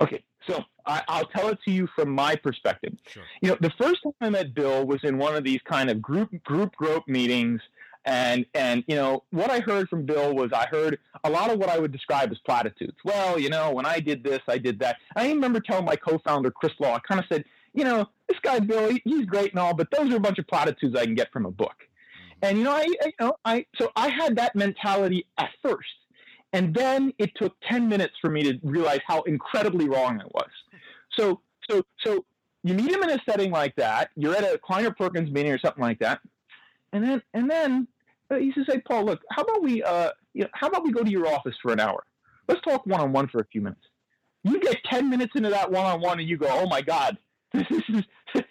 Okay, 0.02 0.24
so 0.50 0.64
I, 0.86 1.20
will 1.20 1.28
tell 1.28 1.50
it 1.50 1.60
to 1.66 1.72
you 1.72 1.88
from 1.96 2.10
my 2.10 2.36
perspective. 2.36 2.94
Sure. 3.08 3.24
You 3.42 3.50
know, 3.50 3.58
the 3.60 3.72
first 3.78 4.02
time 4.04 4.14
I 4.22 4.30
met 4.30 4.54
Bill 4.54 4.86
was 4.86 5.00
in 5.04 5.18
one 5.18 5.36
of 5.36 5.44
these 5.44 5.60
kind 5.66 5.90
of 5.90 6.02
group 6.02 6.32
group 6.44 6.76
group 6.76 7.08
meetings, 7.08 7.62
and 8.06 8.46
and 8.54 8.84
you 8.88 8.96
know 8.96 9.24
what 9.32 9.50
I 9.52 9.60
heard 9.60 9.90
from 9.90 10.06
Bill 10.06 10.34
was 10.34 10.52
I 10.54 10.66
heard 10.68 11.00
a 11.24 11.30
lot 11.30 11.52
of 11.52 11.60
what 11.60 11.70
I 11.70 11.78
would 11.78 11.92
describe 11.92 12.32
as 12.32 12.40
platitudes. 12.40 12.98
Well, 13.04 13.38
you 13.38 13.50
know, 13.50 13.72
when 13.72 13.86
I 13.86 14.00
did 14.00 14.24
this, 14.24 14.40
I 14.48 14.58
did 14.58 14.80
that. 14.80 14.98
I 15.16 15.28
remember 15.28 15.60
telling 15.60 15.86
my 15.86 15.96
co-founder 15.96 16.52
Chris 16.52 16.74
Law, 16.80 16.96
I 16.96 17.00
kind 17.00 17.20
of 17.20 17.26
said, 17.32 17.44
you 17.74 17.84
know, 17.84 18.08
this 18.28 18.40
guy 18.42 18.60
Bill, 18.60 18.98
he's 19.04 19.26
great 19.26 19.52
and 19.52 19.60
all, 19.60 19.74
but 19.74 19.90
those 19.92 20.12
are 20.12 20.18
a 20.18 20.22
bunch 20.22 20.40
of 20.40 20.48
platitudes 20.48 20.96
I 20.98 21.06
can 21.06 21.16
get 21.16 21.32
from 21.32 21.46
a 21.46 21.52
book. 21.52 21.76
Mm-hmm. 21.76 22.46
And 22.46 22.58
you 22.58 22.64
know, 22.64 22.72
I, 22.72 22.88
I 23.02 23.06
you 23.06 23.14
know 23.20 23.36
I 23.46 23.66
so 23.78 23.92
I 23.96 24.10
had 24.10 24.38
that 24.38 24.56
mentality 24.56 25.26
at 25.38 25.50
first. 25.62 25.90
And 26.54 26.74
then 26.74 27.14
it 27.20 27.32
took 27.36 27.56
10 27.70 27.88
minutes 27.88 28.14
for 28.22 28.30
me 28.30 28.44
to 28.44 28.60
realize 28.64 29.00
how 29.08 29.22
incredibly 29.24 29.88
wrong 29.88 30.20
I 30.20 30.26
was. 30.26 30.50
So, 31.18 31.42
so, 31.70 31.84
so 32.04 32.26
you 32.64 32.74
meet 32.74 32.92
him 32.92 33.04
in 33.04 33.12
a 33.12 33.20
setting 33.28 33.52
like 33.52 33.76
that. 33.76 34.10
You're 34.16 34.36
at 34.36 34.44
a 34.44 34.58
Kleiner 34.58 34.92
Perkins 34.92 35.32
meeting 35.32 35.52
or 35.52 35.60
something 35.60 35.84
like 35.84 36.00
that, 36.00 36.20
and 36.92 37.04
then, 37.04 37.22
and 37.34 37.50
then 37.50 37.88
uh, 38.32 38.36
he 38.38 38.52
says, 38.54 38.66
"Hey, 38.68 38.82
Paul, 38.82 39.06
look, 39.06 39.22
how 39.32 39.44
about 39.44 39.62
we, 39.62 39.84
uh, 39.84 40.12
you 40.34 40.44
know, 40.44 40.50
how 40.54 40.68
about 40.68 40.84
we 40.84 40.92
go 40.92 41.04
to 41.04 41.10
your 41.10 41.28
office 41.28 41.56
for 41.62 41.72
an 41.72 41.80
hour? 41.80 42.04
Let's 42.48 42.62
talk 42.62 42.86
one 42.86 43.00
on 43.00 43.14
one 43.14 43.28
for 43.28 43.40
a 43.40 43.46
few 43.46 43.62
minutes." 43.62 43.82
You 44.44 44.60
get 44.60 44.78
10 44.90 45.10
minutes 45.10 45.34
into 45.36 45.50
that 45.50 45.70
one 45.70 45.86
on 45.86 46.02
one, 46.02 46.20
and 46.20 46.28
you 46.28 46.38
go, 46.38 46.48
"Oh 46.50 46.68
my 46.68 46.82
God, 46.82 47.18
this 47.54 47.66
is 47.70 48.04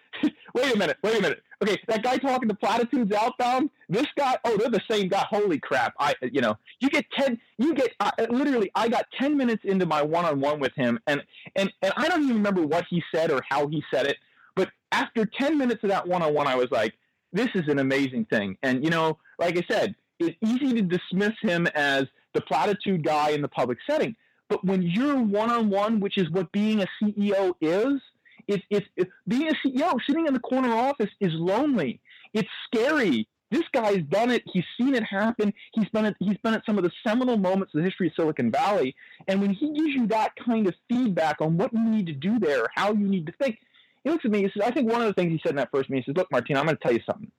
wait 0.55 0.75
a 0.75 0.79
minute, 0.79 0.97
wait 1.03 1.19
a 1.19 1.23
minute. 1.23 1.43
Okay, 1.61 1.77
that 1.89 2.05
guy 2.05 2.19
talking 2.19 2.49
to 2.49 2.55
platitudes 2.55 3.13
outbound, 3.13 3.71
this 3.89 4.07
guy, 4.17 4.37
oh, 4.45 4.57
they're 4.57 4.71
the 4.71 4.81
same 4.89 5.09
guy. 5.09 5.25
Holy 5.29 5.59
crap. 5.59 5.93
I, 5.99 6.15
you 6.21 6.41
know, 6.41 6.57
you 6.79 6.89
get 6.89 7.05
10, 7.19 7.39
you 7.59 7.75
get, 7.75 7.91
uh, 7.99 8.13
literally, 8.31 8.71
I 8.77 8.89
got 8.89 9.07
10 9.19 9.37
minutes 9.37 9.63
into 9.65 9.85
my 9.85 10.01
one-on-one 10.01 10.61
with 10.61 10.73
him 10.75 11.01
and, 11.09 11.21
and, 11.57 11.73
and 11.83 11.93
I 11.97 12.09
don't 12.09 12.23
even 12.23 12.37
remember 12.37 12.63
what 12.63 12.85
he 12.89 13.03
said 13.13 13.33
or 13.33 13.43
how 13.49 13.67
he 13.67 13.83
said 13.93 14.07
it. 14.07 14.19
But 14.55 14.71
after 14.93 15.27
10 15.27 15.59
minutes 15.59 15.83
of 15.83 15.91
that 15.91 16.07
one-on-one, 16.07 16.47
I 16.47 16.55
was 16.55 16.69
like, 16.71 16.95
this 17.33 17.49
is 17.55 17.69
an 17.69 17.81
amazing 17.81 18.27
thing. 18.27 18.57
And, 18.63 18.85
you 18.85 18.91
know, 18.91 19.19
like 19.39 19.57
I 19.57 19.63
said, 19.69 19.95
it's 20.21 20.37
easy 20.45 20.75
to 20.75 20.83
dismiss 20.83 21.35
him 21.43 21.67
as 21.75 22.05
the 22.35 22.41
platitude 22.41 23.05
guy 23.05 23.31
in 23.31 23.43
the 23.43 23.49
public 23.49 23.79
setting. 23.89 24.15
But 24.49 24.65
when 24.65 24.83
you're 24.83 25.21
one 25.21 25.51
on 25.51 25.71
one, 25.71 26.01
which 26.01 26.19
is 26.19 26.31
what 26.31 26.51
being 26.53 26.83
a 26.83 26.87
CEO 27.03 27.53
is, 27.61 28.01
it's, 28.49 28.87
it's 28.97 29.11
being 29.27 29.49
a 29.49 29.55
CEO, 29.67 29.95
sitting 30.07 30.27
in 30.27 30.35
the 30.35 30.41
corner 30.41 30.73
office 30.73 31.11
is 31.21 31.33
lonely. 31.35 32.01
It's 32.35 32.49
scary. 32.67 33.29
This 33.51 33.65
guy's 33.73 34.03
done 34.11 34.31
it. 34.31 34.43
He's 34.53 34.65
seen 34.79 34.95
it 34.95 35.03
happen. 35.05 35.53
He's 35.73 35.89
been 35.89 36.05
at 36.05 36.17
he's 36.19 36.37
been 36.39 36.55
at 36.55 36.67
some 36.67 36.77
of 36.77 36.85
the 36.85 36.91
seminal 37.07 37.39
moments 37.39 37.75
of 37.75 37.79
the 37.79 37.85
history 37.85 38.09
of 38.09 38.13
Silicon 38.15 38.51
Valley. 38.51 38.95
And 39.27 39.41
when 39.41 39.51
he 39.51 39.73
gives 39.73 39.95
you 39.95 40.07
that 40.09 40.33
kind 40.45 40.67
of 40.67 40.75
feedback 40.89 41.41
on 41.41 41.57
what 41.57 41.73
you 41.73 41.83
need 41.83 42.07
to 42.07 42.13
do 42.13 42.39
there, 42.39 42.67
how 42.75 42.93
you 42.93 43.07
need 43.07 43.27
to 43.27 43.33
think, 43.41 43.59
he 44.05 44.11
looks 44.11 44.25
at 44.25 44.31
me. 44.31 44.43
He 44.43 44.51
says, 44.51 44.63
"I 44.67 44.71
think 44.71 44.91
one 44.91 45.01
of 45.01 45.07
the 45.07 45.15
things 45.15 45.33
he 45.33 45.41
said 45.43 45.51
in 45.51 45.57
that 45.57 45.71
first 45.73 45.89
meeting, 45.89 46.05
he 46.07 46.11
says, 46.11 46.17
look, 46.17 46.31
Martin, 46.31 46.57
I'm 46.57 46.67
going 46.67 46.77
to 46.77 46.83
tell 46.83 46.93
you 46.93 47.01
something. 47.07 47.31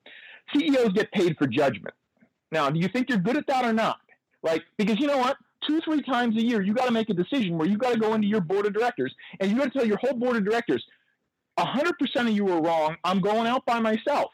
CEOs 0.54 0.94
get 0.94 1.12
paid 1.12 1.38
for 1.38 1.48
judgment. 1.48 1.94
Now, 2.52 2.70
do 2.70 2.80
you 2.80 2.88
think 2.88 3.10
you're 3.10 3.20
good 3.20 3.38
at 3.38 3.48
that 3.48 3.66
or 3.66 3.74
not? 3.74 4.00
Like, 4.42 4.64
because 4.78 5.00
you 5.00 5.08
know 5.08 5.18
what? 5.18 5.38
Two, 5.68 5.82
three 5.82 6.02
times 6.02 6.36
a 6.38 6.44
year, 6.44 6.62
you 6.62 6.74
got 6.74 6.86
to 6.86 6.92
make 6.92 7.10
a 7.10 7.14
decision 7.14 7.58
where 7.58 7.68
you 7.68 7.78
got 7.78 7.94
to 7.94 8.00
go 8.00 8.14
into 8.14 8.28
your 8.28 8.42
board 8.42 8.66
of 8.66 8.74
directors 8.74 9.14
and 9.40 9.52
you 9.52 9.58
got 9.58 9.72
to 9.72 9.78
tell 9.78 9.86
your 9.86 9.98
whole 9.98 10.14
board 10.14 10.38
of 10.38 10.46
directors, 10.46 10.84
100% 11.66 12.22
of 12.22 12.30
you 12.30 12.46
were 12.46 12.62
wrong. 12.62 12.96
I'm 13.04 13.20
going 13.20 13.48
out 13.48 13.66
by 13.66 13.80
myself. 13.80 14.32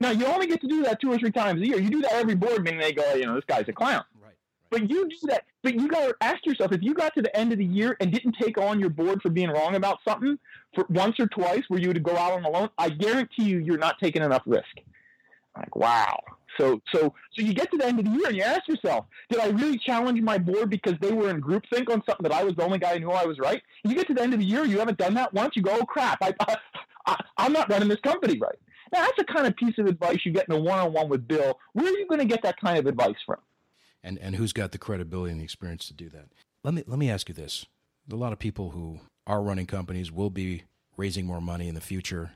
Now, 0.00 0.10
you 0.10 0.26
only 0.26 0.46
get 0.46 0.60
to 0.60 0.68
do 0.68 0.82
that 0.82 1.00
two 1.00 1.10
or 1.10 1.18
three 1.18 1.32
times 1.32 1.60
a 1.62 1.66
year. 1.66 1.80
You 1.80 1.90
do 1.90 2.02
that 2.02 2.12
every 2.12 2.34
board 2.34 2.62
meeting, 2.62 2.80
they 2.80 2.92
go, 2.92 3.02
oh, 3.06 3.14
you 3.14 3.24
know, 3.24 3.34
this 3.34 3.44
guy's 3.46 3.68
a 3.68 3.72
clown. 3.72 4.04
Right. 4.22 4.34
But 4.70 4.90
you 4.90 5.08
do 5.08 5.16
that. 5.28 5.44
But 5.62 5.74
you 5.74 5.88
got 5.88 6.08
to 6.08 6.14
ask 6.20 6.44
yourself 6.44 6.72
if 6.72 6.82
you 6.82 6.92
got 6.92 7.14
to 7.14 7.22
the 7.22 7.34
end 7.36 7.52
of 7.52 7.58
the 7.58 7.64
year 7.64 7.96
and 8.00 8.12
didn't 8.12 8.36
take 8.40 8.58
on 8.58 8.78
your 8.78 8.90
board 8.90 9.22
for 9.22 9.30
being 9.30 9.48
wrong 9.48 9.74
about 9.74 9.98
something 10.06 10.38
for 10.74 10.84
once 10.90 11.18
or 11.18 11.26
twice, 11.28 11.62
where 11.68 11.80
you 11.80 11.88
would 11.88 12.02
go 12.02 12.16
out 12.16 12.32
on 12.32 12.44
a 12.44 12.50
loan, 12.50 12.68
I 12.76 12.90
guarantee 12.90 13.44
you, 13.44 13.58
you're 13.58 13.78
not 13.78 13.98
taking 13.98 14.22
enough 14.22 14.42
risk. 14.46 14.64
Like, 15.56 15.74
wow. 15.74 16.18
So, 16.58 16.80
so, 16.92 17.00
so 17.32 17.42
you 17.42 17.52
get 17.52 17.70
to 17.70 17.76
the 17.76 17.86
end 17.86 17.98
of 17.98 18.04
the 18.06 18.10
year 18.10 18.28
and 18.28 18.36
you 18.36 18.42
ask 18.42 18.66
yourself, 18.66 19.06
did 19.30 19.40
I 19.40 19.48
really 19.48 19.78
challenge 19.78 20.20
my 20.22 20.38
board 20.38 20.70
because 20.70 20.94
they 21.00 21.12
were 21.12 21.28
in 21.28 21.40
groupthink 21.40 21.90
on 21.90 22.02
something 22.06 22.22
that 22.22 22.32
I 22.32 22.44
was 22.44 22.54
the 22.56 22.64
only 22.64 22.78
guy 22.78 22.94
who 22.94 23.00
knew 23.00 23.10
I 23.10 23.24
was 23.24 23.38
right? 23.38 23.62
You 23.84 23.94
get 23.94 24.06
to 24.08 24.14
the 24.14 24.22
end 24.22 24.32
of 24.32 24.40
the 24.40 24.46
year, 24.46 24.64
you 24.64 24.78
haven't 24.78 24.98
done 24.98 25.14
that 25.14 25.32
once. 25.34 25.54
You 25.54 25.62
go, 25.62 25.78
oh 25.80 25.84
crap, 25.84 26.18
I, 26.22 26.34
I, 27.06 27.16
I'm 27.36 27.52
not 27.52 27.70
running 27.70 27.88
this 27.88 28.00
company 28.00 28.38
right. 28.38 28.58
Now, 28.92 29.00
that's 29.00 29.18
the 29.18 29.24
kind 29.24 29.46
of 29.46 29.56
piece 29.56 29.76
of 29.78 29.86
advice 29.86 30.18
you 30.24 30.32
get 30.32 30.48
in 30.48 30.54
a 30.54 30.60
one-on-one 30.60 31.08
with 31.08 31.26
Bill. 31.26 31.58
Where 31.72 31.86
are 31.86 31.98
you 31.98 32.06
going 32.06 32.20
to 32.20 32.26
get 32.26 32.42
that 32.42 32.60
kind 32.60 32.78
of 32.78 32.86
advice 32.86 33.16
from? 33.24 33.38
And 34.02 34.18
and 34.18 34.36
who's 34.36 34.52
got 34.52 34.70
the 34.70 34.78
credibility 34.78 35.32
and 35.32 35.40
the 35.40 35.44
experience 35.44 35.88
to 35.88 35.94
do 35.94 36.08
that? 36.10 36.26
Let 36.62 36.74
me 36.74 36.84
let 36.86 36.98
me 36.98 37.10
ask 37.10 37.28
you 37.28 37.34
this: 37.34 37.66
a 38.10 38.14
lot 38.14 38.32
of 38.32 38.38
people 38.38 38.70
who 38.70 39.00
are 39.26 39.42
running 39.42 39.66
companies 39.66 40.12
will 40.12 40.30
be 40.30 40.62
raising 40.96 41.26
more 41.26 41.40
money 41.40 41.66
in 41.66 41.74
the 41.74 41.80
future, 41.80 42.32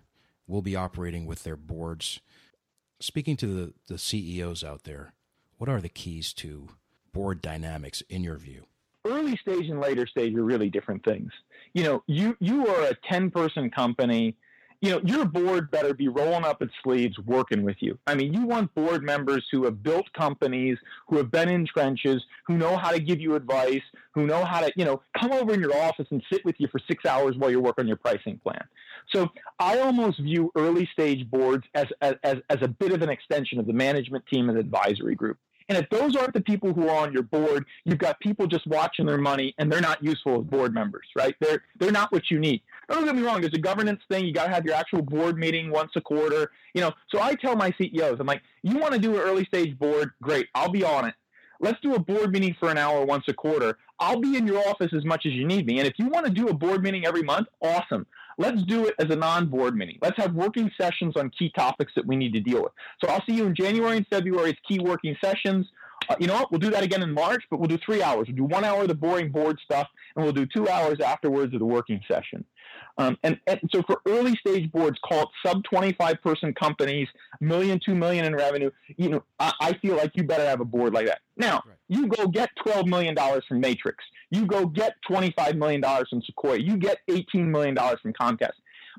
will 0.49 0.63
be 0.63 0.75
operating 0.75 1.27
with 1.27 1.45
their 1.45 1.57
boards 1.57 2.21
Speaking 3.01 3.37
to 3.39 3.47
the, 3.47 3.75
the 3.89 3.99
CEOs 3.99 4.63
out 4.63 4.85
there, 4.85 5.15
what 5.57 5.71
are 5.71 5.81
the 5.81 5.89
keys 5.89 6.33
to 6.35 6.69
board 7.13 7.41
dynamics 7.41 8.03
in 8.11 8.23
your 8.23 8.37
view? 8.37 8.67
Early 9.07 9.37
stage 9.39 9.69
and 9.71 9.81
later 9.81 10.07
stage 10.07 10.35
are 10.35 10.45
really 10.45 10.69
different 10.69 11.03
things. 11.05 11.33
You 11.73 11.85
know, 11.85 12.03
you 12.07 12.37
you 12.41 12.67
are 12.67 12.85
a 12.85 12.95
10 13.09 13.31
person 13.31 13.71
company 13.71 14.37
you 14.81 14.91
know, 14.91 15.01
your 15.05 15.27
board 15.27 15.71
better 15.71 15.93
be 15.93 16.09
rolling 16.09 16.45
up 16.45 16.63
its 16.63 16.73
sleeves 16.83 17.19
working 17.19 17.63
with 17.63 17.77
you. 17.81 17.99
I 18.07 18.15
mean, 18.15 18.33
you 18.33 18.47
want 18.47 18.75
board 18.75 19.03
members 19.03 19.47
who 19.53 19.65
have 19.65 19.83
built 19.83 20.11
companies, 20.15 20.79
who 21.07 21.19
have 21.19 21.31
been 21.31 21.51
in 21.51 21.67
trenches, 21.67 22.23
who 22.47 22.57
know 22.57 22.79
how 22.79 22.91
to 22.91 22.99
give 22.99 23.21
you 23.21 23.35
advice, 23.35 23.83
who 24.13 24.27
know 24.27 24.45
how 24.45 24.61
to, 24.61 24.73
you 24.77 24.87
know, 24.87 25.03
come 25.19 25.33
over 25.33 25.53
in 25.53 25.61
your 25.61 25.77
office 25.77 26.07
and 26.11 26.23
sit 26.33 26.45
with 26.47 26.57
you 26.59 26.69
for 26.69 26.81
six 26.89 27.05
hours 27.05 27.37
while 27.37 27.51
you 27.51 27.61
work 27.61 27.79
on 27.79 27.87
your 27.87 27.99
pricing 27.99 28.39
plan. 28.39 28.65
So 29.15 29.29
I 29.59 29.81
almost 29.81 30.19
view 30.21 30.51
early 30.57 30.89
stage 30.93 31.29
boards 31.31 31.65
as, 31.75 31.87
as, 32.01 32.15
as 32.25 32.59
a 32.63 32.69
bit 32.69 32.93
of 32.93 33.03
an 33.03 33.11
extension 33.11 33.59
of 33.59 33.67
the 33.67 33.73
management 33.73 34.25
team 34.27 34.49
and 34.49 34.59
advisory 34.59 35.15
group. 35.15 35.39
And 35.71 35.79
if 35.79 35.89
those 35.89 36.17
aren't 36.17 36.35
the 36.35 36.41
people 36.41 36.75
who 36.75 36.89
are 36.89 36.97
on 36.97 37.13
your 37.13 37.23
board, 37.23 37.65
you've 37.85 37.99
got 37.99 38.19
people 38.19 38.49
just 38.49 38.67
watching 38.67 39.07
their 39.07 39.19
money 39.19 39.55
and 39.57 39.71
they're 39.71 39.81
not 39.81 40.03
useful 40.03 40.41
as 40.41 40.47
board 40.47 40.75
members, 40.75 41.07
right? 41.17 41.37
They're, 41.39 41.63
they're 41.79 41.93
not 41.93 42.11
what 42.11 42.29
you 42.29 42.41
need. 42.41 42.61
Don't 42.89 43.05
get 43.05 43.15
me 43.15 43.23
wrong, 43.23 43.41
there's 43.41 43.55
a 43.55 43.59
governance 43.59 44.01
thing. 44.09 44.27
You 44.27 44.33
got 44.33 44.47
to 44.47 44.53
have 44.53 44.65
your 44.65 44.75
actual 44.75 45.01
board 45.01 45.39
meeting 45.39 45.71
once 45.71 45.93
a 45.95 46.01
quarter. 46.01 46.51
You 46.75 46.81
know, 46.81 46.91
so 47.09 47.21
I 47.21 47.37
tell 47.37 47.55
my 47.55 47.73
CEOs, 47.81 48.17
I'm 48.19 48.27
like, 48.27 48.43
you 48.65 48.79
want 48.79 48.95
to 48.95 48.99
do 48.99 49.15
an 49.15 49.21
early 49.21 49.45
stage 49.45 49.79
board? 49.79 50.11
Great, 50.21 50.49
I'll 50.57 50.73
be 50.73 50.83
on 50.83 51.05
it. 51.05 51.15
Let's 51.61 51.79
do 51.83 51.95
a 51.95 52.01
board 52.01 52.33
meeting 52.33 52.57
for 52.59 52.71
an 52.71 52.79
hour 52.79 53.05
once 53.05 53.25
a 53.29 53.33
quarter. 53.33 53.79
I'll 54.01 54.19
be 54.19 54.37
in 54.37 54.49
your 54.49 54.67
office 54.67 54.93
as 54.93 55.05
much 55.05 55.25
as 55.25 55.35
you 55.35 55.47
need 55.47 55.67
me. 55.67 55.79
And 55.79 55.87
if 55.87 55.95
you 55.99 56.09
want 56.09 56.27
to 56.27 56.33
do 56.33 56.49
a 56.49 56.55
board 56.55 56.83
meeting 56.83 57.07
every 57.07 57.23
month, 57.23 57.47
awesome. 57.63 58.07
Let's 58.41 58.63
do 58.63 58.87
it 58.87 58.95
as 58.99 59.11
a 59.11 59.17
non-board 59.17 59.77
meeting. 59.77 59.99
Let's 60.01 60.17
have 60.17 60.35
working 60.35 60.71
sessions 60.81 61.15
on 61.15 61.29
key 61.39 61.53
topics 61.55 61.93
that 61.95 62.07
we 62.07 62.17
need 62.17 62.33
to 62.33 62.41
deal 62.41 62.63
with. 62.63 62.73
So 63.05 63.11
I'll 63.11 63.23
see 63.29 63.35
you 63.35 63.45
in 63.45 63.55
January 63.55 63.99
and 63.99 64.07
February. 64.07 64.49
It's 64.49 64.61
key 64.67 64.79
working 64.79 65.15
sessions. 65.23 65.67
Uh, 66.09 66.17
you 66.19 66.27
know 66.27 66.33
what? 66.33 66.51
We'll 66.51 66.59
do 66.59 66.71
that 66.71 66.83
again 66.83 67.03
in 67.03 67.13
March, 67.13 67.43
but 67.51 67.61
we'll 67.61 67.69
do 67.69 67.77
three 67.85 68.03
hours. 68.03 68.29
We'll 68.29 68.37
do 68.39 68.45
one 68.45 68.65
hour 68.65 68.81
of 68.81 68.89
the 68.89 68.95
boring 68.95 69.31
board 69.31 69.59
stuff, 69.63 69.89
and 70.17 70.25
we'll 70.25 70.33
do 70.33 70.47
two 70.47 70.71
hours 70.71 71.01
afterwards 71.01 71.53
of 71.53 71.61
the 71.61 71.67
working 71.67 72.01
session. 72.09 72.43
Um, 73.01 73.17
and, 73.23 73.41
and, 73.47 73.59
so 73.75 73.83
for 73.85 74.03
early 74.07 74.37
stage 74.37 74.71
boards, 74.71 74.99
call 75.03 75.23
it 75.23 75.29
sub 75.43 75.65
25 75.65 76.21
person 76.23 76.53
companies, 76.53 77.09
million, 77.41 77.81
two 77.83 77.95
million 77.95 78.27
in 78.27 78.37
revenue, 78.37 78.71
you 78.99 79.09
know, 79.09 79.23
I, 79.39 79.53
I 79.59 79.73
feel 79.79 79.97
like 79.97 80.13
you 80.15 80.23
better 80.23 80.45
have 80.45 80.61
a 80.61 80.67
board 80.67 80.93
like 80.93 81.07
that. 81.07 81.21
Now, 81.39 81.63
right. 81.67 81.77
you 81.89 82.09
go 82.09 82.27
get 82.27 82.51
$12 82.67 82.87
million 82.89 83.17
from 83.49 83.61
Matrix. 83.61 84.05
You 84.31 84.45
go 84.45 84.67
get 84.67 84.97
$25 85.11 85.57
million 85.57 85.83
from 85.83 86.21
Sequoia. 86.21 86.59
You 86.59 86.77
get 86.77 86.99
$18 87.09 87.47
million 87.47 87.75
from 87.75 88.13
Comcast. 88.13 88.53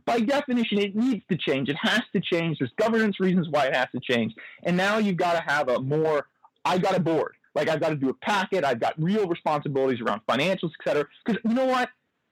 By 0.06 0.20
definition, 0.22 0.80
it 0.80 0.96
needs 0.96 1.24
to 1.30 1.38
change. 1.38 1.70
It 1.70 1.78
has 1.80 2.02
to 2.14 2.22
change. 2.22 2.58
There's 2.58 2.72
governance 2.80 3.20
reasons 3.20 3.50
why 3.52 3.68
it 3.68 3.76
has 3.76 3.88
to 3.94 4.00
change. 4.00 4.34
And 4.64 4.76
now 4.76 4.98
you've 4.98 5.18
got 5.18 5.34
to 5.34 5.44
have 5.46 5.70
a 5.70 5.80
more, 5.80 6.26
I 6.66 6.80
got 6.80 6.98
a 6.98 7.00
board. 7.00 7.36
Like 7.54 7.70
I've 7.70 7.80
got 7.80 7.90
to 7.90 7.96
do 7.96 8.10
a 8.10 8.14
packet. 8.16 8.64
I've 8.64 8.80
got 8.80 8.96
real 8.98 9.28
responsibilities 9.28 10.02
around 10.02 10.22
financials, 10.28 10.72
et 10.80 10.84
cetera. 10.88 11.06
Because 11.24 11.40
you 11.46 11.54
know 11.54 11.66
what? 11.66 11.90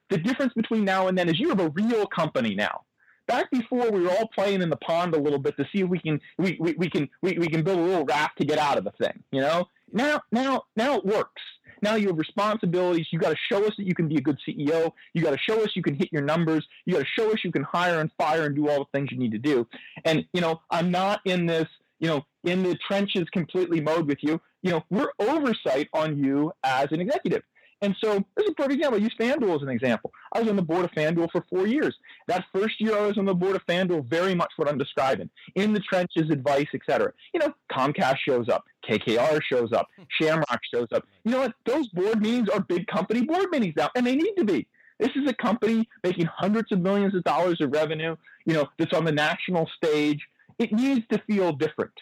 The 0.10 0.18
difference 0.18 0.54
between 0.54 0.86
now 0.86 1.08
and 1.08 1.18
then 1.18 1.30
is 1.30 1.40
you 1.40 1.50
have 1.50 1.60
a 1.60 1.70
real 1.70 2.06
company 2.08 2.56
now. 2.56 2.82
Back 3.28 3.52
before 3.52 3.92
we 3.92 4.02
were 4.02 4.10
all 4.10 4.28
playing 4.34 4.62
in 4.62 4.70
the 4.70 4.78
pond 4.78 5.14
a 5.14 5.20
little 5.20 5.38
bit 5.38 5.56
to 5.58 5.66
see 5.72 5.82
if 5.82 5.90
we 5.90 6.00
can 6.00 6.20
we, 6.40 6.58
we, 6.60 6.74
we 6.74 6.90
can 6.90 7.08
we, 7.22 7.38
we 7.38 7.48
can 7.48 7.64
build 7.64 7.78
a 7.78 7.84
little 7.84 8.06
raft 8.06 8.40
to 8.40 8.46
get 8.46 8.58
out 8.58 8.78
of 8.78 8.84
the 8.84 8.92
thing, 8.92 9.24
you 9.32 9.42
know? 9.42 9.68
Now 9.92 10.22
now 10.32 10.64
now 10.76 10.96
it 10.96 11.06
works. 11.06 11.42
Now 11.82 11.96
you 11.96 12.08
have 12.08 12.18
responsibilities. 12.18 13.08
You 13.12 13.20
got 13.20 13.30
to 13.30 13.38
show 13.50 13.64
us 13.66 13.74
that 13.78 13.86
you 13.86 13.96
can 13.96 14.08
be 14.08 14.18
a 14.18 14.22
good 14.22 14.38
CEO. 14.48 14.92
You 15.14 15.22
got 15.22 15.32
to 15.32 15.38
show 15.38 15.62
us 15.64 15.70
you 15.76 15.84
can 15.84 15.96
hit 15.96 16.10
your 16.12 16.24
numbers. 16.24 16.66
You 16.86 16.94
got 16.94 17.00
to 17.00 17.08
show 17.18 17.32
us 17.32 17.40
you 17.44 17.52
can 17.52 17.64
hire 17.64 18.00
and 18.00 18.12
fire 18.18 18.46
and 18.46 18.56
do 18.56 18.68
all 18.68 18.80
the 18.80 18.98
things 18.98 19.12
you 19.12 19.18
need 19.18 19.32
to 19.32 19.38
do. 19.38 19.68
And 20.06 20.26
you 20.34 20.42
know, 20.42 20.62
I'm 20.72 20.92
not 20.92 21.22
in 21.26 21.46
this, 21.46 21.68
you 22.00 22.08
know, 22.08 22.26
in 22.44 22.64
the 22.64 22.78
trenches 22.88 23.30
completely 23.32 23.80
mode 23.80 24.08
with 24.08 24.20
you. 24.22 24.42
You 24.62 24.72
know, 24.72 24.84
we're 24.90 25.12
oversight 25.20 25.88
on 25.94 26.18
you 26.18 26.52
as 26.64 26.88
an 26.92 27.00
executive. 27.00 27.44
And 27.82 27.96
so 28.04 28.16
this 28.36 28.46
is 28.46 28.52
a 28.52 28.54
perfect 28.56 28.76
example. 28.76 29.00
I 29.00 29.04
use 29.04 29.16
FanDuel 29.20 29.56
as 29.56 29.62
an 29.62 29.70
example. 29.70 30.12
I 30.34 30.42
was 30.42 30.50
on 30.50 30.56
the 30.58 30.62
board 30.62 30.86
of 30.86 30.92
FanDuel 30.92 31.32
for 31.32 31.46
four 31.50 31.66
years. 31.66 31.96
That 32.28 32.44
first 32.54 32.80
year 32.82 32.98
I 32.98 33.08
was 33.08 33.18
on 33.18 33.26
the 33.26 33.34
board 33.34 33.56
of 33.56 33.66
FanDuel, 33.66 34.06
very 34.06 34.36
much 34.36 34.52
what 34.58 34.68
I'm 34.68 34.78
describing. 34.78 35.30
In 35.56 35.74
the 35.74 35.80
trenches, 35.80 36.30
advice, 36.30 36.68
etc. 36.74 37.14
You 37.34 37.40
know, 37.40 37.54
Comcast 37.72 38.18
shows 38.18 38.50
up, 38.50 38.66
KKR 38.88 39.42
shows 39.42 39.72
up, 39.72 39.88
hmm. 39.96 40.04
Shamrock 40.20 40.60
shows 40.74 40.88
up. 40.94 41.06
You 41.24 41.32
know 41.32 41.40
what? 41.40 41.54
Those 41.66 41.88
board 41.90 42.22
meetings 42.22 42.50
are 42.50 42.60
big 42.60 42.88
company 42.88 43.22
board 43.26 43.50
meetings 43.52 43.76
now, 43.78 43.90
and 43.96 44.06
they 44.06 44.16
need 44.16 44.34
to 44.38 44.44
be. 44.44 44.68
This 45.00 45.12
is 45.16 45.30
a 45.30 45.34
company 45.34 45.88
making 46.04 46.26
hundreds 46.26 46.74
of 46.74 46.82
millions 46.82 47.16
of 47.16 47.24
dollars 47.24 47.62
of 47.62 47.72
revenue, 47.72 48.18
you 48.46 48.54
know, 48.54 48.68
that's 48.78 48.94
on 48.94 49.06
the 49.06 49.14
national 49.14 49.70
stage. 49.78 50.20
It 50.58 50.74
needs 50.74 51.08
to 51.12 51.22
feel 51.26 51.54
different. 51.54 51.94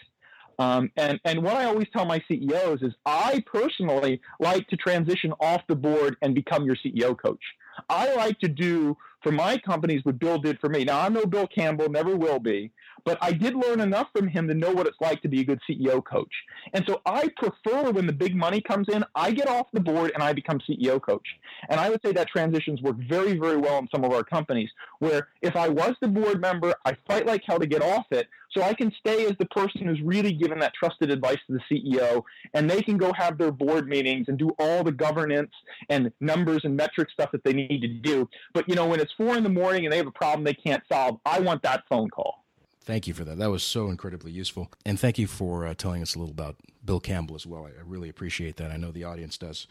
Um, 0.58 0.90
and, 0.96 1.20
and 1.24 1.42
what 1.42 1.56
I 1.56 1.64
always 1.64 1.86
tell 1.92 2.04
my 2.04 2.22
CEOs 2.28 2.82
is 2.82 2.92
I 3.06 3.42
personally 3.46 4.20
like 4.40 4.66
to 4.68 4.76
transition 4.76 5.32
off 5.40 5.62
the 5.68 5.76
board 5.76 6.16
and 6.22 6.34
become 6.34 6.64
your 6.64 6.76
CEO 6.76 7.16
coach. 7.16 7.42
I 7.88 8.12
like 8.14 8.40
to 8.40 8.48
do 8.48 8.96
for 9.22 9.32
my 9.32 9.58
companies 9.58 10.04
what 10.04 10.18
Bill 10.18 10.38
did 10.38 10.58
for 10.60 10.68
me. 10.68 10.84
Now, 10.84 11.00
I'm 11.00 11.12
no 11.12 11.26
Bill 11.26 11.46
Campbell, 11.46 11.88
never 11.88 12.16
will 12.16 12.38
be, 12.38 12.70
but 13.04 13.18
I 13.20 13.32
did 13.32 13.54
learn 13.54 13.80
enough 13.80 14.08
from 14.16 14.28
him 14.28 14.46
to 14.48 14.54
know 14.54 14.72
what 14.72 14.86
it's 14.86 15.00
like 15.00 15.22
to 15.22 15.28
be 15.28 15.40
a 15.40 15.44
good 15.44 15.60
CEO 15.68 16.04
coach. 16.04 16.32
And 16.72 16.84
so 16.86 17.00
I 17.06 17.28
prefer 17.36 17.90
when 17.90 18.06
the 18.06 18.12
big 18.12 18.34
money 18.34 18.60
comes 18.60 18.88
in, 18.88 19.04
I 19.14 19.30
get 19.32 19.48
off 19.48 19.66
the 19.72 19.80
board 19.80 20.12
and 20.14 20.22
I 20.22 20.32
become 20.32 20.60
CEO 20.68 21.00
coach. 21.00 21.26
And 21.68 21.80
I 21.80 21.90
would 21.90 22.00
say 22.04 22.12
that 22.12 22.28
transitions 22.28 22.80
work 22.82 22.96
very, 23.08 23.38
very 23.38 23.56
well 23.56 23.78
in 23.78 23.88
some 23.92 24.04
of 24.04 24.12
our 24.12 24.24
companies 24.24 24.70
where 24.98 25.28
if 25.42 25.56
I 25.56 25.68
was 25.68 25.94
the 26.00 26.08
board 26.08 26.40
member, 26.40 26.74
I 26.84 26.96
fight 27.06 27.26
like 27.26 27.42
hell 27.46 27.58
to 27.58 27.66
get 27.66 27.82
off 27.82 28.06
it 28.10 28.28
so 28.58 28.64
I 28.64 28.74
can 28.74 28.92
stay 28.98 29.26
as 29.26 29.36
the 29.38 29.46
person 29.46 29.82
who's 29.82 30.00
really 30.02 30.32
given 30.32 30.58
that 30.58 30.72
trusted 30.74 31.10
advice 31.10 31.38
to 31.46 31.58
the 31.58 31.60
CEO 31.70 32.22
and 32.54 32.68
they 32.68 32.82
can 32.82 32.96
go 32.96 33.12
have 33.12 33.38
their 33.38 33.52
board 33.52 33.88
meetings 33.88 34.26
and 34.28 34.36
do 34.36 34.50
all 34.58 34.82
the 34.82 34.92
governance 34.92 35.52
and 35.88 36.10
numbers 36.20 36.62
and 36.64 36.76
metric 36.76 37.08
stuff 37.12 37.30
that 37.32 37.44
they 37.44 37.52
need 37.52 37.80
to 37.80 37.88
do. 37.88 38.28
But 38.54 38.68
you 38.68 38.74
know, 38.74 38.86
when 38.86 39.00
it's 39.00 39.12
four 39.16 39.36
in 39.36 39.44
the 39.44 39.48
morning 39.48 39.84
and 39.84 39.92
they 39.92 39.96
have 39.96 40.06
a 40.06 40.12
problem 40.12 40.44
they 40.44 40.54
can't 40.54 40.82
solve, 40.90 41.20
I 41.24 41.40
want 41.40 41.62
that 41.62 41.84
phone 41.88 42.10
call. 42.10 42.44
Thank 42.82 43.06
you 43.06 43.14
for 43.14 43.24
that. 43.24 43.38
That 43.38 43.50
was 43.50 43.62
so 43.62 43.88
incredibly 43.88 44.32
useful. 44.32 44.70
And 44.86 44.98
thank 44.98 45.18
you 45.18 45.26
for 45.26 45.66
uh, 45.66 45.74
telling 45.74 46.02
us 46.02 46.14
a 46.14 46.18
little 46.18 46.32
about 46.32 46.56
Bill 46.84 47.00
Campbell 47.00 47.36
as 47.36 47.46
well. 47.46 47.66
I, 47.66 47.68
I 47.68 47.82
really 47.84 48.08
appreciate 48.08 48.56
that. 48.56 48.70
I 48.70 48.76
know 48.76 48.90
the 48.90 49.04
audience 49.04 49.36
does. 49.36 49.66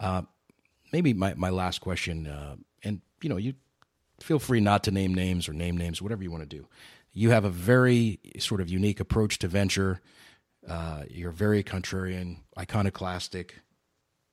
Uh, 0.00 0.22
maybe 0.90 1.12
my, 1.12 1.34
my 1.34 1.50
last 1.50 1.80
question, 1.80 2.26
uh, 2.26 2.56
and 2.82 3.02
you 3.20 3.28
know, 3.28 3.36
you 3.36 3.54
feel 4.20 4.38
free 4.38 4.60
not 4.60 4.84
to 4.84 4.90
name 4.90 5.14
names 5.14 5.48
or 5.48 5.52
name 5.52 5.76
names, 5.76 6.00
whatever 6.00 6.22
you 6.22 6.30
want 6.30 6.48
to 6.48 6.56
do. 6.56 6.66
You 7.12 7.30
have 7.30 7.44
a 7.44 7.50
very 7.50 8.20
sort 8.38 8.60
of 8.60 8.68
unique 8.68 9.00
approach 9.00 9.38
to 9.40 9.48
venture. 9.48 10.00
Uh, 10.68 11.02
you're 11.10 11.30
very 11.32 11.62
contrarian, 11.62 12.38
iconoclastic, 12.58 13.60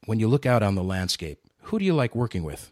When 0.06 0.20
you 0.20 0.28
look 0.28 0.46
out 0.46 0.64
on 0.64 0.76
the 0.76 0.84
landscape, 0.84 1.40
who 1.64 1.80
do 1.80 1.86
you 1.86 1.94
like 1.94 2.16
working 2.16 2.44
with? 2.44 2.72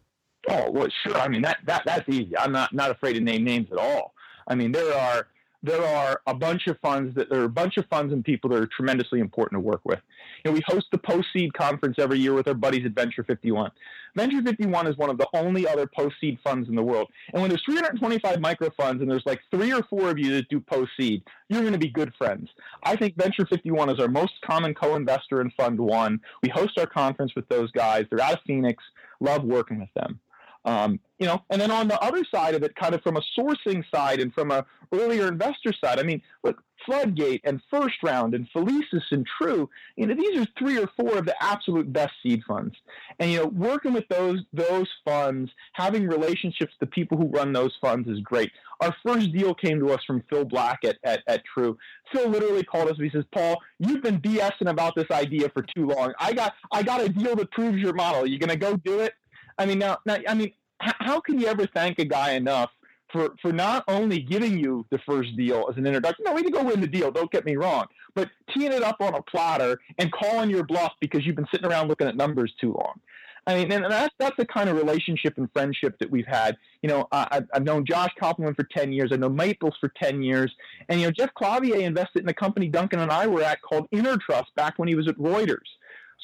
Oh 0.49 0.71
well, 0.71 0.87
sure. 1.03 1.17
I 1.17 1.27
mean 1.27 1.41
that 1.41 1.57
that 1.65 1.83
that's 1.85 2.07
easy. 2.07 2.37
I'm 2.37 2.53
not 2.53 2.73
not 2.73 2.89
afraid 2.89 3.13
to 3.13 3.19
name 3.19 3.43
names 3.43 3.67
at 3.71 3.77
all. 3.77 4.13
I 4.47 4.55
mean 4.55 4.71
there 4.71 4.93
are 4.93 5.27
there 5.63 5.83
are 5.83 6.21
a 6.27 6.33
bunch 6.33 6.67
of 6.67 6.77
funds 6.79 7.15
that 7.15 7.29
there 7.29 7.41
are 7.41 7.45
a 7.45 7.49
bunch 7.49 7.77
of 7.77 7.85
funds 7.87 8.13
and 8.13 8.23
people 8.23 8.49
that 8.49 8.61
are 8.61 8.67
tremendously 8.67 9.19
important 9.19 9.59
to 9.61 9.65
work 9.65 9.81
with. 9.83 9.99
Know, 10.45 10.51
we 10.51 10.61
host 10.65 10.87
the 10.91 10.97
post 10.97 11.27
seed 11.33 11.53
conference 11.53 11.97
every 11.99 12.19
year 12.19 12.33
with 12.33 12.47
our 12.47 12.53
buddies 12.53 12.85
at 12.85 12.93
Venture 12.93 13.23
51. 13.23 13.71
Venture 14.15 14.41
51 14.41 14.87
is 14.87 14.97
one 14.97 15.09
of 15.09 15.17
the 15.17 15.27
only 15.33 15.67
other 15.67 15.87
post 15.87 16.15
seed 16.21 16.39
funds 16.43 16.69
in 16.69 16.75
the 16.75 16.81
world. 16.81 17.09
And 17.33 17.41
when 17.41 17.49
there's 17.49 17.63
325 17.65 18.39
micro 18.39 18.69
funds 18.77 19.01
and 19.01 19.11
there's 19.11 19.25
like 19.25 19.41
three 19.51 19.73
or 19.73 19.83
four 19.83 20.09
of 20.09 20.17
you 20.17 20.31
that 20.35 20.47
do 20.49 20.59
post 20.59 20.91
seed, 20.97 21.21
you're 21.49 21.61
going 21.61 21.73
to 21.73 21.79
be 21.79 21.89
good 21.89 22.13
friends. 22.17 22.49
I 22.83 22.95
think 22.95 23.15
Venture 23.17 23.45
51 23.45 23.89
is 23.89 23.99
our 23.99 24.07
most 24.07 24.33
common 24.45 24.73
co-investor 24.73 25.41
in 25.41 25.51
Fund 25.51 25.79
One. 25.79 26.19
We 26.41 26.49
host 26.49 26.77
our 26.79 26.87
conference 26.87 27.35
with 27.35 27.47
those 27.49 27.71
guys. 27.71 28.05
They're 28.09 28.23
out 28.23 28.33
of 28.33 28.39
Phoenix. 28.47 28.83
Love 29.19 29.43
working 29.43 29.79
with 29.79 29.93
them. 29.95 30.19
Um, 30.67 30.99
you 31.17 31.25
know, 31.25 31.41
and 31.49 31.61
then 31.61 31.71
on 31.71 31.87
the 31.87 31.99
other 32.01 32.25
side 32.25 32.53
of 32.53 32.61
it, 32.61 32.75
kind 32.75 32.93
of 32.93 33.01
from 33.01 33.15
a 33.15 33.21
sourcing 33.39 33.83
side 33.89 34.19
and 34.19 34.33
from 34.33 34.51
a 34.51 34.65
earlier 34.93 35.29
investor 35.29 35.71
side, 35.73 35.97
I 35.97 36.03
mean, 36.03 36.21
look, 36.43 36.61
Floodgate 36.85 37.41
and 37.45 37.61
First 37.71 37.95
Round 38.03 38.35
and 38.35 38.47
Felicis 38.53 39.03
and 39.11 39.25
True, 39.25 39.69
you 39.95 40.05
know, 40.05 40.13
these 40.13 40.41
are 40.41 40.47
three 40.59 40.77
or 40.77 40.87
four 40.99 41.17
of 41.17 41.25
the 41.25 41.35
absolute 41.41 41.91
best 41.91 42.11
seed 42.21 42.43
funds. 42.45 42.75
And 43.19 43.31
you 43.31 43.39
know, 43.39 43.47
working 43.47 43.93
with 43.93 44.07
those 44.09 44.41
those 44.51 44.89
funds, 45.05 45.49
having 45.71 46.05
relationships 46.05 46.73
with 46.79 46.89
the 46.89 46.93
people 46.93 47.17
who 47.17 47.27
run 47.27 47.53
those 47.53 47.75
funds 47.81 48.09
is 48.09 48.19
great. 48.19 48.51
Our 48.81 48.93
first 49.05 49.31
deal 49.31 49.55
came 49.55 49.79
to 49.79 49.93
us 49.93 50.01
from 50.05 50.21
Phil 50.29 50.45
Black 50.45 50.79
at, 50.83 50.97
at, 51.03 51.23
at 51.27 51.43
True. 51.45 51.77
Phil 52.11 52.29
literally 52.29 52.63
called 52.63 52.89
us 52.89 52.97
and 52.97 53.05
he 53.05 53.09
says, 53.09 53.25
Paul, 53.33 53.57
you've 53.79 54.03
been 54.03 54.19
BSing 54.19 54.69
about 54.69 54.95
this 54.95 55.09
idea 55.11 55.49
for 55.49 55.63
too 55.63 55.87
long. 55.87 56.13
I 56.19 56.33
got 56.33 56.53
I 56.73 56.83
got 56.83 57.01
a 57.01 57.07
deal 57.07 57.37
that 57.37 57.51
proves 57.51 57.77
your 57.77 57.93
model. 57.93 58.23
Are 58.23 58.27
you 58.27 58.37
gonna 58.37 58.57
go 58.57 58.75
do 58.75 58.99
it? 58.99 59.13
I 59.57 59.65
mean, 59.65 59.79
now, 59.79 59.97
now 60.05 60.17
I 60.27 60.33
mean, 60.33 60.51
how 60.79 61.19
can 61.19 61.39
you 61.39 61.47
ever 61.47 61.67
thank 61.67 61.99
a 61.99 62.05
guy 62.05 62.31
enough 62.31 62.69
for, 63.11 63.35
for 63.41 63.51
not 63.51 63.83
only 63.87 64.19
giving 64.19 64.57
you 64.57 64.85
the 64.91 64.99
first 64.99 65.35
deal 65.35 65.67
as 65.69 65.77
an 65.77 65.85
introduction? 65.85 66.25
No, 66.25 66.33
we 66.33 66.43
can 66.43 66.51
go 66.51 66.63
win 66.63 66.81
the 66.81 66.87
deal. 66.87 67.11
Don't 67.11 67.31
get 67.31 67.45
me 67.45 67.55
wrong, 67.55 67.85
but 68.15 68.29
teeing 68.53 68.71
it 68.71 68.83
up 68.83 68.97
on 69.01 69.15
a 69.15 69.21
platter 69.23 69.79
and 69.97 70.11
calling 70.11 70.49
your 70.49 70.63
bluff 70.63 70.93
because 70.99 71.25
you've 71.25 71.35
been 71.35 71.47
sitting 71.51 71.67
around 71.67 71.87
looking 71.87 72.07
at 72.07 72.15
numbers 72.15 72.53
too 72.59 72.73
long. 72.73 72.99
I 73.47 73.55
mean, 73.55 73.71
and 73.71 73.85
that's 73.89 74.13
that's 74.19 74.35
the 74.35 74.45
kind 74.45 74.69
of 74.69 74.75
relationship 74.75 75.37
and 75.37 75.49
friendship 75.53 75.97
that 75.99 76.11
we've 76.11 76.27
had. 76.27 76.57
You 76.81 76.89
know, 76.89 77.07
I, 77.13 77.41
have 77.53 77.63
known 77.63 77.85
Josh 77.85 78.11
Kopelman 78.21 78.57
for 78.57 78.67
ten 78.75 78.91
years. 78.91 79.11
I 79.13 79.15
know 79.15 79.29
Maples 79.29 79.75
for 79.79 79.89
ten 80.03 80.21
years, 80.21 80.53
and 80.89 80.99
you 80.99 81.07
know, 81.07 81.11
Jeff 81.11 81.33
Clavier 81.33 81.79
invested 81.79 82.23
in 82.23 82.29
a 82.29 82.33
company 82.33 82.67
Duncan 82.67 82.99
and 82.99 83.09
I 83.09 83.25
were 83.25 83.43
at 83.43 83.61
called 83.61 83.89
Intertrust 83.91 84.47
back 84.57 84.77
when 84.77 84.89
he 84.89 84.95
was 84.95 85.07
at 85.07 85.17
Reuters. 85.17 85.59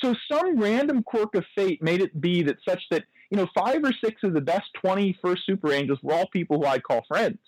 So 0.03 0.13
some 0.29 0.59
random 0.59 1.01
quirk 1.01 1.33
of 1.35 1.45
fate 1.55 1.81
made 1.81 2.01
it 2.01 2.19
be 2.19 2.43
that 2.43 2.57
such 2.67 2.81
that 2.91 3.05
you 3.33 3.37
know, 3.37 3.47
five 3.55 3.83
or 3.83 3.91
six 3.91 4.21
of 4.21 4.33
the 4.33 4.41
best 4.41 4.71
20 4.75 5.17
first 5.19 5.43
super 5.47 5.73
angels 5.73 5.97
were 6.03 6.13
all 6.13 6.27
people 6.27 6.59
who 6.59 6.67
I'd 6.67 6.83
call 6.83 7.03
friends. 7.07 7.39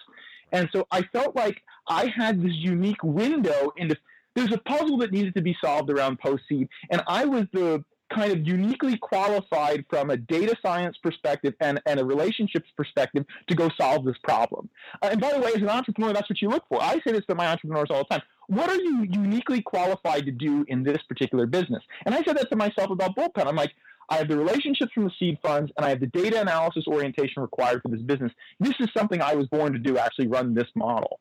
And 0.52 0.68
so 0.74 0.88
I 0.90 1.04
felt 1.14 1.36
like 1.36 1.62
I 1.88 2.08
had 2.08 2.42
this 2.42 2.56
unique 2.56 3.04
window 3.04 3.72
into 3.78 3.96
there's 4.34 4.52
a 4.52 4.58
puzzle 4.58 4.98
that 4.98 5.12
needed 5.12 5.36
to 5.36 5.44
be 5.44 5.56
solved 5.64 5.92
around 5.92 6.20
post 6.20 6.44
seed, 6.50 6.68
and 6.90 7.04
I 7.08 7.24
was 7.26 7.46
the 7.54 7.86
kind 8.14 8.32
of 8.32 8.48
uniquely 8.48 8.98
qualified 8.98 9.86
from 9.90 10.10
a 10.10 10.18
data 10.18 10.56
science 10.62 10.98
perspective 11.02 11.54
and, 11.60 11.82
and 11.86 12.00
a 12.00 12.06
relationships 12.06 12.70
perspective 12.76 13.26
to 13.48 13.56
go 13.56 13.70
solve 13.80 14.06
this 14.06 14.18
problem. 14.24 14.70
Uh, 15.02 15.10
and 15.12 15.22
by 15.22 15.34
the 15.34 15.40
way, 15.40 15.52
as 15.56 15.62
an 15.62 15.70
entrepreneur, 15.70 16.14
that's 16.14 16.30
what 16.30 16.42
you 16.42 16.50
look 16.50 16.64
for. 16.68 16.82
I 16.82 16.96
say 17.06 17.14
this 17.14 17.26
to 17.30 17.36
my 17.36 17.48
entrepreneurs 17.48 17.88
all 17.90 18.00
the 18.00 18.16
time. 18.16 18.22
What 18.48 18.70
are 18.70 18.76
you 18.80 19.04
uniquely 19.10 19.62
qualified 19.62 20.26
to 20.26 20.32
do 20.32 20.66
in 20.68 20.84
this 20.84 21.02
particular 21.08 21.48
business? 21.48 21.84
And 22.06 22.14
I 22.14 22.22
said 22.24 22.38
that 22.38 22.50
to 22.52 22.56
myself 22.56 22.92
about 22.92 23.16
Bullpen. 23.16 23.48
I'm 23.48 23.56
like, 23.56 23.72
I 24.10 24.18
have 24.18 24.28
the 24.28 24.38
relationships 24.38 24.92
from 24.94 25.06
the 25.06 25.12
seed 25.18 25.40
funds, 25.42 25.72
and 25.78 25.86
I 25.86 25.90
have 25.90 26.00
the 26.00 26.08
data 26.08 26.40
analysis 26.42 26.86
orientation 26.88 27.42
required 27.42 27.82
for 27.82 27.90
this 27.90 28.02
business. 28.02 28.32
This 28.60 28.76
is 28.80 28.90
something 28.96 29.22
I 29.22 29.36
was 29.36 29.48
born 29.48 29.74
to 29.74 29.80
do. 29.80 29.98
Actually, 29.98 30.28
run 30.28 30.54
this 30.54 30.70
model, 30.76 31.20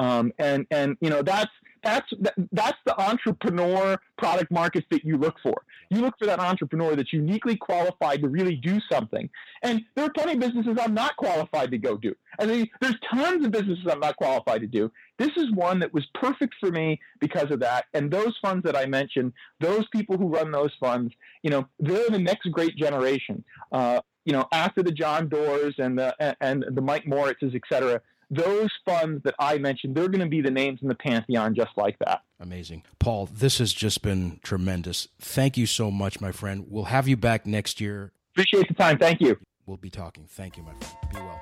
um, 0.00 0.32
and 0.38 0.66
and 0.70 0.96
you 1.00 1.10
know 1.10 1.22
that's 1.22 1.52
that's 1.84 2.10
that's 2.52 2.78
the 2.86 2.98
entrepreneur 3.00 3.98
product 4.18 4.50
market 4.50 4.84
fit 4.90 5.04
you 5.04 5.16
look 5.16 5.36
for. 5.42 5.62
You 5.90 6.00
look 6.00 6.14
for 6.18 6.26
that 6.26 6.40
entrepreneur 6.40 6.96
that's 6.96 7.12
uniquely 7.12 7.56
qualified 7.56 8.22
to 8.22 8.28
really 8.28 8.56
do 8.56 8.80
something. 8.90 9.28
And 9.62 9.82
there 9.94 10.04
are 10.06 10.12
plenty 10.12 10.32
of 10.32 10.40
businesses 10.40 10.76
I'm 10.80 10.94
not 10.94 11.16
qualified 11.16 11.70
to 11.70 11.78
go 11.78 11.96
do. 11.96 12.14
I 12.38 12.46
mean, 12.46 12.68
there's 12.80 12.96
tons 13.12 13.44
of 13.44 13.50
businesses 13.50 13.86
I'm 13.90 14.00
not 14.00 14.16
qualified 14.16 14.60
to 14.62 14.66
do. 14.66 14.90
This 15.18 15.30
is 15.36 15.50
one 15.52 15.78
that 15.80 15.92
was 15.92 16.06
perfect 16.14 16.54
for 16.60 16.70
me 16.70 16.98
because 17.20 17.50
of 17.50 17.60
that. 17.60 17.86
And 17.94 18.10
those 18.10 18.36
funds 18.40 18.64
that 18.64 18.76
I 18.76 18.86
mentioned, 18.86 19.32
those 19.60 19.86
people 19.88 20.16
who 20.16 20.28
run 20.28 20.50
those 20.50 20.72
funds, 20.80 21.12
you 21.42 21.50
know, 21.50 21.66
they're 21.78 22.10
the 22.10 22.18
next 22.18 22.50
great 22.52 22.76
generation. 22.76 23.44
Uh, 23.72 24.00
you 24.24 24.32
know, 24.32 24.46
after 24.52 24.82
the 24.82 24.92
John 24.92 25.28
Doerrs 25.28 25.78
and 25.78 25.98
the 25.98 26.36
and 26.40 26.64
the 26.70 26.82
Mike 26.82 27.04
Moritzes, 27.04 27.54
et 27.54 27.62
cetera, 27.70 28.00
those 28.30 28.70
funds 28.84 29.22
that 29.24 29.34
I 29.38 29.58
mentioned, 29.58 29.96
they're 29.96 30.08
going 30.08 30.20
to 30.20 30.28
be 30.28 30.40
the 30.40 30.50
names 30.50 30.80
in 30.82 30.88
the 30.88 30.94
pantheon 30.94 31.54
just 31.54 31.70
like 31.76 31.98
that. 31.98 32.22
Amazing. 32.38 32.84
Paul, 32.98 33.26
this 33.26 33.58
has 33.58 33.72
just 33.72 34.02
been 34.02 34.38
tremendous. 34.42 35.08
Thank 35.18 35.56
you 35.56 35.66
so 35.66 35.90
much, 35.90 36.20
my 36.20 36.32
friend. 36.32 36.66
We'll 36.68 36.84
have 36.84 37.08
you 37.08 37.16
back 37.16 37.46
next 37.46 37.80
year. 37.80 38.12
Appreciate 38.34 38.68
the 38.68 38.74
time. 38.74 38.98
Thank 38.98 39.20
you. 39.20 39.36
We'll 39.66 39.76
be 39.76 39.90
talking. 39.90 40.24
Thank 40.28 40.56
you, 40.56 40.62
my 40.62 40.72
friend. 40.74 40.96
Be 41.12 41.18
well. 41.18 41.40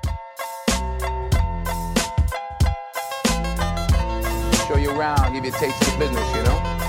Show 4.67 4.77
you 4.77 4.91
around, 4.91 5.33
give 5.33 5.45
you 5.45 5.51
a 5.51 5.59
taste 5.59 5.81
of 5.83 5.99
business, 5.99 6.35
you 6.35 6.43
know? 6.43 6.88